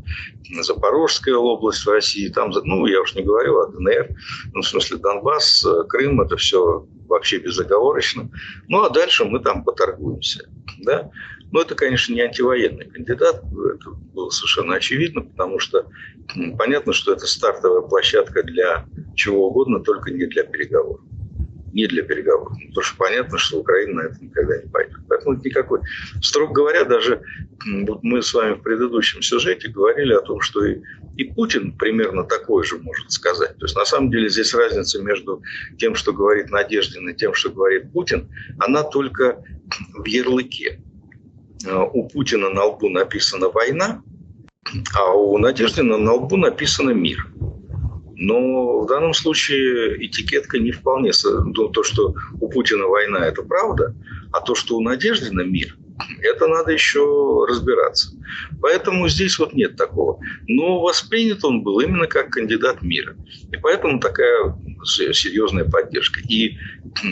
Запорожская 0.61 1.35
область 1.35 1.85
в 1.85 1.89
России, 1.89 2.29
там, 2.29 2.51
ну, 2.63 2.85
я 2.85 3.01
уж 3.01 3.15
не 3.15 3.23
говорю 3.23 3.59
о 3.59 3.67
ДНР, 3.67 4.15
ну, 4.53 4.61
в 4.61 4.67
смысле 4.67 4.97
Донбасс, 4.97 5.65
Крым, 5.89 6.21
это 6.21 6.37
все 6.37 6.87
вообще 7.07 7.39
безоговорочно. 7.39 8.29
Ну, 8.67 8.83
а 8.83 8.89
дальше 8.89 9.25
мы 9.25 9.39
там 9.39 9.63
поторгуемся. 9.63 10.49
Да? 10.79 11.09
Но 11.51 11.61
это, 11.61 11.75
конечно, 11.75 12.13
не 12.13 12.21
антивоенный 12.21 12.85
кандидат, 12.85 13.37
это 13.37 13.89
было 14.13 14.29
совершенно 14.29 14.75
очевидно, 14.75 15.21
потому 15.21 15.59
что 15.59 15.89
понятно, 16.57 16.93
что 16.93 17.13
это 17.13 17.25
стартовая 17.25 17.81
площадка 17.81 18.43
для 18.43 18.85
чего 19.15 19.47
угодно, 19.47 19.79
только 19.79 20.11
не 20.11 20.25
для 20.25 20.43
переговоров. 20.43 21.01
Не 21.73 21.85
для 21.87 22.03
переговоров. 22.03 22.57
Потому 22.69 22.81
что 22.81 22.97
понятно, 22.97 23.37
что 23.37 23.59
Украина 23.59 24.01
на 24.01 24.07
это 24.07 24.23
никогда 24.23 24.61
не 24.61 24.69
пойдет. 24.69 24.97
Поэтому 25.07 25.35
это 25.35 25.47
никакой... 25.47 25.81
Строго 26.21 26.53
говоря, 26.53 26.85
даже 26.85 27.21
вот 27.87 28.03
мы 28.03 28.21
с 28.21 28.33
вами 28.33 28.55
в 28.55 28.61
предыдущем 28.61 29.21
сюжете 29.21 29.69
говорили 29.69 30.13
о 30.13 30.21
том, 30.21 30.41
что 30.41 30.65
и, 30.65 30.81
и 31.17 31.25
Путин 31.25 31.77
примерно 31.77 32.23
такое 32.23 32.63
же 32.63 32.77
может 32.77 33.11
сказать. 33.11 33.57
То 33.57 33.65
есть 33.65 33.75
на 33.75 33.85
самом 33.85 34.09
деле 34.09 34.27
здесь 34.29 34.53
разница 34.53 35.01
между 35.01 35.43
тем, 35.77 35.95
что 35.95 36.13
говорит 36.13 36.49
Надеждин, 36.49 37.09
и 37.09 37.15
тем, 37.15 37.33
что 37.33 37.51
говорит 37.51 37.91
Путин, 37.91 38.29
она 38.59 38.83
только 38.83 39.43
в 39.93 40.05
ярлыке. 40.05 40.81
Э, 41.65 41.85
у 41.93 42.07
Путина 42.07 42.49
на 42.49 42.65
лбу 42.65 42.89
написана 42.89 43.49
«война», 43.49 44.01
а 44.95 45.13
у 45.13 45.37
Надеждина 45.37 45.97
на 45.97 46.13
лбу 46.13 46.37
написано 46.37 46.91
«мир». 46.91 47.27
Но 48.19 48.79
в 48.81 48.87
данном 48.87 49.13
случае 49.13 50.05
этикетка 50.05 50.57
не 50.57 50.71
вполне... 50.71 51.11
Ну, 51.23 51.67
то, 51.69 51.83
что 51.83 52.15
у 52.41 52.49
Путина 52.49 52.85
война– 52.85 53.19
это 53.27 53.43
правда, 53.43 53.93
а 54.31 54.41
то, 54.41 54.55
что 54.55 54.75
у 54.77 54.81
Надеждина 54.81 55.41
мир– 55.41 55.77
это 56.21 56.47
надо 56.47 56.71
еще 56.71 57.45
разбираться. 57.47 58.11
Поэтому 58.61 59.07
здесь 59.07 59.37
вот 59.39 59.53
нет 59.53 59.75
такого. 59.75 60.19
Но 60.47 60.79
воспринят 60.79 61.43
он 61.43 61.63
был 61.63 61.79
именно 61.79 62.07
как 62.07 62.29
кандидат 62.29 62.81
мира. 62.81 63.15
И 63.51 63.57
поэтому 63.57 63.99
такая 63.99 64.55
серьезная 64.85 65.65
поддержка. 65.65 66.19
И 66.27 66.57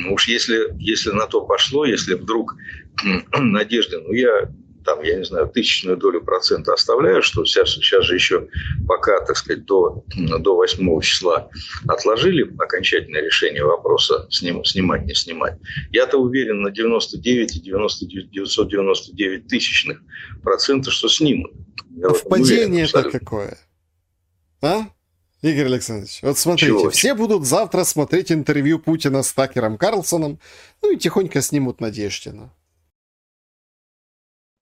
уж 0.09 0.27
если, 0.27 0.73
если 0.79 1.11
на 1.11 1.27
то 1.27 1.41
пошло, 1.41 1.85
если 1.85 2.13
вдруг 2.13 2.55
Надежда, 3.37 4.01
ну 4.01 4.13
я 4.13 4.49
там, 4.85 5.01
я 5.03 5.17
не 5.17 5.25
знаю, 5.25 5.47
тысячную 5.47 5.97
долю 5.97 6.21
процента 6.21 6.73
оставляю, 6.73 7.21
что 7.21 7.43
сейчас, 7.43 7.71
сейчас 7.71 8.05
же 8.05 8.13
еще 8.13 8.47
пока, 8.87 9.19
так 9.25 9.35
сказать, 9.35 9.65
до, 9.65 10.03
до 10.15 10.55
8 10.55 11.01
числа 11.01 11.49
отложили 11.87 12.49
окончательное 12.57 13.21
решение 13.21 13.65
вопроса 13.65 14.27
сним, 14.29 14.63
снимать, 14.63 15.05
не 15.05 15.15
снимать, 15.15 15.57
я-то 15.91 16.17
уверен 16.17 16.61
на 16.61 16.71
99 16.71 17.55
и 17.55 17.59
99, 17.59 18.31
999 18.31 19.47
тысячных 19.47 20.01
процентов, 20.43 20.93
что 20.93 21.09
снимут. 21.09 21.51
Совпадение-то 22.01 23.09
какое? 23.09 23.57
А? 24.61 24.87
Игорь 25.41 25.65
Александрович, 25.65 26.19
вот 26.21 26.37
смотрите, 26.37 26.71
Чего? 26.71 26.89
все 26.89 27.13
будут 27.13 27.45
завтра 27.45 27.83
смотреть 27.83 28.31
интервью 28.31 28.79
Путина 28.79 29.21
с 29.21 29.31
Такером 29.31 29.77
Карлсоном, 29.77 30.39
ну 30.81 30.91
и 30.91 30.97
тихонько 30.97 31.41
снимут 31.41 31.81
Надеждина. 31.81 32.51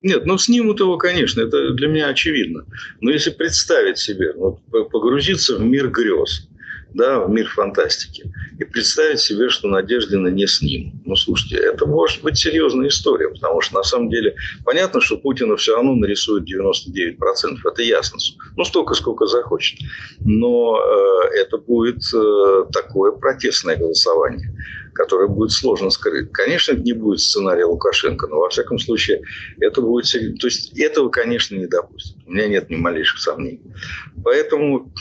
Нет, 0.04 0.26
ну 0.26 0.36
снимут 0.36 0.80
его, 0.80 0.98
конечно, 0.98 1.40
это 1.40 1.70
для 1.70 1.88
меня 1.88 2.08
очевидно. 2.08 2.66
Но 3.00 3.10
если 3.10 3.30
представить 3.30 3.96
себе, 3.96 4.34
вот, 4.34 4.60
погрузиться 4.70 5.56
в 5.56 5.64
мир 5.64 5.88
грез, 5.88 6.46
да, 6.92 7.20
в 7.20 7.30
мир 7.30 7.48
фантастики. 7.48 8.30
И 8.58 8.64
представить 8.64 9.20
себе, 9.20 9.48
что 9.48 9.66
Надеждина 9.68 10.28
не 10.28 10.46
с 10.46 10.60
ним. 10.60 11.00
Ну, 11.06 11.16
слушайте, 11.16 11.56
это 11.56 11.86
может 11.86 12.22
быть 12.22 12.36
серьезная 12.36 12.88
история, 12.88 13.30
потому 13.30 13.62
что 13.62 13.76
на 13.76 13.82
самом 13.82 14.10
деле 14.10 14.36
понятно, 14.62 15.00
что 15.00 15.16
Путина 15.16 15.56
все 15.56 15.74
равно 15.74 15.94
нарисует 15.94 16.44
99%. 16.44 17.16
Это 17.64 17.82
ясно. 17.82 18.18
Ну, 18.56 18.64
столько, 18.64 18.92
сколько 18.92 19.26
захочет. 19.26 19.80
Но 20.20 20.78
э, 20.78 21.40
это 21.40 21.56
будет 21.56 22.02
э, 22.14 22.64
такое 22.72 23.12
протестное 23.12 23.76
голосование 23.76 24.54
которое 24.94 25.28
будет 25.28 25.50
сложно 25.50 25.90
скрыть. 25.90 26.32
Конечно, 26.32 26.72
это 26.72 26.82
не 26.82 26.92
будет 26.92 27.20
сценария 27.20 27.64
Лукашенко, 27.64 28.26
но 28.28 28.40
во 28.40 28.48
всяком 28.48 28.78
случае 28.78 29.22
это 29.60 29.80
будет... 29.80 30.10
То 30.40 30.46
есть 30.46 30.78
этого, 30.78 31.08
конечно, 31.08 31.56
не 31.56 31.66
допустят. 31.66 32.16
У 32.26 32.32
меня 32.32 32.48
нет 32.48 32.70
ни 32.70 32.76
малейших 32.76 33.18
сомнений. 33.18 33.60
Поэтому, 34.22 34.92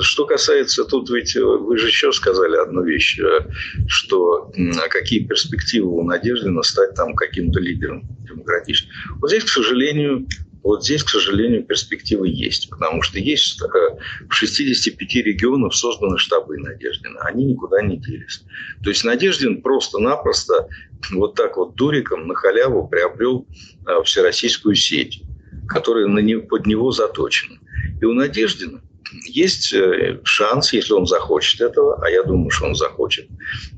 что 0.00 0.26
касается... 0.26 0.84
Тут 0.84 1.08
ведь 1.10 1.36
вы 1.36 1.78
же 1.78 1.86
еще 1.86 2.12
сказали 2.12 2.56
одну 2.56 2.82
вещь, 2.82 3.18
э, 3.20 3.48
что 3.86 4.50
а 4.82 4.88
какие 4.88 5.24
перспективы 5.24 5.88
у 5.88 6.02
Надеждина 6.02 6.62
стать 6.62 6.94
там 6.94 7.14
каким-то 7.14 7.60
лидером 7.60 8.08
демократическим. 8.28 8.90
Вот 9.20 9.30
здесь, 9.30 9.44
к 9.44 9.48
сожалению, 9.48 10.26
вот 10.62 10.84
здесь, 10.84 11.02
к 11.02 11.08
сожалению, 11.08 11.64
перспективы 11.64 12.28
есть, 12.28 12.68
потому 12.68 13.02
что 13.02 13.18
есть 13.18 13.60
в 13.60 14.32
65 14.32 15.14
регионах 15.16 15.74
созданы 15.74 16.18
штабы 16.18 16.58
Надеждина. 16.58 17.20
Они 17.20 17.44
никуда 17.44 17.82
не 17.82 17.96
делись. 17.96 18.44
То 18.82 18.90
есть 18.90 19.04
Надеждин 19.04 19.62
просто-напросто 19.62 20.68
вот 21.12 21.34
так 21.34 21.56
вот 21.56 21.76
дуриком 21.76 22.26
на 22.26 22.34
халяву 22.34 22.88
приобрел 22.88 23.46
э, 23.86 24.02
всероссийскую 24.04 24.74
сеть, 24.74 25.22
которая 25.66 26.06
на 26.06 26.18
него, 26.18 26.42
под 26.42 26.66
него 26.66 26.92
заточена. 26.92 27.58
И 28.00 28.04
у 28.04 28.12
Надеждина 28.12 28.82
есть 29.26 29.72
э, 29.72 30.20
шанс, 30.24 30.72
если 30.72 30.92
он 30.92 31.06
захочет 31.06 31.60
этого, 31.60 32.00
а 32.04 32.10
я 32.10 32.22
думаю, 32.22 32.50
что 32.50 32.66
он 32.66 32.74
захочет. 32.74 33.28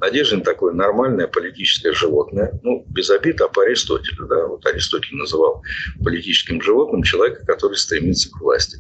Надеждин 0.01 0.43
такое 0.43 0.73
нормальное 0.73 1.27
политическое 1.27 1.93
животное, 1.93 2.59
ну, 2.63 2.85
без 2.89 3.11
обид, 3.11 3.41
а 3.41 3.49
по 3.49 3.63
Аристотелю, 3.63 4.27
да, 4.27 4.47
вот 4.47 4.65
Аристотель 4.67 5.17
называл 5.17 5.63
политическим 6.03 6.61
животным 6.61 7.03
человека, 7.03 7.45
который 7.47 7.77
стремится 7.77 8.31
к 8.31 8.41
власти. 8.41 8.79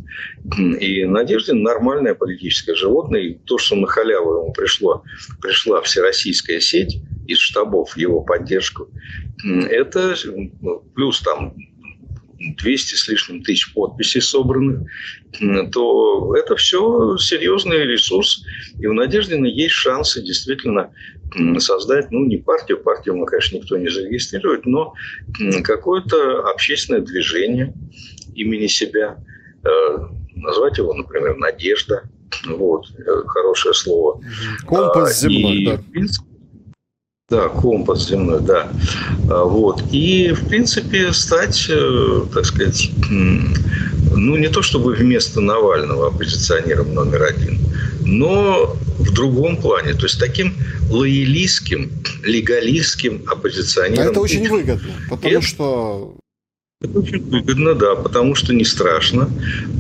И 0.81 1.05
Надеждин 1.05 1.63
нормальное 1.63 2.15
политическое 2.15 2.75
животное, 2.75 3.21
и 3.21 3.35
то, 3.35 3.59
что 3.59 3.77
на 3.77 3.87
халяву 3.87 4.35
ему 4.35 4.53
пришло, 4.53 5.03
пришла 5.41 5.81
всероссийская 5.83 6.61
сеть 6.61 7.01
из 7.27 7.39
штабов 7.39 7.97
его 7.97 8.21
поддержку, 8.21 8.89
это 9.45 10.15
ну, 10.61 10.81
плюс 10.95 11.21
там 11.21 11.55
200 12.57 12.95
с 12.95 13.09
лишним 13.09 13.43
тысяч 13.43 13.73
подписей 13.73 14.21
собранных, 14.21 14.89
то 15.73 16.35
это 16.37 16.57
все 16.57 17.17
серьезный 17.19 17.85
ресурс. 17.85 18.45
И 18.79 18.87
у 18.87 18.93
Надеждина 18.93 19.47
есть 19.47 19.75
шансы 19.75 20.23
действительно 20.23 20.91
создать, 21.59 22.11
ну, 22.11 22.25
не 22.25 22.37
партию, 22.37 22.79
партию, 22.79 23.17
мы, 23.17 23.27
конечно, 23.27 23.57
никто 23.57 23.77
не 23.79 23.89
зарегистрирует, 23.89 24.67
но 24.67 24.93
какое-то 25.65 26.51
общественное 26.51 27.01
движение 27.01 27.73
имени 28.35 28.67
себя. 28.67 29.19
Э, 29.65 29.99
назвать 30.35 30.79
его, 30.79 30.93
например, 30.93 31.37
«Надежда». 31.37 32.03
Вот, 32.47 32.87
э, 32.99 33.23
хорошее 33.27 33.75
слово. 33.75 34.21
Компас 34.67 35.21
земной, 35.21 35.57
и, 35.57 35.67
да. 35.67 35.77
В 35.77 35.91
принципе, 35.91 36.32
да, 37.33 37.49
компас 37.49 38.09
земной, 38.09 38.41
да. 38.41 38.71
А, 39.31 39.45
вот. 39.45 39.83
И, 39.91 40.33
в 40.33 40.49
принципе, 40.49 41.13
стать, 41.15 41.67
э, 41.71 42.25
так 42.35 42.45
сказать, 42.45 42.91
ну, 43.11 44.37
не 44.37 44.49
то 44.49 44.61
чтобы 44.61 44.93
вместо 44.95 45.41
Навального 45.41 46.09
оппозиционером 46.09 46.93
номер 46.95 47.23
один, 47.23 47.59
но 48.05 48.77
в 48.99 49.13
другом 49.15 49.57
плане. 49.57 49.95
То 49.95 50.05
есть 50.05 50.21
таким 50.21 50.55
лоялистским, 50.91 51.91
легалистским 52.23 53.23
оппозиционером. 53.27 54.09
А 54.09 54.11
это 54.11 54.21
очень 54.21 54.47
выгодно, 54.49 54.93
потому 55.09 55.39
это... 55.39 55.47
что 55.47 56.17
это 56.83 56.99
очень 56.99 57.23
выгодно, 57.31 57.75
да, 57.75 57.95
потому 57.95 58.35
что 58.35 58.53
не 58.53 58.65
страшно, 58.65 59.31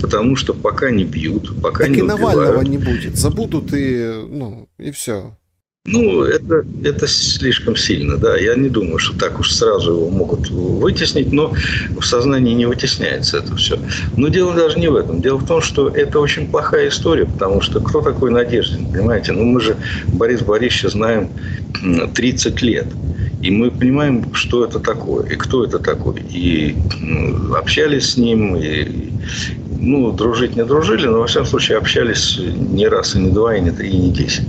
потому 0.00 0.36
что 0.36 0.54
пока 0.54 0.90
не 0.90 1.04
бьют, 1.04 1.60
пока 1.60 1.84
так 1.84 1.90
не 1.90 1.98
и 1.98 2.02
убивают. 2.02 2.36
Навального 2.36 2.62
не 2.62 2.78
будет, 2.78 3.16
забудут 3.18 3.74
и, 3.74 4.24
ну, 4.30 4.68
и 4.78 4.90
все. 4.90 5.36
Ну, 5.84 6.22
это, 6.22 6.64
это 6.84 7.08
слишком 7.08 7.74
сильно, 7.74 8.16
да. 8.16 8.36
Я 8.36 8.54
не 8.54 8.68
думаю, 8.68 8.98
что 8.98 9.18
так 9.18 9.40
уж 9.40 9.50
сразу 9.50 9.90
его 9.90 10.10
могут 10.10 10.48
вытеснить, 10.48 11.32
но 11.32 11.52
в 11.98 12.04
сознании 12.04 12.54
не 12.54 12.66
вытесняется 12.66 13.38
это 13.38 13.56
все. 13.56 13.76
Но 14.16 14.28
дело 14.28 14.54
даже 14.54 14.78
не 14.78 14.86
в 14.86 14.94
этом. 14.94 15.20
Дело 15.20 15.38
в 15.38 15.46
том, 15.46 15.60
что 15.60 15.88
это 15.88 16.20
очень 16.20 16.46
плохая 16.48 16.88
история, 16.88 17.26
потому 17.26 17.60
что 17.60 17.80
кто 17.80 18.00
такой 18.00 18.30
Надеждин, 18.30 18.92
понимаете? 18.92 19.32
Ну, 19.32 19.44
мы 19.44 19.60
же 19.60 19.76
Борис 20.06 20.42
Борисовича 20.42 20.90
знаем 20.90 21.30
30 22.14 22.62
лет. 22.62 22.86
И 23.42 23.50
мы 23.50 23.72
понимаем, 23.72 24.32
что 24.34 24.64
это 24.64 24.78
такое, 24.78 25.26
и 25.26 25.34
кто 25.34 25.64
это 25.64 25.80
такой. 25.80 26.22
И 26.30 26.76
общались 27.56 28.10
с 28.10 28.16
ним, 28.16 28.54
и, 28.54 29.10
ну, 29.82 30.12
дружить 30.12 30.54
не 30.54 30.64
дружили, 30.64 31.06
но, 31.06 31.18
во 31.18 31.26
всяком 31.26 31.46
случае, 31.46 31.78
общались 31.78 32.38
не 32.38 32.86
раз, 32.86 33.16
и 33.16 33.18
не 33.18 33.30
два, 33.30 33.56
и 33.56 33.60
не 33.60 33.72
три, 33.72 33.90
и 33.90 33.96
не 33.96 34.12
десять. 34.12 34.46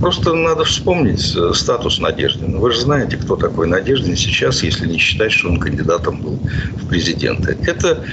Просто 0.00 0.34
надо 0.34 0.64
вспомнить 0.64 1.34
э, 1.34 1.52
статус 1.54 2.00
Надеждина. 2.00 2.58
Вы 2.58 2.70
же 2.70 2.80
знаете, 2.80 3.16
кто 3.16 3.36
такой 3.36 3.66
Надеждин 3.66 4.14
сейчас, 4.14 4.62
если 4.62 4.86
не 4.86 4.98
считать, 4.98 5.32
что 5.32 5.48
он 5.48 5.58
кандидатом 5.58 6.20
был 6.20 6.38
в 6.76 6.86
президенты. 6.86 7.56
Это 7.66 8.04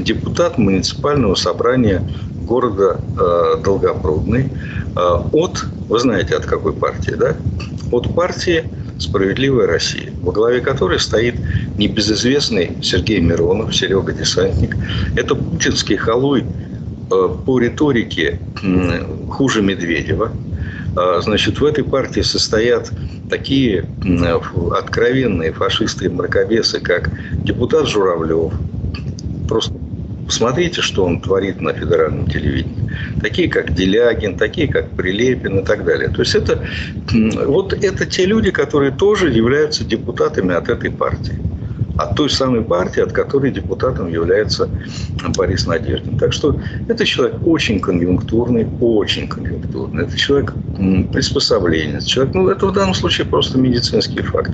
депутат 0.00 0.58
муниципального 0.58 1.36
собрания 1.36 2.02
города 2.44 3.00
э, 3.18 3.62
Долгопрудный 3.62 4.50
э, 4.96 4.98
от, 5.32 5.64
вы 5.88 6.00
знаете, 6.00 6.34
от 6.34 6.46
какой 6.46 6.72
партии, 6.72 7.12
да? 7.12 7.36
От 7.92 8.12
партии 8.12 8.64
«Справедливая 8.98 9.68
Россия», 9.68 10.10
во 10.22 10.32
главе 10.32 10.60
которой 10.60 10.98
стоит 10.98 11.36
небезызвестный 11.78 12.72
Сергей 12.82 13.20
Миронов, 13.20 13.74
Серега 13.74 14.12
Десантник. 14.12 14.76
Это 15.16 15.34
путинский 15.34 15.96
халуй 15.96 16.44
э, 16.44 17.28
по 17.44 17.58
риторике 17.58 18.38
хуже 19.30 19.62
Медведева. 19.62 20.32
А, 20.94 21.20
значит, 21.20 21.60
в 21.60 21.64
этой 21.64 21.84
партии 21.84 22.20
состоят 22.20 22.90
такие 23.30 23.86
откровенные 24.72 25.52
фашисты 25.52 26.06
и 26.06 26.08
мракобесы, 26.08 26.80
как 26.80 27.10
депутат 27.44 27.88
Журавлев, 27.88 28.52
просто 29.48 29.74
Посмотрите, 30.32 30.80
что 30.80 31.04
он 31.04 31.20
творит 31.20 31.60
на 31.60 31.74
федеральном 31.74 32.26
телевидении. 32.26 32.90
Такие, 33.20 33.50
как 33.50 33.74
Делягин, 33.74 34.38
такие, 34.38 34.66
как 34.66 34.88
Прилепин 34.90 35.58
и 35.58 35.62
так 35.62 35.84
далее. 35.84 36.08
То 36.08 36.20
есть, 36.20 36.34
это, 36.34 36.64
вот 37.46 37.74
это 37.74 38.06
те 38.06 38.24
люди, 38.24 38.50
которые 38.50 38.92
тоже 38.92 39.30
являются 39.30 39.84
депутатами 39.84 40.54
от 40.54 40.70
этой 40.70 40.90
партии 40.90 41.38
от 42.02 42.14
той 42.14 42.30
самой 42.30 42.62
партии, 42.62 43.02
от 43.02 43.12
которой 43.12 43.50
депутатом 43.50 44.08
является 44.08 44.68
Борис 45.36 45.66
Надеждин. 45.66 46.18
Так 46.18 46.32
что 46.32 46.58
это 46.88 47.04
человек 47.04 47.36
очень 47.46 47.80
конъюнктурный, 47.80 48.66
очень 48.80 49.28
конъюнктурный. 49.28 50.04
Это 50.04 50.16
человек 50.16 50.52
приспособленец. 51.12 52.04
Человек, 52.04 52.34
ну, 52.34 52.48
это 52.48 52.66
в 52.66 52.72
данном 52.72 52.94
случае 52.94 53.26
просто 53.26 53.58
медицинский 53.58 54.22
факт. 54.22 54.52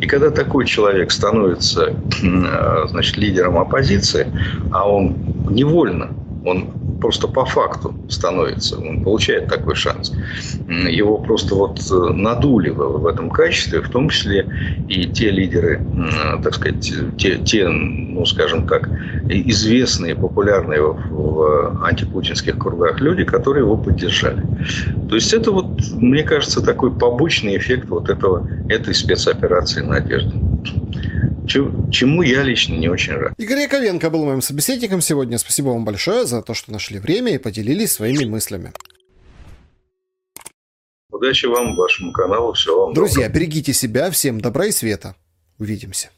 И 0.00 0.06
когда 0.06 0.30
такой 0.30 0.66
человек 0.66 1.10
становится 1.10 1.94
значит, 2.88 3.16
лидером 3.16 3.58
оппозиции, 3.58 4.26
а 4.70 4.88
он 4.88 5.16
невольно, 5.50 6.10
он 6.44 6.70
просто 7.00 7.28
по 7.28 7.44
факту 7.44 7.94
становится, 8.08 8.78
он 8.78 9.02
получает 9.02 9.48
такой 9.48 9.74
шанс. 9.74 10.12
Его 10.66 11.18
просто 11.18 11.54
вот 11.54 11.80
э, 11.90 11.94
надули 11.94 12.70
в 12.70 13.06
этом 13.06 13.30
качестве, 13.30 13.80
в 13.80 13.88
том 13.88 14.08
числе 14.08 14.46
и 14.88 15.06
те 15.06 15.30
лидеры, 15.30 15.80
так 16.42 16.54
сказать, 16.54 16.92
те, 17.16 17.38
те 17.38 17.68
ну, 17.68 18.24
скажем 18.26 18.66
так, 18.66 18.90
известные, 19.28 20.14
популярные 20.14 20.82
в 20.82 21.84
антипутинских 21.84 22.58
кругах 22.58 23.00
люди, 23.00 23.24
которые 23.24 23.64
его 23.64 23.76
поддержали. 23.76 24.42
То 25.08 25.14
есть 25.14 25.32
это 25.32 25.52
вот, 25.52 25.80
мне 25.92 26.22
кажется, 26.22 26.60
такой 26.60 26.90
побочный 26.90 27.56
эффект 27.56 27.88
вот 27.88 28.10
этого, 28.10 28.46
этой 28.68 28.94
спецоперации 28.94 29.80
«Надежды». 29.80 30.47
Чему 31.48 32.22
я 32.22 32.42
лично 32.42 32.74
не 32.74 32.88
очень 32.88 33.14
рад. 33.14 33.32
Игорь 33.38 33.60
Яковенко 33.60 34.10
был 34.10 34.24
моим 34.24 34.42
собеседником 34.42 35.00
сегодня. 35.00 35.38
Спасибо 35.38 35.68
вам 35.68 35.84
большое 35.84 36.26
за 36.26 36.42
то, 36.42 36.54
что 36.54 36.72
нашли 36.72 36.98
время 36.98 37.34
и 37.34 37.38
поделились 37.38 37.92
своими 37.92 38.24
мыслями. 38.24 38.72
Удачи 41.10 41.46
вам, 41.46 41.74
вашему 41.74 42.12
каналу, 42.12 42.52
всего 42.52 42.86
вам 42.86 42.94
Друзья, 42.94 43.26
доброго. 43.26 43.34
берегите 43.40 43.72
себя, 43.72 44.10
всем 44.10 44.40
добра 44.40 44.66
и 44.66 44.70
света. 44.70 45.16
Увидимся. 45.58 46.10